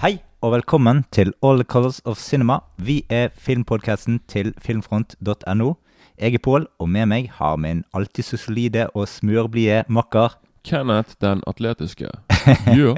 [0.00, 2.54] Hei og velkommen til All the Colors of Cinema.
[2.78, 5.74] Vi er filmpodkasten til filmfront.no.
[6.16, 10.38] Jeg er Pål, og med meg har min alltid så solide og smørblide makker.
[10.64, 12.08] Kenneth den atletiske.
[12.72, 12.96] Yeah.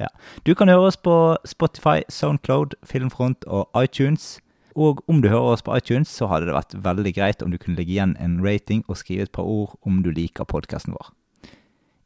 [0.00, 0.10] Ja.
[0.46, 4.40] Du kan høre oss på Spotify, Soundcloud, Filmfront og iTunes.
[4.74, 7.62] Og om du hører oss på iTunes, så hadde det vært veldig greit om du
[7.62, 11.14] kunne legge igjen en rating og skrive et par ord om du liker podkasten vår.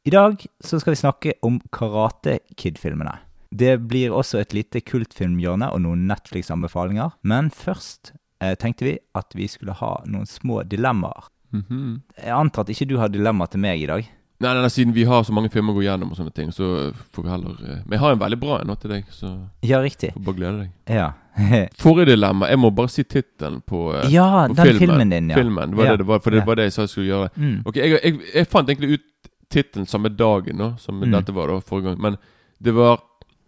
[0.05, 3.23] I dag så skal vi snakke om Karate Kid-filmene.
[3.55, 7.13] Det blir også et lite kultfilmhjørne og noen Netflix-anbefalinger.
[7.23, 11.31] Men først eh, tenkte vi at vi skulle ha noen små dilemmaer.
[11.55, 12.03] Mhm.
[12.19, 14.09] Jeg antar at ikke du har dilemma til meg i dag.
[14.43, 16.51] Nei, nei, nei, siden vi har så mange filmer å gå gjennom og sånne ting,
[16.53, 19.05] så får vi heller eh, Men jeg har en veldig bra en nå til deg,
[19.15, 19.31] så
[19.63, 20.11] Ja, riktig.
[20.17, 20.73] får bare glede deg.
[20.91, 21.07] Ja.
[21.83, 25.39] Forrige dilemma Jeg må bare si tittelen på, eh, ja, på den filmen, din, ja.
[25.39, 25.91] Filmen, det var Ja.
[25.95, 26.45] det det var, for det Ja.
[26.51, 27.31] var det jeg sa jeg skulle gjøre.
[27.39, 27.63] Mm.
[27.67, 31.13] Ok, jeg, jeg, jeg fant egentlig ut tittelen samme dagen nå, som Mm.
[31.15, 32.01] dette var da forrige gang.
[32.03, 32.17] Men
[32.61, 32.99] det var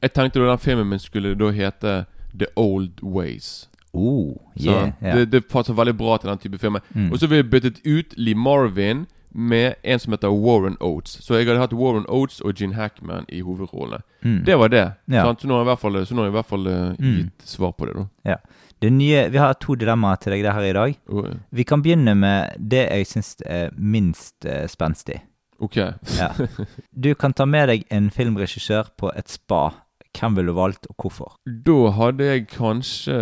[0.03, 2.07] Jeg tenkte da den filmen min skulle da hete
[2.39, 3.69] The Old Ways.
[3.97, 5.15] Oh, Så yeah, ja.
[5.17, 6.81] det, det passer veldig bra til den type filmer.
[6.95, 7.13] Mm.
[7.13, 11.17] Og så ville jeg byttet ut Lee Marvin med en som heter Warren Oates.
[11.25, 14.03] Så jeg hadde hatt Warren Oates og Gene Hackman i hovedrollene.
[14.25, 14.43] Mm.
[14.45, 14.85] Det var det.
[15.13, 15.25] Ja.
[15.41, 17.17] Så nå har jeg i hvert fall, har jeg i hvert fall Mm.
[17.17, 17.95] gitt svar på det.
[17.97, 18.37] da Ja.
[18.83, 20.99] Det nye, vi har to dilemmaer til deg der her i dag.
[21.09, 21.33] Oh, ja.
[21.53, 25.23] Vi kan begynne med det jeg syns er minst uh, spenstig.
[25.59, 25.77] Ok.
[25.77, 26.29] Ja.
[27.03, 29.71] Du kan ta med deg en filmregissør på et spa.
[30.19, 31.37] Hvem ville du valgt, og hvorfor?
[31.47, 33.17] Da hadde jeg kanskje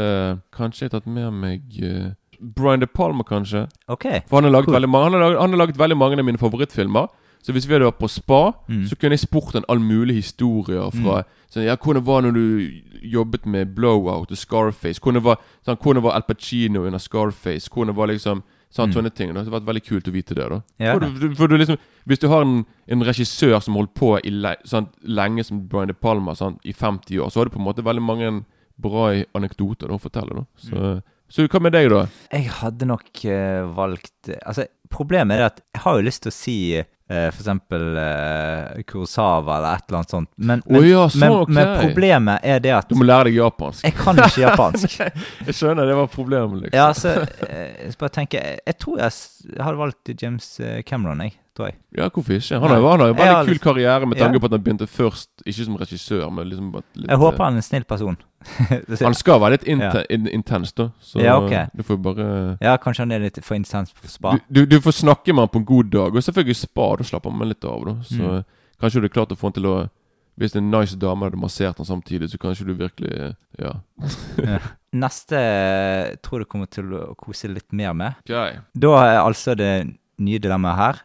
[0.54, 2.12] Kanskje jeg tatt med meg eh,
[2.56, 3.66] Brian De Palma, kanskje.
[3.88, 4.20] Okay.
[4.28, 4.74] For han har laget, Cool.
[4.74, 7.06] veldig, han har laget, han har laget veldig mange av mine favorittfilmer.
[7.44, 8.86] Så hvis vi hadde vært på spa, Mm.
[8.88, 12.34] så kunne jeg spurt en all mulig historier fra sånn, ja, Hvordan var det når
[12.34, 12.70] du
[13.12, 15.00] jobbet med Blowout og Scarface?
[15.00, 17.68] Hvordan var, sånn, hvordan var Al Pacino under Scarface?
[17.68, 18.42] Hvordan var liksom
[18.74, 18.94] sånn, Mm.
[18.94, 19.32] Sånne ting.
[19.34, 19.42] da.
[19.44, 20.48] Det har vært veldig kult å vite det.
[20.50, 20.92] da Ja.
[20.92, 24.30] for, du, for du liksom Hvis du har en, en regissør som holdt på i
[24.30, 27.60] le, sant, lenge som Brian De Palma, sant, i 50 år, så har du på
[27.62, 28.44] en måte veldig mange
[28.80, 30.34] bra anekdoter da, å fortelle.
[30.34, 31.02] da Så,
[31.34, 32.04] så hva med deg, da?
[32.30, 36.34] Jeg hadde nok uh, valgt Altså, problemet er at jeg har jo lyst til å
[36.34, 41.20] si uh, eksempel eh, Kurosawa eller et eller annet sånt, men, men, oh, ja, så,
[41.20, 41.56] men, okay.
[41.58, 43.82] men problemet er det at Du må lære deg japansk.
[43.84, 44.96] jeg kan ikke japansk.
[45.50, 46.78] Jeg skjønner, det var problemet, liksom.
[46.78, 49.18] Ja, altså, uh, jeg Jeg, jeg tror jeg,
[49.50, 50.48] jeg hadde valgt James
[50.86, 51.36] Cameron, jeg.
[51.54, 51.76] Tror jeg.
[51.96, 52.58] Ja, hvorfor ikke?
[52.58, 54.38] Han har, han jo en veldig kul lyst- karriere med tanke Ja.
[54.40, 57.56] på at han begynte først ikke som regissør, men liksom litt, Jeg håper han er
[57.56, 58.16] en snill person.
[59.00, 60.02] Han skal være litt inten, Ja.
[60.10, 60.88] in, intens, da.
[61.00, 61.70] Så Ja, ok.
[61.76, 64.32] du får bare Ja, kanskje han er litt for intens på spa.
[64.50, 66.96] du, du, du får snakke med han på en god dag, og selvfølgelig spa.
[66.96, 67.94] Da slapper meg litt av, da.
[68.02, 68.44] Så Mm.
[68.80, 69.88] kanskje du er klart å få han til å
[70.36, 73.74] Hvis det er en nice dame hadde massert han samtidig, så kanskje du virkelig Ja.
[74.94, 78.14] Neste eh, tror du kommer til å kose litt mer med.
[78.28, 78.58] Okay.
[78.78, 81.00] Da er altså det nye dilemmaet her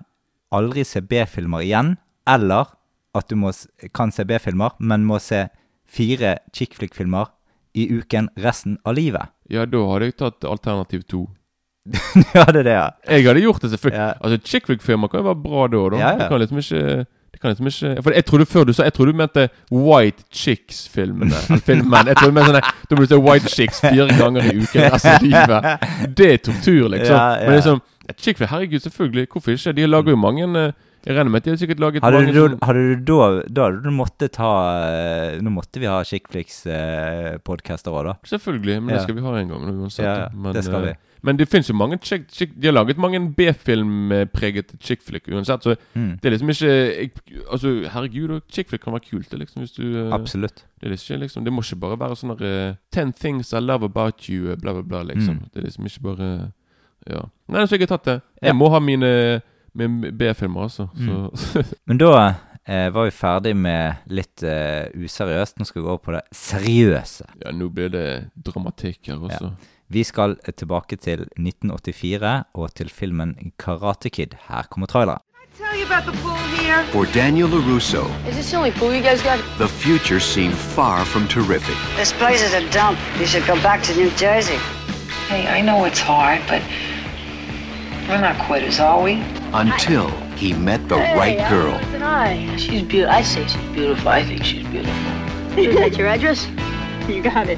[0.55, 1.95] aldri se B-filmer igjen,
[2.29, 2.71] eller
[3.17, 3.51] at du må,
[3.95, 5.47] kan se B-filmer, men må se
[5.89, 7.31] fire chick flick-filmer
[7.77, 9.33] i uken resten av livet.
[9.49, 11.27] Ja, da hadde jeg tatt alternativ to.
[12.35, 12.89] ja, det er det, ja.
[13.09, 14.01] Jeg hadde gjort det, selvfølgelig.
[14.01, 14.11] Ja.
[14.19, 16.01] Altså, chick flick-filmer kan jo være bra da, da.
[16.01, 16.17] Ja, ja.
[16.19, 18.93] Det kan liksom ikke det kan liksom ikke For jeg trodde før du sa Jeg
[18.93, 21.37] trodde du mente White Chicks-filmene.
[21.67, 22.07] Filmen.
[22.07, 24.89] Jeg trodde du mente sånn Da må du se White Chicks fire ganger i uken
[24.95, 25.85] resten av livet.
[26.17, 27.15] Det er tortur, liksom.
[27.15, 27.47] Ja, ja.
[27.47, 29.27] Men liksom ja, Chick herregud, selvfølgelig.
[29.31, 29.75] Hvorfor ikke?
[29.77, 30.71] De lager jo mange eh,
[31.05, 33.27] Jeg regner med at de har sikkert laget Hadde mange du, som hadde du da
[33.47, 34.49] Da hadde du måttet ta
[34.89, 38.13] eh, Nå måtte vi ha Chickflix-podkaster òg, da.
[38.27, 38.95] Selvfølgelig, men Ja.
[38.97, 40.05] det skal vi ha en gang uansett.
[40.05, 40.93] Ja, men, det skal eh, vi.
[41.21, 45.63] Men det fins jo mange chick, chick, De har laget mange B-filmpreget chick flick uansett,
[45.63, 46.19] så Mm.
[46.21, 47.11] det er liksom ikke jeg,
[47.51, 50.65] Altså, herregud, chickflick kan være kult, liksom, hvis du eh, Absolutt.
[50.79, 53.83] Det er liksom, liksom Det må ikke bare være sånn eh, Ten things I love
[53.85, 55.35] about you, eh, bla, bla, bla, liksom.
[55.35, 55.49] Mm.
[55.53, 56.51] Det er liksom ikke bare
[57.07, 57.23] Ja.
[57.47, 58.17] Nei, så jeg har tatt det.
[58.41, 58.49] Ja.
[58.51, 59.41] Jeg må ha mine
[59.73, 60.87] mine B-filmer, altså.
[60.97, 62.11] Så Men da
[62.65, 65.59] eh, var vi ferdig med litt eh, useriøst.
[65.59, 67.29] Nå skal vi gå over på det seriøse.
[67.45, 69.53] Ja, nå blir det dramatikk her også.
[69.89, 74.37] Vi skal eh, tilbake til 1984 og til filmen Karate Kid.
[74.49, 75.23] Her kommer traileren.
[76.91, 79.39] For Daniel LaRusso, Is this the only pool you guys got?
[79.57, 82.97] the future seemed far from terrific This place is a dump.
[83.19, 84.57] You should go back to New Jersey.
[85.29, 86.61] Hey, I know it's hard, but
[88.09, 89.21] we're not quitters, are we?
[89.53, 91.73] until he met the right girl.
[91.95, 92.55] An eye.
[92.57, 93.15] She's beautiful.
[93.15, 94.09] I say she's beautiful.
[94.09, 94.93] I think she's beautiful.
[95.57, 96.47] Is that your address?
[97.07, 97.57] You got it.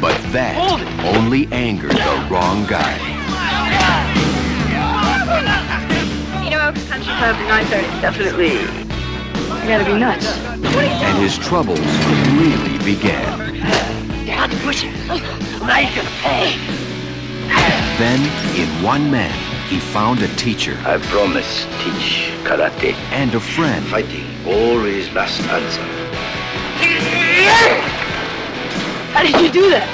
[0.00, 0.56] But that
[1.16, 2.96] only angered the wrong guy.
[6.44, 8.00] You know, Country Club at 9.30.
[8.02, 8.52] Definitely.
[8.52, 10.26] You gotta be nuts.
[10.76, 11.80] And his troubles
[12.38, 13.54] really began.
[14.26, 14.92] Dad, push it.
[15.62, 16.91] Now you can pay.
[17.98, 18.20] Then,
[18.56, 19.36] in one man,
[19.68, 22.94] he found a teacher I promise teach karate.
[23.12, 25.82] and a friend Fighting always last answer.
[29.12, 29.86] How did you do that?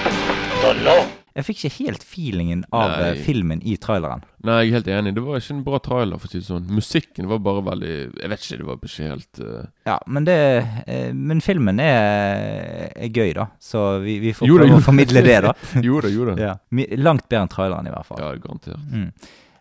[0.62, 1.17] Don't know.
[1.38, 3.10] Jeg fikk ikke helt feelingen av Nei.
[3.12, 4.24] eh, filmen i traileren.
[4.42, 5.12] Nei, jeg er helt enig.
[5.14, 6.64] Det var ikke en bra trailer, for å si det sånn.
[6.74, 9.68] Musikken var bare veldig Jeg vet ikke, det var ikke helt uh...
[9.86, 10.38] Ja, men det
[10.86, 13.46] eh, Men filmen er, er gøy, da.
[13.62, 15.52] Så vi, vi får Jo prøve jo å formidle det, da.
[15.88, 16.38] Jo da, jo da.
[16.42, 16.56] Ja.
[16.98, 18.24] Langt bedre enn traileren, i hvert fall.
[18.24, 18.82] Ja, garantert.
[18.90, 19.12] Mm.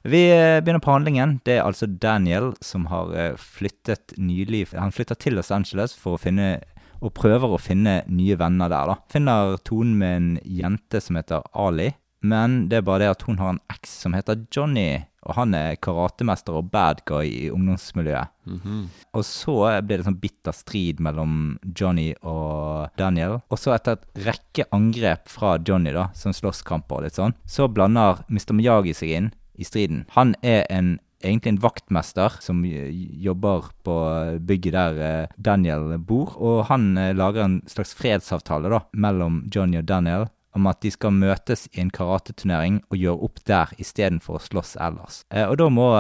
[0.08, 0.24] Vi
[0.64, 1.38] begynner på handlingen.
[1.46, 6.22] Det er altså Daniel som har flyttet nylig Han flytter til Los Angeles for å
[6.22, 6.56] finne
[7.02, 8.94] og prøver å finne nye venner der.
[8.94, 8.98] da.
[9.12, 11.92] Finner tonen med en jente som heter Ali,
[12.22, 15.06] men det er bare det at hun har en eks som heter Johnny.
[15.28, 18.32] Og han er karatemester og bad guy i ungdomsmiljøet.
[18.48, 18.84] Mhm.
[19.14, 23.42] Og så blir det sånn bitter strid mellom Johnny og Daniel.
[23.52, 27.68] Og så etter et rekke angrep fra Johnny, da, som slåsskamper og litt sånn, så
[27.68, 28.56] blander Mr.
[28.56, 29.30] Miyagi seg inn
[29.60, 30.06] i striden.
[30.16, 33.98] Han er en egentlig en vaktmester som jobber på
[34.40, 39.82] bygget der eh, Daniel bor, og han eh, lager en slags fredsavtale da, mellom Johnny
[39.82, 40.28] og Daniel
[40.58, 44.74] om at de skal møtes i en karateturnering og gjøre opp der istedenfor å slåss
[44.82, 45.20] ellers.
[45.30, 45.92] Eh, og da må,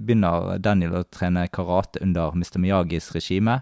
[0.00, 2.58] begynner Daniel å trene karate under Mr.
[2.62, 3.60] Miyagis regime,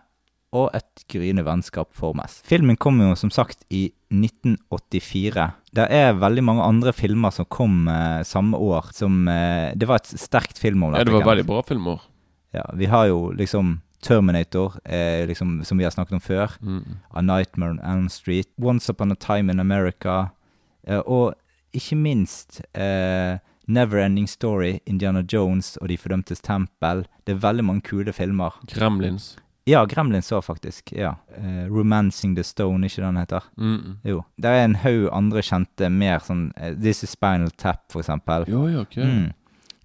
[0.52, 2.40] og et gryende vennskap formes.
[2.44, 5.46] Filmen kom jo som sagt i 1984.
[5.72, 8.90] Det er veldig mange andre filmer som kom eh, samme år.
[8.96, 12.04] Som, eh, det var et sterkt film om Ja, det var veldig bra filmer.
[12.52, 16.50] Ja, vi har jo liksom Terminator, eh, liksom, som vi har snakket om før.
[16.60, 16.98] Mm.
[17.14, 18.48] A Nightmare on Elm Street.
[18.58, 20.30] Once Upon a Time in America.
[20.86, 21.34] Eh, og
[21.72, 23.38] ikke minst eh,
[23.68, 27.06] Neverending Story, Indiana Jones og De fordømtes tempel.
[27.26, 28.58] Det er veldig mange kule filmer.
[28.66, 29.36] Gremlins.
[29.66, 30.90] Ja, Gremlins òg, faktisk.
[30.92, 31.12] ja.
[31.38, 33.44] Uh, Romancing the Stone, ikke den heter?
[33.56, 33.98] Mm.
[34.04, 34.22] Jo.
[34.36, 38.44] Det er en haug andre kjente, mer sånn uh, This is Spinal Tap, for eksempel.
[38.50, 39.04] Jo, jo, okay.
[39.06, 39.32] Mm.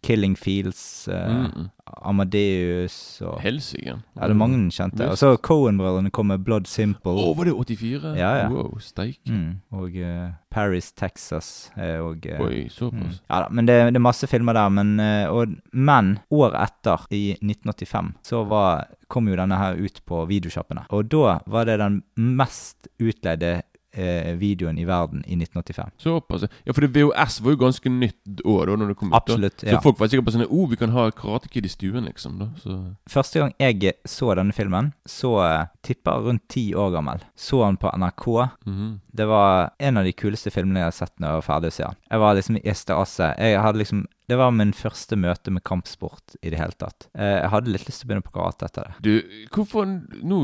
[0.02, 1.70] Killing Fields, Mm.
[2.08, 2.96] Amadeus
[3.26, 3.98] og Helsike.
[4.16, 5.08] Ja, det er mange kjente.
[5.12, 7.14] Og så Cohen-brødrene kom med Blood Simple.
[7.14, 8.14] Å, var det 84?
[8.20, 8.50] Ja, ja.
[8.54, 9.20] Wow, steik.
[9.30, 9.60] Mm.
[9.78, 11.70] Og uh, Paris, Texas.
[11.78, 12.74] og, uh, Oi, mm.
[12.74, 13.22] såpass.
[13.28, 14.74] Ja da, men det, det er masse filmer der.
[14.74, 20.04] Men, uh, og, men året etter, i 1985, så var, kom jo denne her ut
[20.08, 20.88] på videosjappene.
[20.96, 23.62] Og da var det den mest utleide
[23.98, 25.92] eh, videoen i verden i 1985.
[26.04, 26.46] Såpass.
[26.68, 29.16] Ja, for det VHS var jo ganske nytt år da når det kom ut.
[29.18, 29.22] da.
[29.24, 29.82] Absolutt, Så ja.
[29.84, 32.38] folk var sikkert på sånn oh, vi kan ha Karate Kid i stuen, liksom.
[32.42, 32.78] da Så
[33.10, 37.24] Første gang jeg så denne filmen, så eh, tipper rundt ti år gammel.
[37.36, 38.28] Så han på NRK.
[38.68, 38.96] mhm.
[39.18, 41.74] Det var en av de kuleste filmene jeg har sett når jeg var ferdig å
[41.74, 41.96] se den.
[42.12, 43.30] Jeg var liksom i ekstase.
[43.42, 47.08] Jeg hadde liksom Det var min første møte med kampsport i det hele tatt.
[47.18, 48.96] Eh, Jeg hadde litt lyst til å begynne på karate etter det.
[49.02, 49.88] Du, hvorfor
[50.22, 50.42] Nå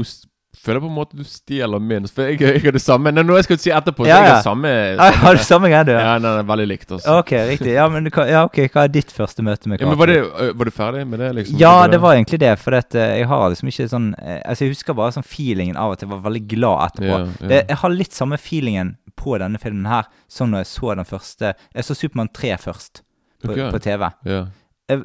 [0.58, 2.06] føler på en måte du stjeler min.
[2.08, 3.12] For jeg, jeg har det samme.
[3.12, 4.36] Nei, nå jeg skal si etterpå, så Ja, jeg ja.
[4.36, 5.92] har samme, samme har du samme greie, du?
[5.96, 7.16] Ja, nei, nei, veldig likt, Også.
[7.20, 7.74] Ok, riktig.
[7.74, 10.20] Ja, men ja, ok, Hva er ditt første møte med Ja, men var, det,
[10.60, 11.60] var du ferdig med det, liksom?
[11.60, 12.54] Ja, det var egentlig det.
[12.62, 15.78] For at, eh, jeg har liksom ikke sånn eh, Altså, jeg husker bare sånn feelingen
[15.80, 17.14] av at jeg var veldig glad etterpå.
[17.14, 17.48] Ja, ja.
[17.54, 21.06] Det, jeg har litt samme feelingen på denne filmen her som når jeg så den
[21.06, 23.04] første Jeg så Supermann 3 først,
[23.44, 23.62] på, Ok.
[23.76, 24.08] på TV.
[24.26, 24.42] Ja,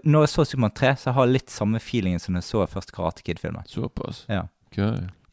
[0.04, 2.66] Når jeg så Supermann 3, så har jeg litt samme feelingen som når jeg så
[2.72, 3.64] første Karate Kid-filmen.
[3.68, 4.24] såpass.
[4.28, 4.46] Ja.
[4.72, 4.82] Ok.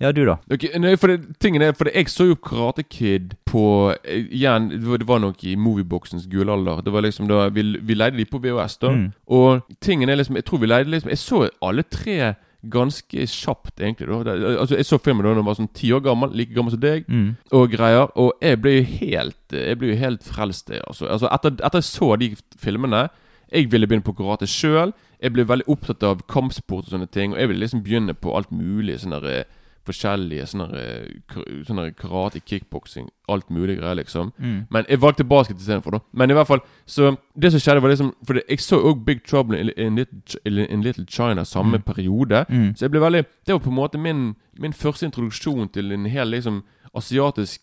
[0.01, 0.36] Ja, du, da?
[0.51, 4.25] Ok, nei, for det, tingen er, for det, Jeg så jo Karate Kid på eh,
[4.36, 6.81] Igjen, det var, nok i movieboxens gullalder.
[6.84, 8.91] Det var liksom da Vi, vi leide de på VHS, da.
[8.91, 9.05] Mm.
[9.27, 12.34] Og tingen er liksom Jeg tror vi leide liksom Jeg så alle tre
[12.65, 14.08] ganske kjapt, egentlig.
[14.10, 16.72] da det, Altså Jeg så filmen da jeg var sånn ti år gammel, like gammel
[16.74, 17.36] som deg, Mm.
[17.53, 18.08] og greier.
[18.17, 20.72] Og jeg ble jo helt Jeg ble jo helt frelst.
[20.88, 23.10] Altså, altså etter, etter jeg så de filmene
[23.53, 24.91] Jeg ville begynne på karate sjøl.
[25.22, 27.31] Jeg ble veldig opptatt av kampsport og sånne ting.
[27.34, 28.98] Og jeg ville liksom begynne på alt mulig.
[29.00, 29.43] Sånne der, eh,
[29.86, 34.32] forskjellige sånne, der, sånne karate, kickboksing, alt mulig greier, liksom.
[34.38, 34.68] Mm.
[34.70, 36.00] Men jeg valgte basket istedenfor, da.
[36.13, 39.24] Men i hvert fall Så det som skjedde, var liksom For jeg så òg Big
[39.25, 41.84] Trouble in, in, Little, in Little China samme Mm.
[41.84, 42.46] periode.
[42.50, 42.74] Mm.
[42.75, 46.06] Så jeg ble veldig Det var på en måte min, min første introduksjon til en
[46.06, 46.63] hel liksom
[46.96, 47.62] asiatisk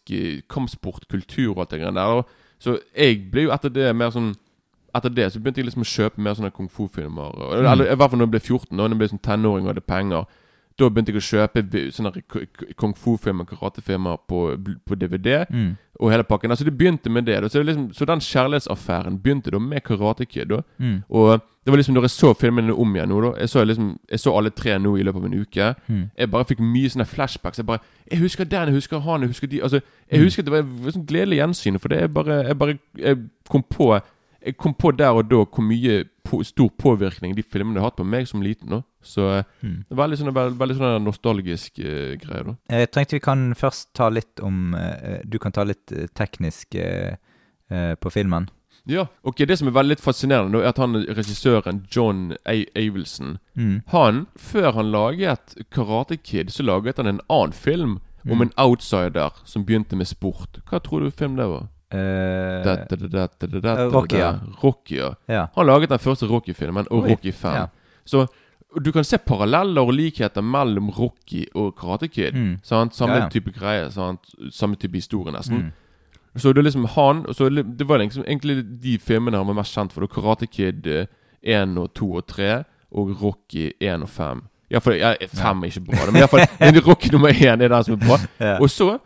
[0.48, 2.06] kampsport, kampsportkultur og alt det greiene der.
[2.06, 2.28] Og
[2.60, 4.34] Så jeg ble jo etter det mer sånn
[4.94, 7.32] Etter det så begynte jeg liksom å kjøpe mer sånne kung fu-filmer.
[7.32, 7.66] Mm.
[7.72, 9.70] Eller i hvert fall når jeg ble 14, og når jeg ble sånn tenåring og
[9.72, 10.26] hadde penger.
[10.78, 11.62] Da begynte jeg å kjøpe
[11.92, 12.22] sånne
[12.80, 14.38] kung fu-filmer, karatefilmer på,
[14.88, 15.44] på DVD.
[15.52, 15.74] Mm.
[16.00, 16.50] Og hele pakken.
[16.50, 17.36] Altså Det begynte med det.
[17.52, 20.52] Så, det liksom, så den kjærlighetsaffæren begynte da med Karate Kid.
[20.78, 21.02] Mm.
[21.10, 23.92] Og det var liksom når jeg så filmene om igjen nå, da Jeg så, liksom,
[24.10, 25.68] jeg så alle tre nå i løpet av en uke.
[25.88, 26.00] Mm.
[26.18, 27.58] Jeg bare fikk mye sånne flashbacks.
[27.60, 30.24] Jeg bare Jeg husker den, jeg husker han, jeg husker de Altså Jeg Mm.
[30.26, 34.00] husker det var sånn gledelig gjensyn, for det er bare Jeg bare Jeg kom på
[34.44, 37.96] Jeg kom på der og da hvor mye på, stor påvirkning de filmene har hatt
[37.96, 38.68] på meg som liten.
[38.68, 39.84] da Så Mm.
[39.88, 42.54] det er veldig sånn, veld, veldig sånn nostalgisk uh, greie, da.
[42.70, 46.74] Jeg tenkte vi kan først ta litt om uh, Du kan ta litt eh, teknisk
[46.74, 47.16] uh,
[47.70, 48.48] eh, på filmen.
[48.86, 52.64] Ja, ok, Det som er veldig fascinerende, er at han regissøren John A.
[52.74, 53.82] Avelson Mm.
[53.88, 58.00] Han, før han laget Karate Kid, så laget han en annen film.
[58.30, 60.60] om en outsider som begynte med sport.
[60.70, 61.66] Hva tror du film det var?
[61.90, 62.62] Eh,
[64.62, 64.96] Rocky,
[65.28, 65.48] ja.
[65.56, 67.54] Han laget den første Rocky-filmen, og Rocky 5.
[67.54, 67.66] ja.
[68.04, 68.26] Så
[68.80, 72.34] du kan se paralleller og likheter mellom Rocky og Karate Kid.
[72.34, 72.58] Mm.
[72.62, 72.94] Sant?
[72.96, 73.28] Samme Ja, ja.
[73.28, 73.90] type greie.
[73.90, 74.20] Sant?
[74.50, 75.56] Samme type historie, nesten.
[75.56, 75.72] Mm.
[76.40, 79.54] Så det er liksom han og så det- var liksom egentlig de filmene han var
[79.54, 80.00] mest kjent for.
[80.00, 81.06] Det Karate Kid eh,
[81.42, 82.64] 1 og 2 og 3,
[82.94, 84.42] og Rocky 1 og 5.
[84.70, 86.46] Ja, for ja, 5 er ikke bra, men iallfall
[86.88, 88.18] Rocky nummer 1 er den som er bra.
[88.40, 88.58] Ja.
[88.60, 88.98] Og så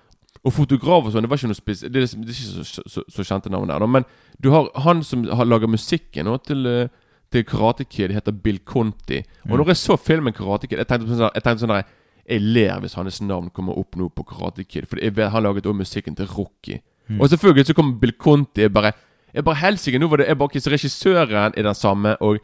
[0.46, 2.64] Og fotograf og sånn, det var ikke noe spes Det er, liksom, det er ikke
[2.64, 3.87] så, så, så kjente navn der, da.
[3.87, 4.04] Men
[4.40, 6.88] du har han som har lager musikken nå til eh,
[7.33, 9.18] til Karate Kid, heter Bill Conti.
[9.45, 9.56] Og Mm.
[9.59, 11.85] når jeg så filmen Karate Kid Jeg tenkte sånn, jeg tenkte sånn der,
[12.28, 14.87] Jeg ler hvis hans navn kommer opp nå på Karate Kid.
[14.88, 16.80] For jeg vet, han laget også musikken til Rocky.
[17.09, 17.21] Mm.
[17.21, 18.62] Og selvfølgelig så kommer Bill Conti.
[18.62, 18.92] Jeg bare
[19.35, 22.38] jeg bare helsike, nå var det jeg bare, så Regissøren er den samme, og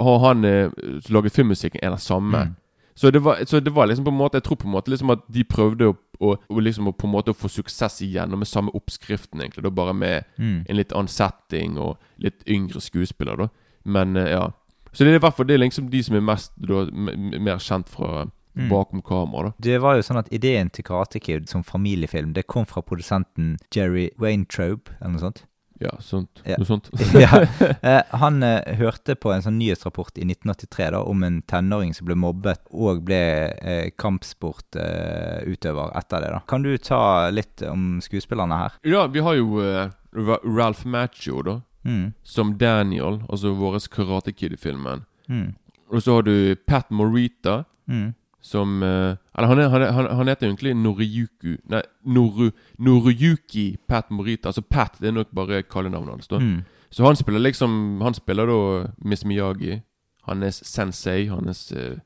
[0.00, 0.70] har han uh,
[1.00, 2.44] som lager filmmusikken, er den samme.
[2.44, 2.56] Mm.
[2.94, 4.90] Så, det var, så det var liksom på en måte Jeg tror på en måte
[4.90, 8.38] liksom at de prøvde å, å, å liksom på en måte å få suksess igjennom
[8.42, 9.62] med samme oppskriften, egentlig.
[9.64, 10.64] Da bare med Mm.
[10.68, 13.48] en litt annen setting og litt yngre skuespiller, da.
[13.84, 14.48] Men eh, ja.
[14.92, 17.60] Så det er i hvert fall det er liksom de som er mest da, mer
[17.62, 18.26] kjent fra
[18.58, 18.68] Mm.
[18.72, 19.52] bakom kamera, da.
[19.62, 23.52] Det var jo sånn at ideen til Karate Kid som familiefilm, det kom fra produsenten
[23.70, 25.44] Jerry Waintraub, eller noe sånt.
[25.78, 26.40] Ja, sånt.
[26.42, 26.56] Ja.
[26.58, 26.88] Noe sånt.
[27.14, 27.44] ja.
[27.86, 32.08] eh, han eh, hørte på en sånn nyhetsrapport i 1983 da, om en tenåring som
[32.08, 33.20] ble mobbet og ble
[33.62, 36.32] eh, kampsportutøver eh, etter det.
[36.34, 36.42] da.
[36.50, 38.78] Kan du ta litt om skuespillerne her?
[38.90, 41.60] Ja, vi har jo eh, Ralph Macchio, da.
[41.84, 42.12] Mm.
[42.22, 45.04] Som Daniel, altså vår Karate Kid-filmen.
[45.28, 45.54] Mm.
[45.90, 48.14] Og så har du Pat Morita, Mm.
[48.40, 54.10] som eh, Eller han, er, han, er, han, heter egentlig Noriyuku Nei, Noru, Noriyuki Pat
[54.10, 54.48] Morita.
[54.48, 56.26] Altså Pat det er nok bare kallenavnet hans.
[56.28, 56.64] da Mm.
[56.90, 59.80] Så han spiller liksom Han spiller da Miss Miyagi.
[60.22, 61.96] Hans sensei, hans, eh,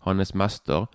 [0.00, 0.86] hans mester.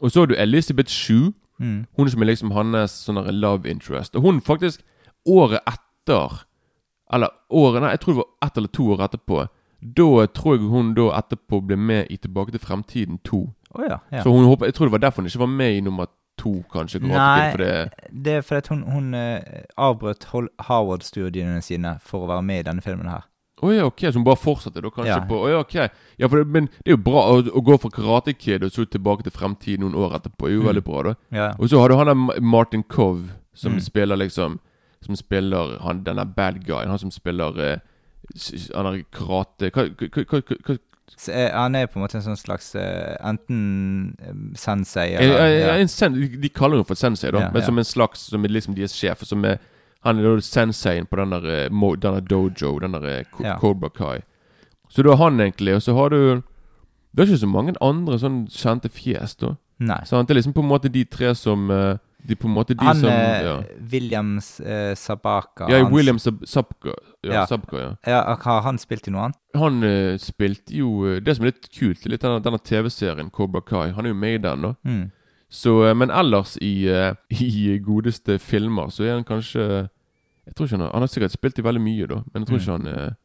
[0.00, 1.32] Og så har du Elizabeth Shue.
[1.60, 1.86] Mm.
[1.96, 4.16] Hun som er liksom hans sånn love interest.
[4.16, 4.80] Og hun faktisk,
[5.26, 6.44] året etter
[7.12, 9.42] Eller årene jeg tror det var ett eller to år etterpå.
[9.82, 13.40] Da tror jeg hun da etterpå ble med i Tilbake til fremtiden 2.
[13.74, 13.98] Oh, ja.
[14.12, 14.22] ja.
[14.22, 16.06] Så hun håper, jeg tror det var derfor hun ikke var med i nummer
[16.38, 17.00] to, kanskje.
[17.02, 17.72] Nei, for det,
[18.24, 19.40] det er fordi hun, hun uh,
[19.76, 20.24] avbrøt
[20.68, 23.26] Harvard-studiene sine for å være med i denne filmen her.
[23.62, 25.20] Å ja, ok, så hun bare fortsatte da kanskje Ja.
[25.28, 25.74] på Å ja, ok.
[26.18, 28.72] Ja, for det, men det er jo bra å, å gå fra Karate Kid og
[28.74, 30.48] så tilbake til fremtiden noen år etterpå.
[30.48, 30.70] Det er jo Mm.
[30.72, 31.46] veldig bra, da.
[31.60, 33.80] Og så har du han der Martin Cove, som Mm.
[33.80, 34.58] spiller liksom
[35.02, 36.90] Som spiller han denne bad guyen.
[36.90, 37.78] Han som spiller eh,
[38.74, 40.78] Han er karate hva, hva, hva,
[41.52, 45.74] han er på en måte en sånn slags eh, enten eh, sensei Eh, eller ja.
[45.76, 47.46] en sen, De kaller ham for sensei, da.
[47.46, 47.66] Ja, men ja.
[47.66, 49.26] som en slags Som liksom deres sjef.
[49.28, 49.58] Som er
[50.06, 53.24] Han er da senseien på den der, denne dojo, den der.
[53.60, 54.22] Cobra Kai.
[54.90, 56.42] Så du har han egentlig, og så har du
[57.12, 59.56] Det er ikke så mange andre sånn kjente fjes, da.
[59.78, 60.00] Nei.
[60.06, 61.98] Så Det er liksom på en måte de tre som eh,
[62.28, 63.54] De på en måte de Han som eh, ja.
[63.90, 66.92] Williams eh, Sabaka ja, William Sab Sabka.
[67.22, 67.46] Ja, Ja.
[67.46, 67.88] Sabka, ja.
[68.06, 69.38] ja, Har han spilt i noe annet?
[69.58, 73.60] Han eh, spilte jo eh, Det som er litt kult, litt denne, denne TV-serien Cobra
[73.60, 73.90] Kai.
[73.96, 74.72] Han er jo med i den, da.
[74.86, 75.10] Mm.
[75.50, 76.86] Så, eh, men ellers i,
[77.46, 79.66] i godeste filmer så er han kanskje
[80.46, 82.48] Jeg tror ikke Han har Han har sikkert spilt i veldig mye, da, men jeg
[82.52, 82.62] tror Mm.
[82.62, 83.16] ikke han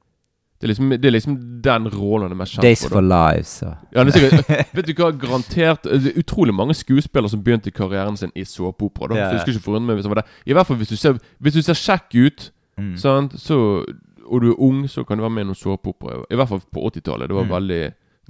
[0.59, 2.95] det, er liksom, det er liksom den rollen han er mest kjent Days for.
[2.97, 4.49] for Lives Ja, er sikkert,
[4.79, 8.43] vet du hva, garantert eh, Det er utrolig mange skuespillere som begynte karrieren sin i
[8.47, 9.15] såpeopera.
[9.15, 10.27] Ja, Så jeg skulle ikke forundre meg hvis han var det.
[10.49, 12.49] I hvert fall hvis du ser, hvis du ser kjekk ut,
[12.79, 12.95] mm.
[12.97, 13.59] sant, så,
[14.27, 16.25] og du er ung, så kan du være med i noen såpeopera.
[16.29, 17.29] I hvert fall på 80-tallet.
[17.29, 17.53] Det var Mm.
[17.53, 17.81] veldig,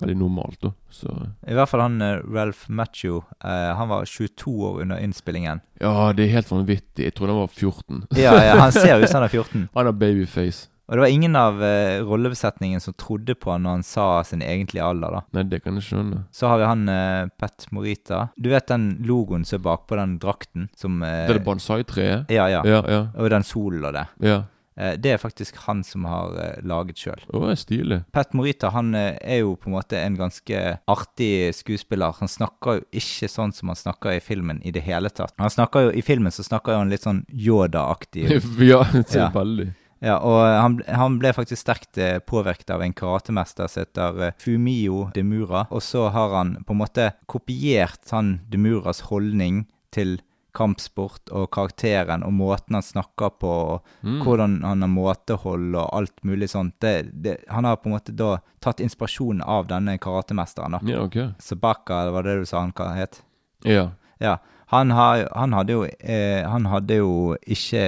[0.03, 0.59] veldig normalt.
[0.61, 1.09] da Så
[1.47, 3.23] I hvert fall han eh, Ralph Macho.
[3.43, 5.61] eh, han var 22 år under innspillingen.
[5.81, 7.07] Ja, det er helt vanvittig.
[7.07, 8.03] Jeg trodde han var 14.
[8.19, 9.69] Ja, ja Han ser ut som han er 14.
[9.73, 10.67] Han har babyface.
[10.87, 14.41] Og det var ingen av eh, rollebesetningen som trodde på han når han sa sin
[14.45, 15.21] egentlige alder, da.
[15.35, 16.21] Nei, det kan jeg skjønne.
[16.31, 18.21] Så har vi han eh, Pat Morita.
[18.39, 20.69] Du vet den logoen som er bakpå den drakten?
[20.79, 22.31] Som eh, Det er det bonsai-treet?
[22.31, 22.61] Ja, ja.
[22.63, 23.01] Ja, ja.
[23.19, 24.07] Og den solen og det.
[24.23, 24.43] ja.
[24.77, 27.17] Eh, det er faktisk han som har eh, laget sjøl.
[27.33, 27.95] Å, det er stilig.
[28.13, 30.59] Pat Morita han eh, er jo på en måte en ganske
[30.93, 32.13] artig skuespiller.
[32.19, 35.33] Han snakker jo ikke sånn som han snakker i filmen i det hele tatt.
[35.41, 38.27] Han snakker jo, I filmen så snakker jo han litt sånn Yoda-aktig.
[38.71, 39.27] ja, det er Ja.
[39.33, 39.67] veldig.
[39.99, 44.33] Ja, og han, han ble faktisk sterkt eh, påvirket av en karatemester som heter eh,
[44.37, 45.65] Fumio Demura.
[45.71, 50.19] Og så har han på en måte kopiert han Demuras holdning til
[50.57, 54.21] kampsport og karakteren og måten han snakker på, og Mm.
[54.23, 56.73] hvordan han har måtehold og alt mulig sånt.
[56.81, 60.71] Det, det, han har på en måte da tatt inspirasjon av denne karatemesteren.
[60.71, 60.79] da.
[60.89, 61.17] Ja, ok.
[61.39, 63.21] Sabaka, var det du sa han hva het?
[63.65, 63.91] Ja.
[64.19, 64.37] Ja.
[64.73, 67.11] Han, har, han, hadde jo, eh, han hadde jo
[67.47, 67.83] ikke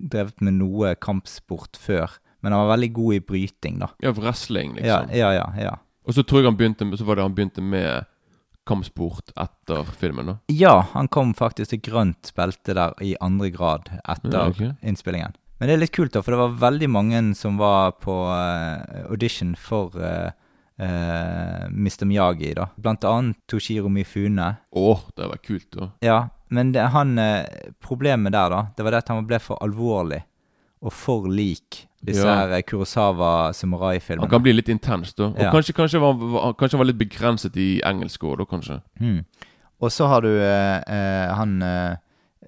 [0.00, 3.90] drevet med noe kampsport før, men han var veldig god i bryting, da.
[4.04, 5.12] ja, wrestling, liksom.
[5.12, 5.46] ja, ja.
[5.60, 5.76] ja.
[6.04, 8.08] Og så tror jeg han begynte så var det han begynte med
[8.68, 10.36] kampsport etter filmen, da?
[10.52, 14.72] Ja, han kom faktisk til grønt belte der i andre grad etter Ja, okay.
[14.80, 15.36] innspillingen.
[15.60, 19.04] Men det er litt kult, da, for det var veldig mange som var på uh,
[19.10, 20.32] audition for eh,
[20.78, 22.04] eh, Mr.
[22.08, 22.68] Miyagi, da.
[22.76, 24.56] Blant annet Toshiro Mifune.
[24.74, 25.90] Åh, det var kult, da.
[26.04, 26.18] Ja,
[26.50, 27.46] men det, han eh,
[27.82, 30.22] Problemet der, da, det var det at han ble for alvorlig
[30.84, 32.34] og for lik disse Ja.
[32.42, 34.28] her eh, Kurosawa Han samurai-filmene.
[34.28, 35.30] kan bli litt intens, da.
[35.32, 35.50] Og Ja.
[35.50, 38.80] kanskje, kanskje, var, var, kanskje han var litt begrenset i engelsk òg, da, kanskje.
[39.00, 39.24] Mm.
[39.80, 41.96] Og så har du eh, eh, han eh,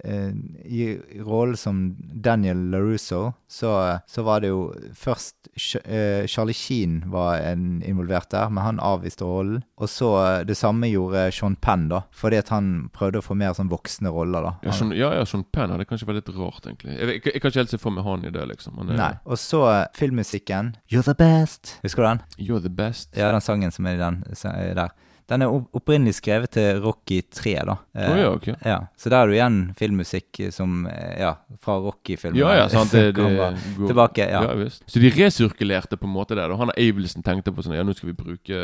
[0.03, 3.71] I rollen som Daniel LaRusso, så,
[4.07, 5.47] så var det jo først
[5.83, 9.63] eh, Charlie Sheen var en involvert der, men han avviste rollen.
[9.77, 13.37] Og så eh, det samme gjorde Sean Penn, da, fordi at han prøvde å få
[13.39, 14.53] mer sånn voksne roller, da.
[14.67, 16.97] Ja, Sean, ja, ja, Sean Penn hadde kanskje vært litt rart, egentlig.
[16.97, 18.77] Jeg, jeg, jeg kan ikke helt se for meg han i det, liksom.
[18.79, 19.11] Men, eh, Nei.
[19.25, 20.75] Og så eh, filmmusikken.
[20.91, 21.77] You're the best.
[21.85, 22.23] Husker du den?
[22.37, 23.13] You're the best.
[23.17, 24.95] Ja, den sangen som er i den er der.
[25.27, 27.73] Den er opprinnelig skrevet til Rocky 3, da.
[27.99, 28.45] Å ja, ok.
[28.63, 32.39] Ja, Så der er du igjen filmmusikk som eh, Ja, fra Rocky-filmen.
[32.39, 32.95] Ja, ja, sant.
[32.95, 33.49] Det, det,
[33.81, 34.45] tilbake, ja.
[34.55, 34.85] visst.
[34.87, 36.47] Så de resirkulerte på en måte det.
[36.47, 38.61] da Han Avelsen tenkte på sånn Ja, nå skal vi bruke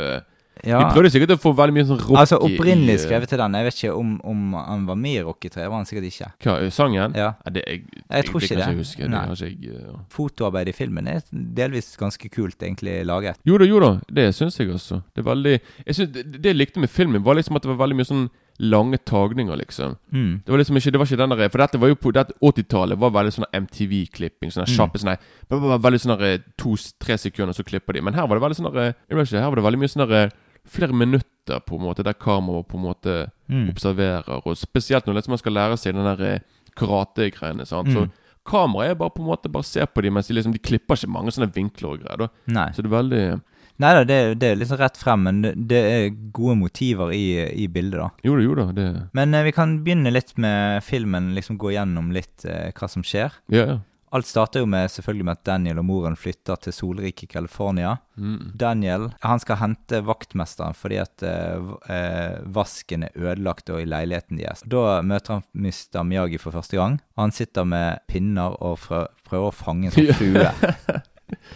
[0.61, 3.41] Ja, De prøvde sikkert å få veldig mye sånn rock altså opprinnelig eh, skrevet til
[3.41, 3.55] den.
[3.57, 5.65] Jeg vet ikke om, om han var med i Rocky 3.
[5.65, 6.29] Var han sikkert ikke.
[6.45, 7.17] Hva, sangen?
[7.17, 7.31] Ja.
[7.49, 8.67] det, jeg, Jeg tror ikke det.
[8.69, 9.01] Jeg huske.
[9.03, 9.23] Det Nei.
[9.41, 9.97] jeg eh, ja.
[10.13, 13.41] Fotoarbeidet i filmen er delvis ganske kult egentlig laget.
[13.49, 13.91] Jo da, jo da.
[14.21, 15.01] Det syns jeg også.
[15.11, 17.73] Det er veldig jeg synes, det, det jeg likte med filmen, var liksom at det
[17.73, 18.25] var veldig mye sånn
[18.63, 19.95] lange tagninger, liksom.
[20.13, 20.41] Mm.
[20.45, 22.33] Det var liksom ikke Det var ikke den der For dette var jo på dette
[22.41, 24.51] 80-tallet var veldig sånn MTV-klipping.
[24.53, 24.75] Sånne Mm.
[24.77, 25.17] kjappe sånne
[25.49, 28.01] veldig sånn to-tre sekunder, så klipper de.
[28.01, 30.31] Men her var det veldig sånn Her var det veldig mye sånn
[30.65, 33.69] flere minutter på en måte der kameraet på en måte Mm.
[33.73, 34.41] observerer.
[34.47, 36.39] Og spesielt når liksom man skal lære seg den der
[36.75, 37.63] karategreiene.
[37.63, 37.67] karate-greiene.
[37.67, 38.11] sant Så Mm.
[38.45, 40.95] kameraet er bare på en måte Bare ser på dem mens de liksom De klipper
[40.95, 42.17] ikke mange sånne vinkler og greier.
[42.17, 42.69] da Nei.
[42.71, 43.41] Så det er veldig
[43.81, 47.25] Nei da, det, det er liksom rett frem, men det, er gode motiver i,
[47.63, 48.09] i bildet, da.
[48.27, 48.67] Jo da, jo da.
[48.75, 52.91] Det Men eh, vi kan begynne litt med filmen, liksom gå gjennom litt eh, hva
[52.91, 53.33] som skjer.
[53.53, 53.81] Ja, ja.
[54.13, 57.95] Alt starter jo med selvfølgelig med at Daniel og moren flytter til solrike California.
[58.13, 58.51] Mm.
[58.61, 64.37] Daniel han skal hente vaktmesteren fordi at eh, eh, vasken er ødelagt og i leiligheten
[64.37, 64.61] deres.
[64.69, 66.03] Da møter han Mr.
[66.05, 66.99] Miyagi for første gang.
[67.17, 71.01] Han sitter med pinner og prøver å fange en sånn flue.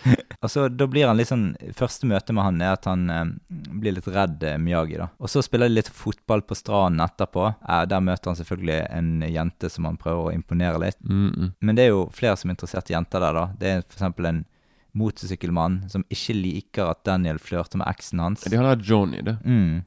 [0.43, 3.23] og så Da blir han litt sånn Første møte med han er at han eh,
[3.49, 4.97] blir litt redd eh, Miyagi.
[5.01, 7.47] da Og Så spiller de litt fotball på stranden etterpå.
[7.61, 10.99] Eh, der møter han selvfølgelig en jente som han prøver å imponere litt.
[11.03, 11.49] Mm, mm.
[11.61, 13.45] Men det er jo flere som er interessert i jenter der, da.
[13.59, 14.45] Det er eksempel en
[14.97, 18.45] motorsykkelmann som ikke liker at Daniel flørter med eksen hans.
[18.47, 19.37] De har da Johnny, det.
[19.45, 19.83] Mm.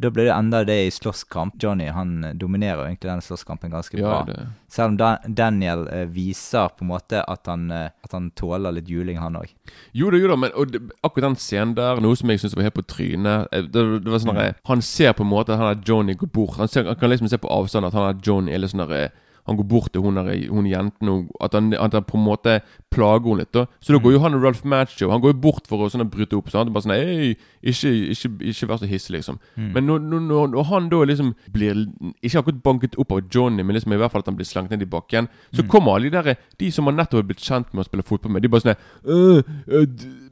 [0.00, 1.54] Da blir det enda det i slåsskamp.
[1.62, 4.22] Johnny han eh, dominerer jo egentlig den slåsskampen ganske bra.
[4.28, 8.30] Ja, Selv om da Daniel eh, viser på en måte at han, eh, at han
[8.38, 9.52] tåler litt juling, han òg.
[9.92, 12.68] Jo da, jo da, men det, akkurat den scenen der, noe som jeg syns var
[12.68, 14.60] helt på trynet eh, Det, det var sånn mm.
[14.70, 16.56] Han ser på en måte at han er Johnny går bort.
[16.62, 19.10] Han, ser, han kan liksom se på avstand at han er Johnny eller sånn eh,
[19.48, 22.24] Han går bort til hun, der, hun jenten og at han, at han på en
[22.26, 22.58] måte
[22.92, 23.52] plager henne litt.
[23.54, 25.90] da Så da går jo han og Ralph Macho Han går jo bort for å
[25.90, 26.50] sånn bryte opp.
[26.52, 26.72] Sant?
[26.74, 29.40] Bare sånn Ei, ikke, ikke, ikke vær så hissig, liksom.
[29.56, 31.86] Men når, når, når, han da liksom blir
[32.22, 34.70] Ikke akkurat banket opp av Johnny, men liksom i hvert fall at han blir slengt
[34.74, 37.72] ned i bakken, så kommer alle de der De som han nettopp har blitt kjent
[37.72, 38.74] med å spille fotball med, de bare sånn
[39.06, 39.86] «Øh, øh,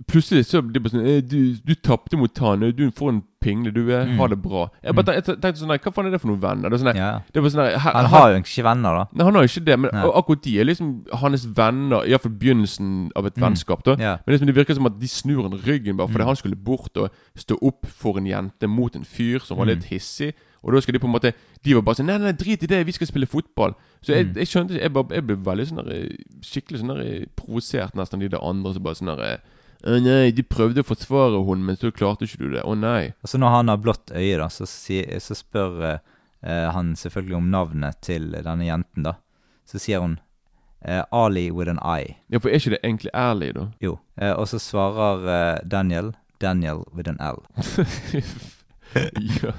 [0.08, 3.22] Plutselig så blir de bare sånn «Øh, Du, du tapte mot han, du får en
[3.40, 4.64] pingle, du er, ha det bra.
[4.82, 6.68] Jeg bare tenkte, jeg tenkte sånn Hva faen er det for noen venner?
[6.70, 7.10] Det er sånn, Ja.
[7.32, 9.04] det var sånn nei, her- Han har jo ikke venner, da.
[9.14, 10.02] Nei, han har jo ikke det, men Nei.
[10.04, 12.02] akkurat de er liksom hans venner.
[12.08, 13.82] Iallfall begynnelsen av et vennskap.
[13.84, 14.00] da Mm.
[14.00, 14.16] Ja.
[14.26, 16.96] Men liksom det virker som at de snur han ryggen bare fordi han skulle bort
[16.96, 20.34] og stå opp for en jente mot en fyr som var litt hissig.
[20.64, 22.66] Og da skal de på en måte De var bare sånn Nei, nei, drit i
[22.66, 23.74] det, vi skal spille fotball.
[24.02, 28.28] Så jeg, jeg skjønte Jeg, bare, jeg ble veldig sånn skikkelig sånn provosert nesten de
[28.28, 29.38] der andre som bare sånn
[29.86, 32.64] Å nei, de prøvde å forsvare henne, men så klarte ikke du det.
[32.66, 33.12] Å nei.
[33.22, 36.00] Og så når han har blått øye, da, så, si, så spør eh,
[36.42, 39.14] eh, han selvfølgelig om navnet til denne jenten, da.
[39.68, 40.18] Så sier hun
[40.82, 42.16] eh, Ali with an eye.
[42.26, 43.68] Ja, for er ikke det egentlig ærlig, da?
[43.84, 43.98] Jo.
[44.18, 47.42] Eh, og så svarer eh, Daniel Daniel with an L.
[49.42, 49.52] ja.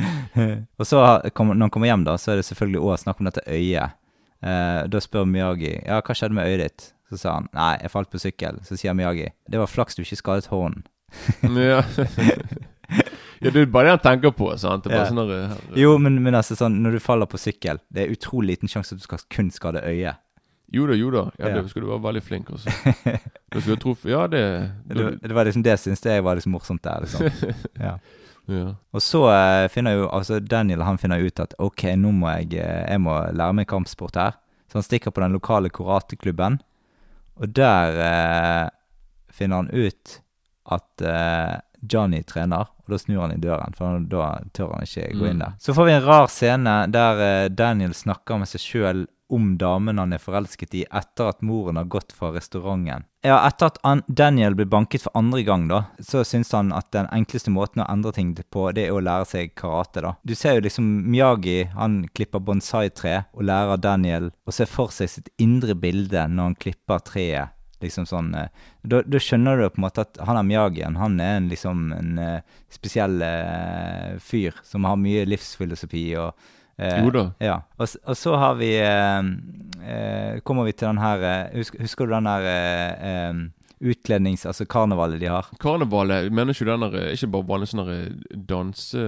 [0.80, 3.44] Og så når han kommer hjem, da, så er det selvfølgelig også snakk om dette
[3.46, 3.96] øyet.
[4.40, 6.86] Eh, da spør Miyagi ja, hva skjedde med øyet ditt.
[7.10, 8.60] Så sa han nei, jeg falt på sykkel.
[8.66, 10.84] Så sier Miyagi det var flaks du ikke skadet hånden.
[11.58, 11.82] ja.
[13.40, 14.50] ja, det er bare det han tenker på.
[14.60, 14.86] sant?
[14.90, 15.04] Ja.
[15.08, 18.14] sånn der, her- Jo, men, men altså sånn, når du faller på sykkel, det er
[18.14, 20.20] utrolig liten sjanse at du skal kun skade øyet.
[20.70, 21.24] Jo da, jo da.
[21.38, 21.62] Ja, Ja.
[21.62, 22.70] Det skulle du være veldig flink, også.
[23.50, 24.40] Du skulle tro Ja, det,
[24.86, 27.26] Det, det var liksom det syntes jeg var liksom morsomt der, liksom.
[27.86, 27.96] Ja.
[28.46, 28.68] ja.
[28.94, 32.54] Og så eh, finner jo altså Daniel han finner ut at ok, nå må jeg,
[32.62, 34.38] eh, jeg må lære meg kampsport her.
[34.70, 36.60] Så han stikker på den lokale karateklubben,
[37.40, 38.66] og der eh,
[39.32, 40.18] finner han ut
[40.70, 44.26] at eh, Johnny trener, og da snur han i døren, for da
[44.56, 45.56] tør han ikke gå inn der.
[45.58, 49.98] Så får vi en rar scene der eh, Daniel snakker med seg sjøl om damen
[49.98, 53.06] han er forelsket i etter at moren har gått fra restauranten.
[53.24, 57.08] Ja, etter at Daniel blir banket for andre gang, da, så syns han at den
[57.12, 60.14] enkleste måten å endre ting på, det er å lære seg karate, da.
[60.24, 65.12] Du ser jo liksom Miyagi, han klipper bonsai-tre og lærer Daniel å se for seg
[65.12, 67.56] sitt indre bilde når han klipper treet.
[67.80, 68.48] Liksom sånn eh,
[68.84, 70.98] Da, da skjønner du på en måte at han er Miyagien.
[71.00, 76.98] Han er en, liksom en eh, spesiell eh, fyr som har mye livsfilosofi og eh,
[77.04, 77.24] Jo da.
[77.44, 77.58] Ja.
[77.78, 79.30] Og, og så har vi eh,
[79.84, 83.40] eh, Kommer vi til den her eh, husker, husker du den der eh,
[83.80, 84.42] utklednings...
[84.48, 85.46] Altså karnevalet de har?
[85.62, 87.86] Karnevalet, mener ikke du den Ikke bare vanlig sånn
[88.50, 89.06] danse...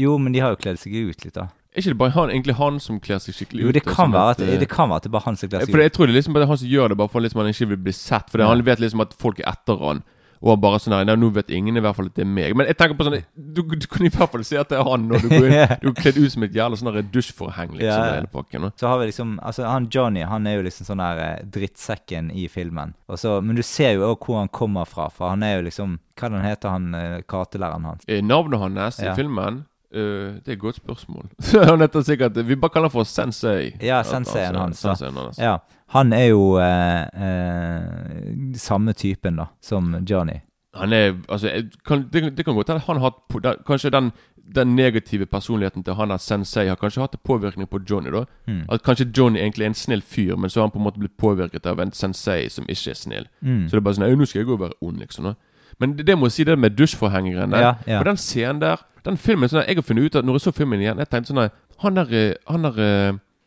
[0.00, 1.48] Jo, men de har jo kledd seg ut litt, da.
[1.76, 3.76] Er ikke det bare han, egentlig han som kler seg skikkelig Jo, ut?
[3.76, 5.68] det kan være at det kan være at det er bare han som kler seg
[5.68, 5.74] ut.
[5.76, 7.50] For jeg tror det er liksom bare han som gjør det bare for liksom han
[7.52, 8.32] ikke vil bli sett.
[8.32, 8.48] For Ja.
[8.50, 10.00] han vet liksom at folk er etter han.
[10.40, 12.54] Og han bare sånn Nei, nå vet ingen i hvert fall at det er meg.
[12.58, 14.88] Men jeg tenker på sånn Du, du kunne i hvert fall si at det er
[14.88, 15.74] han når du går inn.
[15.82, 17.88] Du er kledd ut som et jævla sånn dusjforheng, liksom.
[17.88, 18.18] Ja, ja.
[18.18, 18.68] Hele pakken.
[18.78, 22.30] Så har vi liksom Altså, han Johnny han er jo liksom sånn der eh, drittsekken
[22.34, 22.94] i filmen.
[23.08, 25.66] Og så, men du ser jo òg hvor han kommer fra, for han er jo
[25.68, 28.06] liksom Hva er han heter, han kartelæreren karatelæreren hans?
[28.08, 31.30] Eh, Navnet hans i filmen Uh, Det er et godt spørsmål.
[31.70, 33.70] han heter sikkert Vi bare kaller han for Sensei.
[33.80, 35.38] Ja, senseien hans, senseien hans.
[35.40, 35.54] Ja.
[35.94, 40.40] Han er jo eh, eh, samme typen, da, som Johnny.
[40.74, 41.48] Han er Altså,
[41.86, 44.12] kan, det, det kan godt hende han har hatt den- Kanskje den,
[44.54, 48.10] den negative personligheten til han der sensei har kanskje hatt en påvirkning på Johnny.
[48.10, 48.64] da Mm.
[48.68, 50.98] At Kanskje Johnny egentlig er en snill fyr, men så har han på en måte
[51.00, 53.26] blitt påvirket av en sensei som ikke er snill.
[53.42, 53.64] Mm.
[53.68, 55.24] Så det er bare sånn «Øy, Nå skal jeg gå og være ond, liksom.
[55.24, 55.34] Da.
[55.80, 57.60] Men det, det må jeg si, det med dusjforhengeren der.
[57.60, 58.02] Ja, ja.
[58.02, 60.80] Den scenen der Den filmen sånn, Jeg har funnet ut at når jeg så filmen
[60.80, 62.78] igjen Jeg tenkte sånn Han der, eh, han der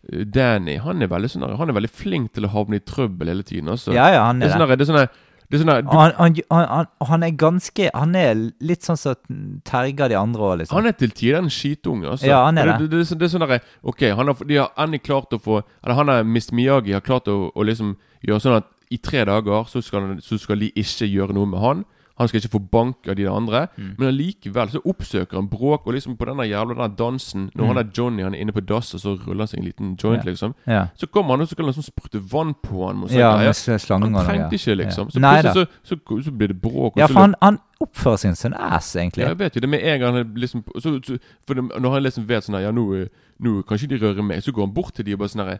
[0.09, 3.43] Danny Han er veldig sånn Han er veldig flink til å havne i trøbbel hele
[3.45, 3.69] tiden.
[3.69, 3.93] Altså.
[3.93, 4.79] Ja, ja, han det er sånn det.
[4.81, 6.37] det er sånn det er sånn der, du, Han,
[6.71, 10.77] han, han, er ganske Han er litt sånn som terger de andre òg, liksom.
[10.79, 12.07] Han er til tider en skitunge.
[12.07, 12.29] Altså.
[12.29, 12.87] Ja, han er Og det.
[12.87, 15.35] Det, det, er sånn- det er sånn derre Ok, han har, de har endelig klart
[15.35, 18.69] å få Eller han er Miss Miyagi har klart å, å liksom gjøre sånn at
[18.91, 21.83] i tre dager så skal, så skal de ikke gjøre noe med han.
[22.19, 23.67] Han skal ikke få bank av de andre.
[23.77, 23.95] Mm.
[23.97, 25.87] Men allikevel så oppsøker han bråk.
[25.87, 28.61] Og liksom på denne jævla denne dansen Når han er Johnny han er inne på
[28.61, 30.25] dass, og så ruller han seg en liten joint, Mm.
[30.25, 30.29] Ja.
[30.31, 30.53] liksom.
[30.67, 30.85] Ja.
[30.95, 33.03] Så kommer han og så kan han liksom sprute vann på han.
[33.03, 35.09] Og Ja, slangen han trengte ikke, liksom.
[35.11, 36.97] Så plutselig så, så, så, blir det bråk.
[36.97, 39.23] Ja, for han, han oppfører som en ass, egentlig.
[39.23, 42.03] ja, jeg vet jo det med en gang han liksom så, så, For når han
[42.03, 43.07] liksom vet sånn her Ja, nå, eh,
[43.39, 44.43] nå kan ikke de røre meg.
[44.43, 45.59] Så går han bort til de og bare sånn herre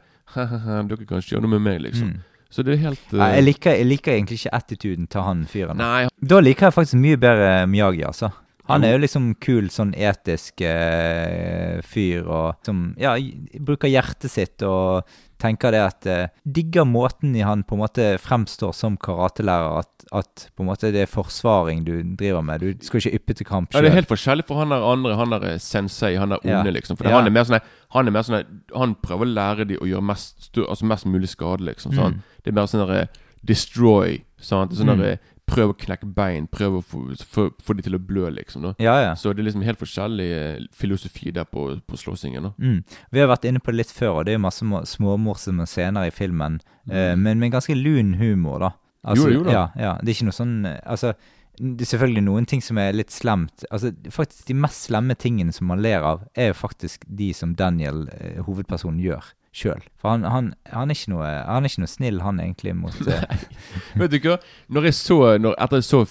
[0.87, 2.07] Dere kan ikke gjøre noe med meg, liksom.
[2.07, 2.19] Mm.
[2.51, 3.21] Så det er helt uh...
[3.23, 5.79] Jeg, liker, jeg liker egentlig ikke attituden til han fyren.
[5.79, 8.31] Nei, Da liker jeg faktisk mye bedre Miyagi, altså.
[8.71, 13.15] Han er jo liksom kul, sånn etisk eh, fyr, og som ja,
[13.60, 15.03] bruker hjertet sitt og
[15.41, 20.05] tenker det at eh, Digger måten i han på en måte fremstår som karatelærer, at,
[20.13, 22.62] at på en måte det er forsvaring du driver med.
[22.62, 25.15] Du skal ikke yppe til kamp ja, det er helt forskjellig for han der andre,
[25.17, 26.60] han der eh, sensei, han der Ja.
[26.62, 26.97] onde, liksom.
[26.99, 27.17] For Ja.
[27.17, 28.45] han er mer sånn Han er mer sånn
[28.77, 31.91] Han prøver å lære de å gjøre mest, altså mest mulig skade, liksom.
[31.97, 32.13] Sånn.
[32.21, 32.23] Mm.
[32.43, 33.07] Det er mer sånn der eh,
[33.43, 34.21] destroy.
[34.39, 34.71] Sant?
[34.77, 35.17] Sånn Mm.
[35.51, 38.63] Prøv å knekke bein, prøv å få, få, få de til å blø, liksom.
[38.63, 38.71] Da.
[38.79, 39.11] Ja, ja.
[39.19, 42.47] Så det er liksom helt forskjellig eh, filosofi der på, på slåssingen.
[42.47, 42.53] Da.
[42.61, 42.77] Mm.
[43.11, 44.63] Vi har vært inne på det litt før, og det er masse
[44.95, 46.61] småmorsomme scener i filmen.
[46.89, 48.71] eh, men med ganske lun humor, da.
[49.03, 49.33] Altså, Mm.
[49.33, 49.51] Jo, jo da.
[49.51, 49.93] Ja, ja.
[50.01, 51.15] Det er ikke noe sånn eh, Altså,
[51.57, 53.63] det er selvfølgelig noen ting som er litt slemt.
[53.73, 57.55] Altså, faktisk De mest slemme tingene som man ler av, er jo faktisk de som
[57.57, 59.83] Daniel, eh, hovedpersonen, gjør sjøl.
[59.99, 62.95] For han, han, han, er ikke noe, han er ikke noe snill, han egentlig, mot
[63.03, 63.45] eh,
[63.99, 64.37] Vet du hva?
[64.71, 66.01] Når jeg så, når, etter jeg så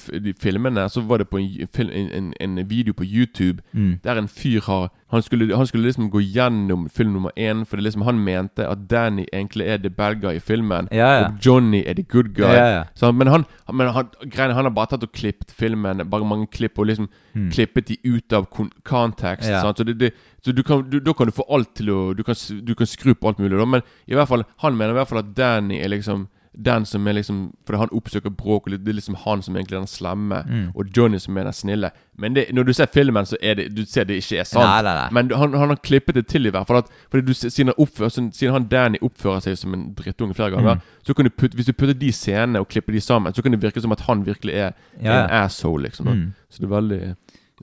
[0.42, 4.00] filmene, så var det på en, en, en, en video på YouTube mm.
[4.04, 7.82] der en fyr har han skulle, han skulle liksom gå gjennom film nummer én, fordi
[7.82, 11.24] liksom han mente at Danny egentlig er the bad guy i filmen, Ja, ja.
[11.26, 12.54] og Johnny er the good guy.
[12.54, 12.84] Ja.
[12.94, 16.78] Så, men han, men han, han har bare tatt og klippet filmen, bare mange klipp,
[16.78, 17.50] og liksom hmm.
[17.50, 19.50] klippet de ut av kon kontekst.
[19.50, 22.22] Så, det, det, så du kan, du, da kan du få alt til å Du
[22.22, 25.00] kan, du kan skru på alt mulig, da, men i hvert fall han mener i
[25.00, 28.72] hvert fall at Danny er liksom den som er liksom Fordi han oppsøker bråk, og
[28.72, 30.72] det er liksom han som egentlig er den slemme, Mm.
[30.74, 31.90] og Johnny som er den snille.
[32.18, 34.64] Men det, når du ser filmen, så er det Du ser det ikke er sant.
[34.66, 35.08] Nei, nei, nei.
[35.12, 36.82] Men han, han har klippet det til, i hvert fall.
[37.10, 40.74] Fordi du, siden, han oppfører, siden han Danny oppfører seg som en drittunge flere ganger,
[40.74, 40.80] Mm.
[41.06, 43.52] så kan du putte, hvis du putter de scenene og klipper de sammen, så kan
[43.52, 46.06] det virke som at han virkelig er Ja, en asshole, liksom.
[46.06, 46.32] Mm.
[46.50, 47.14] Så det er veldig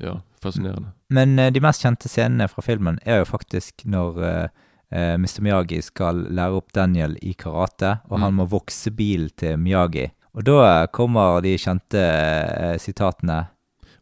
[0.01, 0.87] ja, fascinerende.
[1.09, 4.47] Men uh, de mest kjente scenene fra filmen er jo faktisk når eh,
[4.91, 5.41] eh, Mr.
[5.41, 8.21] Miyagi skal lære opp Daniel i karate, og Mm.
[8.23, 10.09] han må vokse bil til Miyagi.
[10.35, 13.47] Og da kommer de kjente eh, sitatene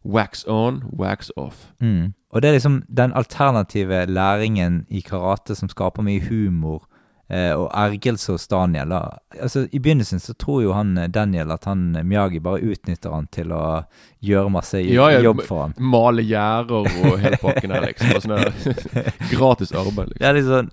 [0.04, 1.72] Wax on, wax off.
[1.80, 2.12] mm.
[2.30, 6.82] Og det er liksom den alternative læringen i karate som skaper mye humor,
[7.58, 8.92] og ergrelse hos Daniel.
[8.94, 9.18] Da.
[9.42, 13.10] Altså, I begynnelsen så tror jo han eh, Daniel at han eh, Miyagi bare utnytter
[13.14, 13.62] han til å
[14.26, 15.74] gjøre masse Ja, ja, jobb for han.
[15.78, 18.14] Male gjerder og hele pakken her, liksom.
[18.22, 18.36] Sånn
[19.34, 20.22] gratis arbeid, liksom.
[20.22, 20.70] Ja, litt sånn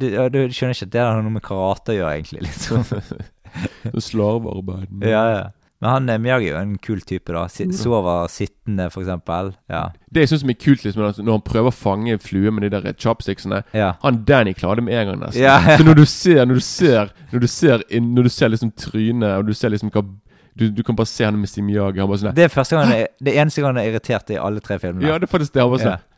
[0.00, 2.46] du, du skjønner ikke at det har noe med karate å gjøre, egentlig.
[2.48, 4.88] liksom Sånn Slavearbeid.
[5.04, 5.42] Ja, ja.
[5.82, 7.42] Men han eh, Miyagi er jo en kul type, da.
[7.50, 9.50] Si, sover sittende, for eksempel.
[9.72, 9.88] Ja.
[10.14, 12.94] Det jeg syns er kult, liksom, når han prøver å fange flue med de der
[12.94, 13.94] chopsticksene ja.
[14.04, 15.42] Han Danny klarer det med en gang, nesten.
[15.42, 15.56] Ja.
[15.78, 19.40] Så når du ser Når du ser Når du ser, når du ser liksom trynet,
[19.40, 20.04] og du ser liksom hva
[20.52, 21.98] du, du kan bare se han med Steve Miyagi.
[22.02, 24.36] Han bare sånn Det er første gang jeg, Det eneste gang jeg er irritert i
[24.38, 25.08] alle tre filmene.
[25.08, 25.64] Ja, det er faktisk det.
[25.64, 26.08] Han bare sånn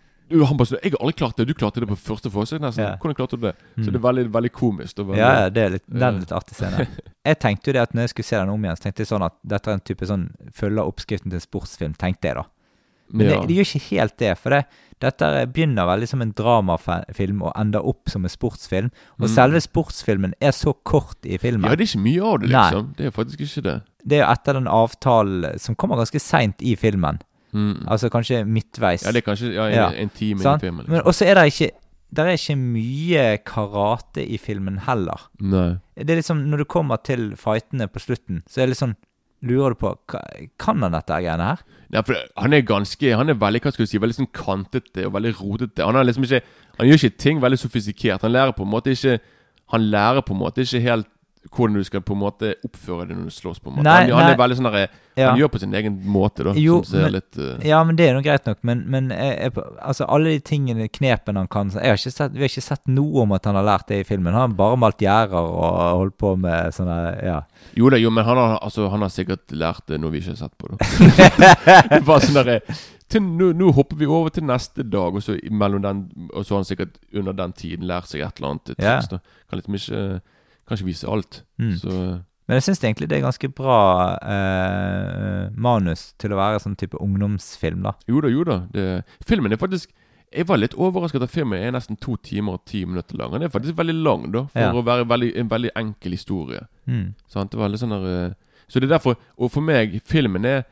[0.42, 1.46] Han bare sånn 'Jeg har aldri klart det.
[1.46, 2.82] Du klarte det på første forsøk, nesten.
[2.84, 2.96] Ja.
[2.96, 3.92] Hvordan klarte du det?' Så Mm.
[3.92, 4.94] det er veldig, veldig komisk.
[4.96, 6.86] Veldig, Ja, ja, det er litt, den litt artig scene.
[7.24, 9.06] Jeg tenkte jo det at når jeg skulle se den om igjen, så tenkte jeg
[9.08, 12.44] sånn at dette er en type sånn følger oppskriften til en sportsfilm, tenkte jeg da.
[13.12, 13.40] Men ja.
[13.40, 14.64] det, det gjør ikke helt det, for det,
[14.98, 18.90] dette er- begynner veldig som en dramafilm og ender opp som en sportsfilm.
[19.20, 19.34] Og Mm.
[19.34, 21.68] selve sportsfilmen er så kort i filmen.
[21.68, 22.70] ja, det er ikke mye av det, Nei.
[22.70, 22.94] liksom.
[22.96, 23.82] Det er faktisk ikke det.
[24.06, 27.20] Det er jo etter den avtalen som kommer ganske seint i filmen.
[27.54, 27.84] Mm.
[27.88, 29.04] Altså kanskje midtveis.
[29.06, 29.88] Ja, det er kanskje ja, en, Ja.
[30.02, 30.62] en time sant?
[30.62, 30.84] i filmen.
[30.88, 31.08] Men Liksom.
[31.12, 31.70] også er det ikke
[32.14, 35.28] der er ikke mye karate i filmen heller.
[35.40, 35.76] Nei.
[35.96, 38.96] Det er liksom, Når du kommer til fightene på slutten, så er det litt sånn
[39.44, 39.90] Lurer du på
[40.58, 41.58] Kan han dette greiene her?
[41.90, 45.06] Nei, for han er ganske Han er veldig hva skal du si Veldig sånn kantete
[45.06, 45.84] og veldig rotete.
[45.84, 46.42] Han er liksom ikke
[46.78, 48.22] Han gjør ikke ting veldig sofistikert.
[48.22, 49.18] Han lærer på en måte ikke
[49.74, 51.08] Han lærer på en måte ikke helt
[51.52, 53.58] hvordan du skal på en måte oppføre det når du slåss.
[53.60, 54.32] på en måte Nei, han, han nei.
[54.32, 55.28] er veldig sånn der, Ja.
[55.30, 56.54] Han gjør på sin egen måte, da.
[56.58, 57.50] Jo, som ser men- litt uh...
[57.62, 60.88] Ja, men det er nå greit nok, men, men jeg, jeg, altså alle de tingene,
[60.88, 63.92] knepene han kan har sett, Vi har ikke sett noe om at han har lært
[63.92, 64.34] det i filmen.
[64.34, 67.38] Han har bare malt gjerder og holdt på med sånne Ja.
[67.78, 70.34] Jo da, jo, men han har, altså, han har sikkert lært det noe vi ikke
[70.34, 70.80] har sett på da.
[72.08, 72.60] Bare sånn derre
[73.14, 75.98] til nå, nå hopper vi over til neste dag, og så den
[76.32, 79.08] Og så har han sikkert under den tiden lært seg et eller annet triks.
[79.50, 80.20] Kan liksom ikke
[80.68, 81.42] Kan ikke vise alt.
[81.60, 81.74] Mm.
[81.80, 81.90] Så
[82.48, 83.76] Men jeg syns egentlig det er ganske bra
[84.20, 87.94] eh, manus til å være sånn type ungdomsfilm, da.
[88.08, 88.58] Jo da, jo da.
[88.72, 88.86] Det,
[89.28, 89.92] filmen er faktisk
[90.34, 93.30] Jeg var litt overrasket at filmen er nesten to timer og ti minutter lang.
[93.36, 94.72] Den er faktisk veldig lang, da, for Ja.
[94.74, 96.64] å være veldig, en veldig enkel historie.
[96.90, 97.14] Mm.
[97.30, 97.52] Sant?
[97.52, 98.34] Det var litt sånn der, eh,
[98.66, 100.64] Så det er derfor Og for meg, filmen er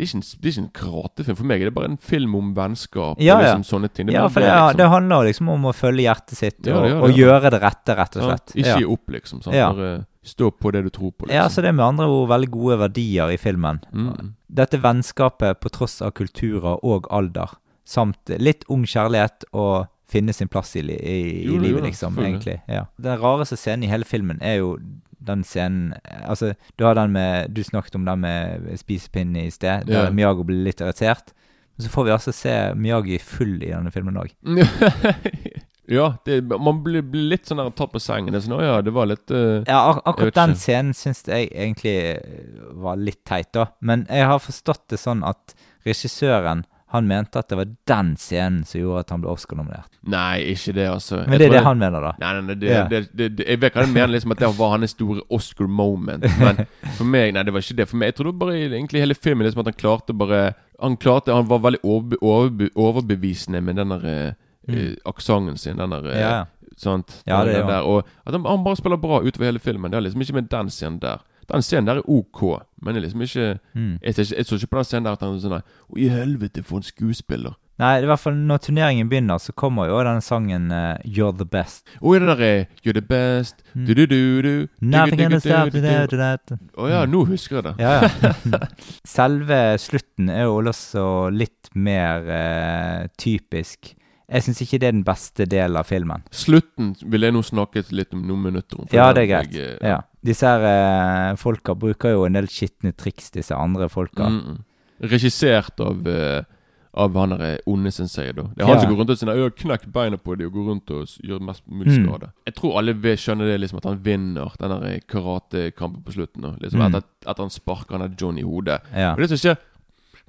[0.00, 1.36] det er, en, det er ikke en karatefilm.
[1.38, 3.50] For meg er det bare en film om vennskap Ja, og ja.
[3.54, 4.06] liksom sånne ting.
[4.08, 4.76] Det er Ja, for det, liksom.
[4.80, 7.96] det handler liksom om å følge hjertet sitt Ja, og, ja, og gjøre det rette,
[7.98, 8.54] rett og slett.
[8.56, 8.78] Ikke Ja.
[8.80, 9.42] gi opp, liksom.
[9.44, 9.54] Sant?
[9.56, 9.68] Ja.
[9.76, 11.28] Bare stå på det du tror på.
[11.30, 11.50] ja, Liksom.
[11.54, 13.80] så det er med andre ord veldig gode verdier i filmen.
[13.92, 14.34] Mm.
[14.52, 17.48] Dette vennskapet på tross av kulturer og alder,
[17.86, 22.60] samt litt ung kjærlighet og finne sin plass i, i, i jo livet, liksom, egentlig.
[22.68, 22.84] Ja.
[23.00, 24.76] Den rareste scenen i hele filmen er jo
[25.26, 29.86] den scenen Altså, du har den med Du snakket om den med spisepinnen i sted,
[29.88, 30.14] der yeah.
[30.14, 31.34] Miyagi blir litt irritert.
[31.76, 34.32] Men så får vi altså se Miyagi full i denne filmen òg.
[35.98, 38.34] ja, det, man blir, blir litt sånn der tatt på sengen.
[38.34, 41.24] Det er sånn, å ja, det var litt uh, Ja, ak akkurat den scenen syns
[41.28, 41.96] jeg egentlig
[42.76, 43.70] var litt teit, da.
[43.80, 45.56] Men jeg har forstått det sånn at
[45.88, 49.90] regissøren han mente at det var den scenen som gjorde at han ble Oscar-nominert.
[50.10, 51.20] Nei, ikke det, altså.
[51.28, 52.12] Men det er det han mener, da.
[52.18, 52.84] Nei, nei, nei det, Ja.
[52.90, 56.26] det, Jeg vet hva han mener, liksom at det var hans store Oscar moment.
[56.40, 56.64] Men
[56.98, 57.88] for meg, nei, det var ikke det.
[57.88, 60.40] For meg, Jeg tror det var bare egentlig hele filmen liksom at han klarte bare
[60.80, 64.32] Han klarte, han var veldig overbe, overbe, overbevisende med den der eh,
[64.68, 65.76] eh, aksenten sin.
[65.78, 66.20] Den der eh, Mm.
[66.20, 66.44] Ja.
[66.80, 67.22] Sant?
[67.26, 69.90] Ja, det Den er der, og at han, han bare spiller bra utover hele filmen.
[69.92, 71.20] Det er liksom ikke med den scenen der.
[71.50, 72.42] Den scenen der er ok,
[72.82, 73.98] men jeg er liksom ikke Mm.
[74.02, 75.98] Jeg, ser ikke, jeg så ikke på den scenen der at han er sånn Å,
[75.98, 77.56] i helvete, for en skuespiller.
[77.80, 81.46] Nei, i hvert fall når turneringen begynner, så kommer jo den sangen uh, 'You're the
[81.48, 81.86] best'.
[82.02, 83.86] Å, ja, det der You're the best Mm.
[83.86, 86.16] Du-du-du-du Nothing gonna stop du-du-du-du-du.
[86.16, 86.56] you, da, da, da.
[86.82, 87.74] Å ja, nå husker jeg det.
[87.78, 88.60] Ja, ja.
[89.16, 93.94] Selve slutten er jo også litt mer uh, typisk.
[94.30, 96.22] Jeg syns ikke det er den beste delen av filmen.
[96.30, 98.86] Slutten vil jeg nå snakke litt om noen minutter om.
[98.92, 99.52] Ja, det er greit.
[99.52, 100.00] jeg, eh, Ja.
[100.22, 100.60] Disse her
[101.32, 104.28] eh, folka bruker jo en del skitne triks, disse andre folka.
[104.28, 104.58] mm, mm.
[105.10, 106.42] Regissert av eh,
[106.92, 108.42] Av han der onde sensei, da.
[108.42, 108.80] Det er han Ja.
[108.82, 111.06] som går rundt og sier 'Jeg har knekt beina på dem' og går rundt og
[111.22, 112.06] gjør mest mulig Mm.
[112.08, 112.30] skade.
[112.46, 116.42] Jeg tror alle vil skjønne det, liksom at han vinner den der karatekampen på slutten.
[116.42, 116.50] Da.
[116.60, 116.94] Liksom Mm.
[116.96, 118.80] at, at han sparker han der John i hodet.
[118.92, 119.12] Ja.
[119.12, 119.56] Og det som skjer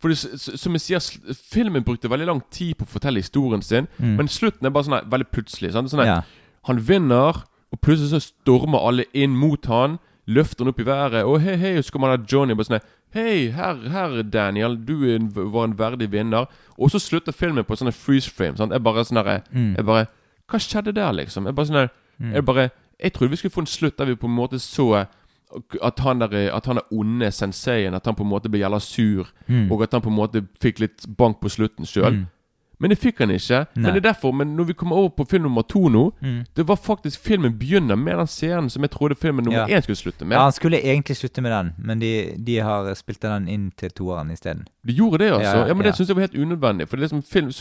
[0.02, 4.16] For som jeg sier, filmen brukte veldig lang tid på å fortelle historien sin, Mm.
[4.18, 5.72] men slutten er bare sånn veldig plutselig.
[5.74, 5.92] Sant?
[5.92, 6.22] Sånn ja.
[6.66, 10.00] Han vinner, og plutselig så stormer alle inn mot han.
[10.28, 11.24] Løfter han opp i været.
[11.26, 12.82] Og hei, hei, så kommer Johnny bare sånn
[13.14, 16.48] Hei, her, her Daniel, du en, var en verdig vinner.
[16.80, 18.56] Og så slutter filmen på sånne freeze frame.
[18.58, 18.72] Sant?
[18.72, 19.76] Jeg bare sånn her, Mm.
[19.78, 20.08] Jeg bare
[20.50, 21.46] Hva skjedde der, liksom?
[21.46, 21.90] Jeg bare sånn
[22.22, 22.34] mm.
[22.34, 25.08] Jeg bare Jeg trodde vi skulle få en slutt der vi på en måte så
[25.84, 28.80] at han der At han er onde senseien At han på en måte ble jævla
[28.80, 29.72] sur, Mm.
[29.72, 32.12] og at han på en måte fikk litt bank på slutten sjøl.
[32.14, 32.28] Mm.
[32.82, 33.60] Men det fikk han ikke.
[33.76, 33.84] Nei.
[33.84, 36.46] Men det er derfor, men når vi kommer over på film nummer to nå Mm.
[36.56, 39.78] Det var faktisk filmen begynner med den scenen som jeg trodde filmen nummer Ja.
[39.78, 40.36] én skulle slutte med.
[40.36, 43.90] Ja, Han skulle egentlig slutte med den, men de, de har spilt den inn til
[43.92, 44.66] toeren isteden.
[44.88, 45.58] De gjorde det, altså.
[45.58, 45.92] Ja, Ja, men ja.
[45.92, 46.88] det syns jeg var helt unødvendig.
[46.88, 47.52] For det liksom film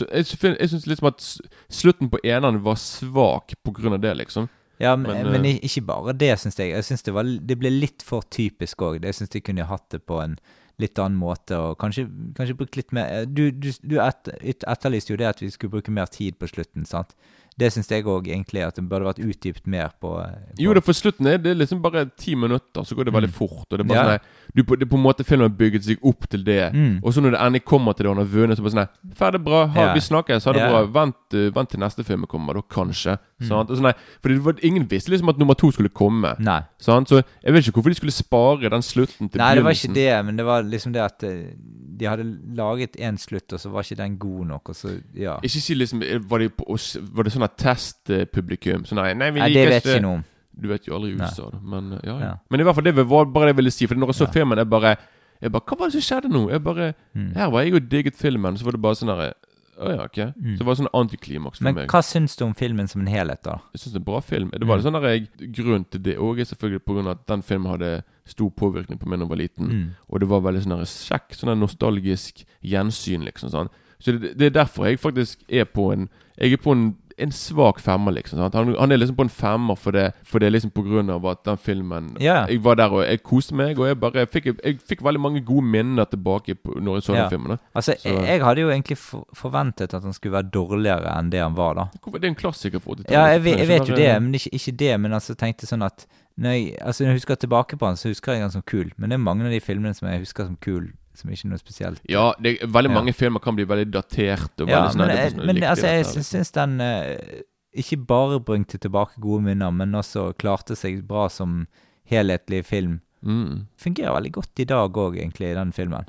[0.57, 1.37] jeg syns liksom at
[1.69, 4.49] slutten på eneren var svak på grunn av det, liksom.
[4.81, 6.73] Ja, men, Men, men, eh, ikke bare det, syns jeg.
[6.73, 9.03] Jeg synes det, var, det ble litt for typisk òg.
[9.05, 10.39] Jeg syns de kunne hatt det på en
[10.81, 15.13] litt annen måte, og kanskje, kanskje brukt litt mer eh, Du, du, du et, etterlyste
[15.13, 17.13] jo det at vi skulle bruke mer tid på slutten, sant?
[17.61, 20.81] Det syns jeg òg egentlig, at det burde vært utdypt mer på, på Jo, det
[20.87, 23.37] for slutten er det liksom bare ti minutter, så går det veldig Mm.
[23.37, 23.67] fort.
[23.69, 24.03] Og det er bare Ja.
[24.03, 24.19] sånn nei,
[24.55, 26.73] du, det er på en måte Filmen har bygget seg opp til det.
[26.73, 26.99] Mm.
[27.03, 28.81] Og så når det endelig kommer til det, og han har vunnet, så bare sånn
[28.81, 29.93] nei, Ferdig, bra, ha, Ja.
[29.93, 30.69] vi snakkes, ha det Ja.
[30.71, 30.85] bra.
[30.91, 33.19] Vent, uh, vent til neste film kommer, da kanskje.
[33.41, 33.47] Mm.
[33.47, 36.35] Sånn nei, for det var, ingen visste liksom at nummer to skulle komme.
[36.39, 36.61] Nei.
[36.79, 37.07] Sant?
[37.09, 39.93] Så jeg vet ikke hvorfor de skulle spare den slutten til Nei, det var ikke
[39.93, 41.53] det, men det var liksom det at eh,
[41.97, 45.37] de hadde laget én slutt, og så var ikke den god nok, og så Ja.
[45.43, 46.65] Ikke si liksom eh, Var, de på,
[47.13, 48.85] var det sånn at testpublikum?
[48.85, 50.23] Så nei, nei, vi Nei, det vet ikke noe om.
[50.61, 51.59] Du vet jo aldri i USA, da.
[51.63, 52.31] Men, ja, ja.
[52.51, 53.87] Men i hvert fall det var bare det jeg ville si.
[53.87, 54.31] For når jeg så Ja.
[54.31, 54.97] filmen, jeg bare
[55.41, 56.49] Jeg bare Hva var det som skjedde nå?
[56.51, 57.33] Jeg bare Mm.
[57.33, 59.33] Her var jeg og digget filmen, så var det bare sånn herre
[59.81, 60.17] Å ja, ok.
[60.37, 60.53] Mm.
[60.53, 61.87] Så det var sånn antiklimaks for Men meg.
[61.89, 63.55] hva syns du om filmen som en helhet, da?
[63.73, 64.49] Jeg syns det er en bra film.
[64.51, 64.83] Det var Mm.
[64.83, 67.71] sånn der jeg, Grunnen til det òg er selvfølgelig på grunn av at den filmen
[67.71, 69.67] hadde stor påvirkning på meg da jeg var liten.
[69.71, 69.89] Mm.
[70.11, 73.49] Og det var veldig sånn kjekk, sånn nostalgisk gjensyn, liksom.
[73.49, 76.95] sånn Så det, det er derfor jeg faktisk er på en Jeg er på en,
[77.21, 78.39] en svak femmer, liksom.
[78.53, 81.09] Han, han er liksom på en femmer for det, for det er liksom på grunn
[81.13, 82.49] av at den filmen yeah.
[82.49, 85.21] Jeg var der og jeg koste meg, og jeg bare jeg fikk, jeg fikk veldig
[85.21, 87.21] mange gode minner tilbake på, når jeg så yeah.
[87.21, 87.55] den filmen.
[87.55, 87.57] Da.
[87.75, 91.57] Altså, Så- jeg, hadde jo egentlig forventet at han skulle være dårligere enn det han
[91.57, 91.87] var, da.
[91.93, 93.13] Det er en klassiker for 80-tallet.
[93.15, 94.91] Ja, jeg, jeg, jeg vet jo det, men ikke, ikke det.
[95.01, 96.07] Men altså tenkte sånn at
[96.41, 98.91] når jeg, altså, når jeg husker tilbake på han, så husker jeg han som kul.
[98.97, 101.49] Men det er mange av de filmene som jeg husker som kul, som ikke er
[101.51, 102.01] noe spesielt.
[102.09, 102.95] Ja, det, er- veldig Ja.
[102.99, 104.51] mange filmer kan bli veldig datert.
[104.67, 107.41] Ja, veldig men, det jeg, sånn, men altså, jeg syns den uh,
[107.75, 111.67] ikke bare bringte tilbake gode minner, men også klarte seg bra som
[112.11, 112.99] helhetlig film.
[113.23, 113.67] mm.
[113.77, 116.05] Fungerer veldig godt i dag òg, egentlig, i den filmen.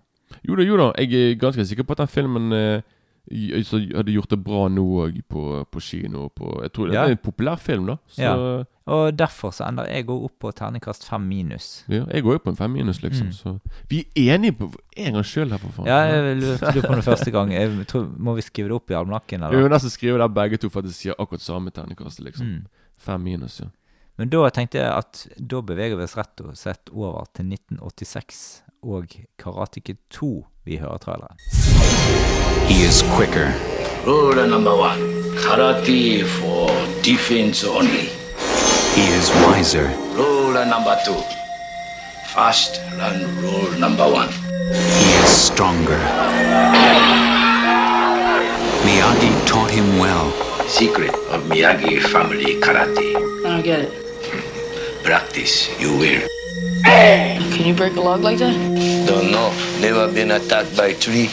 [0.49, 0.93] Jo da, jo da.
[0.99, 2.81] Jeg er ganske sikker på at den filmen eh,
[3.65, 6.29] så hadde gjort det bra nå òg på, på kino.
[6.35, 7.05] På, jeg tror det Ja.
[7.07, 7.97] er en populær film, da.
[8.09, 8.65] Så Ja.
[8.85, 11.85] Og derfor så ender jeg òg opp på terningkast fem minus.
[11.89, 13.27] ja, jeg går jo på en fem minus, liksom.
[13.29, 13.33] Mm.
[13.33, 15.87] Så vi er enige på en gang sjøl her, for faen.
[15.87, 17.53] Ja, jeg lurte på det første gang.
[17.53, 20.57] Jeg tror, må vi skrive det opp i almanakken, Vi må nesten skrive der begge
[20.59, 22.47] to for at sier akkurat samme terningkast, liksom.
[22.47, 22.67] Mm.
[22.99, 23.67] Fem minus, ja.
[24.19, 28.63] Men da tenkte jeg at da beveger vi oss rett og slett over til 1986
[28.83, 29.07] og
[29.39, 31.37] Karate Kid 2 vi hører traileren.
[32.73, 33.53] He is quicker,
[34.07, 34.99] Rule number one
[35.45, 38.09] karate for defense only.
[38.97, 41.21] he is wiser, Rule number two
[42.33, 44.31] fast learn rule number one.
[45.05, 46.01] he is stronger.
[48.89, 50.33] Miyagi taught him well.
[50.67, 53.13] Secret of Miyagi family karate.
[53.45, 55.05] I don't get it.
[55.05, 56.23] Practice, you will.
[56.85, 58.57] Can you break a log like that?
[59.07, 59.53] Don't know.
[59.79, 61.29] Never been attacked by tree.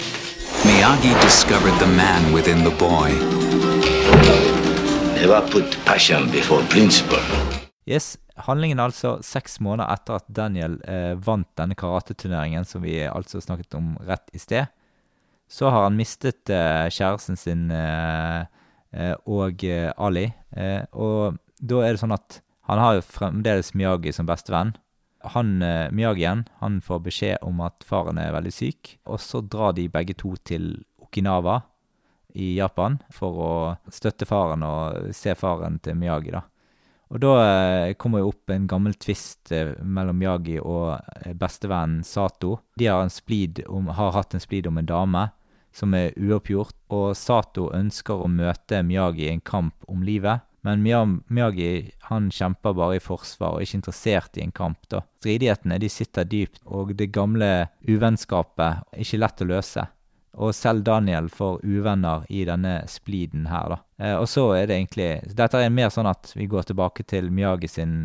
[0.65, 3.09] Miyagi discovered the man within the boy.
[5.15, 7.21] Never put passion before principle.
[7.85, 12.97] Yes, handlingen er altså seks måneder etter at Daniel eh, vant denne karateturneringen som vi
[13.05, 14.67] altså snakket om rett i sted.
[15.49, 18.43] Så har han mistet eh, kjæresten sin eh,
[18.93, 20.27] eh, og eh, Ali.
[20.57, 24.75] Eh, og da er det sånn at han har jo fremdeles Miyagi som bestevenn.
[25.33, 29.75] Han, eh, Miyagien han får beskjed om at faren er veldig syk, og så drar
[29.75, 31.61] de begge to til Okinawa
[32.39, 33.51] i Japan for å
[33.91, 36.45] støtte faren og se faren til Miyagi, da.
[37.09, 42.03] Og da eh, kommer jo opp en gammel tvist eh, mellom Miyagi og eh, bestevennen
[42.05, 42.59] Sato.
[42.77, 43.09] De har,
[43.65, 45.25] om, har hatt en splid om en dame
[45.73, 50.45] som er uoppgjort, og Sato ønsker å møte Miyagi i en kamp om livet.
[50.69, 50.83] Men
[51.27, 54.83] Miyagi han kjemper bare i forsvar og er ikke interessert i en kamp.
[54.89, 55.01] da.
[55.19, 59.85] Stridighetene de sitter dypt, og det gamle uvennskapet er ikke lett å løse.
[60.39, 63.79] Og selv Daniel får uvenner i denne spliden her, da.
[63.97, 67.31] Eh, og så er det egentlig Dette er mer sånn at vi går tilbake til
[67.33, 67.95] Miyagi sin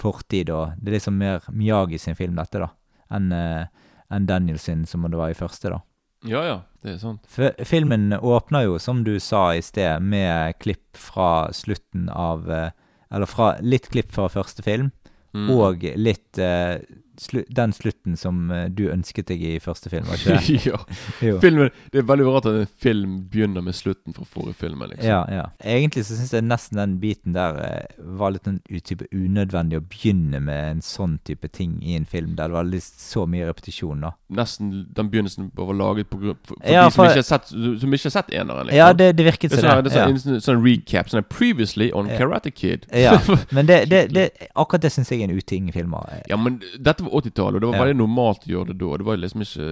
[0.00, 2.72] fortid, og det er liksom mer Miyagi sin film, dette, da,
[3.14, 3.68] enn en
[4.08, 5.82] enn Daniel sin, som det var i første, da.
[6.26, 7.26] Ja ja, det er sant.
[7.30, 12.70] For filmen åpner jo, som du sa i sted, med klipp fra slutten av eh,
[13.10, 14.90] Eller fra litt klipp fra første film,
[15.34, 15.50] Mm.
[15.52, 16.78] og litt eh,
[17.20, 20.58] slu, den slutten som eh, du ønsket deg i første film, var ikke det?
[20.70, 20.78] ja.
[21.24, 21.38] Jo.
[21.42, 24.82] Filmen, det er veldig rart at en film begynner med slutten fra forrige film.
[24.90, 25.06] Liksom.
[25.08, 25.46] Ja, ja.
[25.64, 29.84] Egentlig så syns jeg nesten den biten der eh, var litt en type unødvendig å
[29.84, 33.48] begynne med en sånn type ting i en film, der det var litt så mye
[33.48, 34.14] repetisjon, da.
[34.38, 37.48] Nesten den begynnelsen var laget på grunn for, for Ja, de som for- ikke sett,
[37.52, 38.68] som ikke har sett eneren.
[38.68, 38.78] Liksom.
[38.78, 39.92] Ja, det, det virket det er sånn, det.
[39.94, 40.18] er ja.
[40.22, 41.10] sånn, en sånn recap.
[41.12, 42.18] Sånn Previously on Ja.
[42.20, 42.86] Karate Kid.
[42.92, 43.16] Ja,
[43.54, 46.22] men det, det, det, akkurat det syns jeg er en uting i filmer.
[46.30, 47.82] Ja, men dette var 80-tallet, og det var Ja.
[47.84, 48.96] veldig normalt å gjøre det da.
[49.00, 49.68] Det var liksom ikke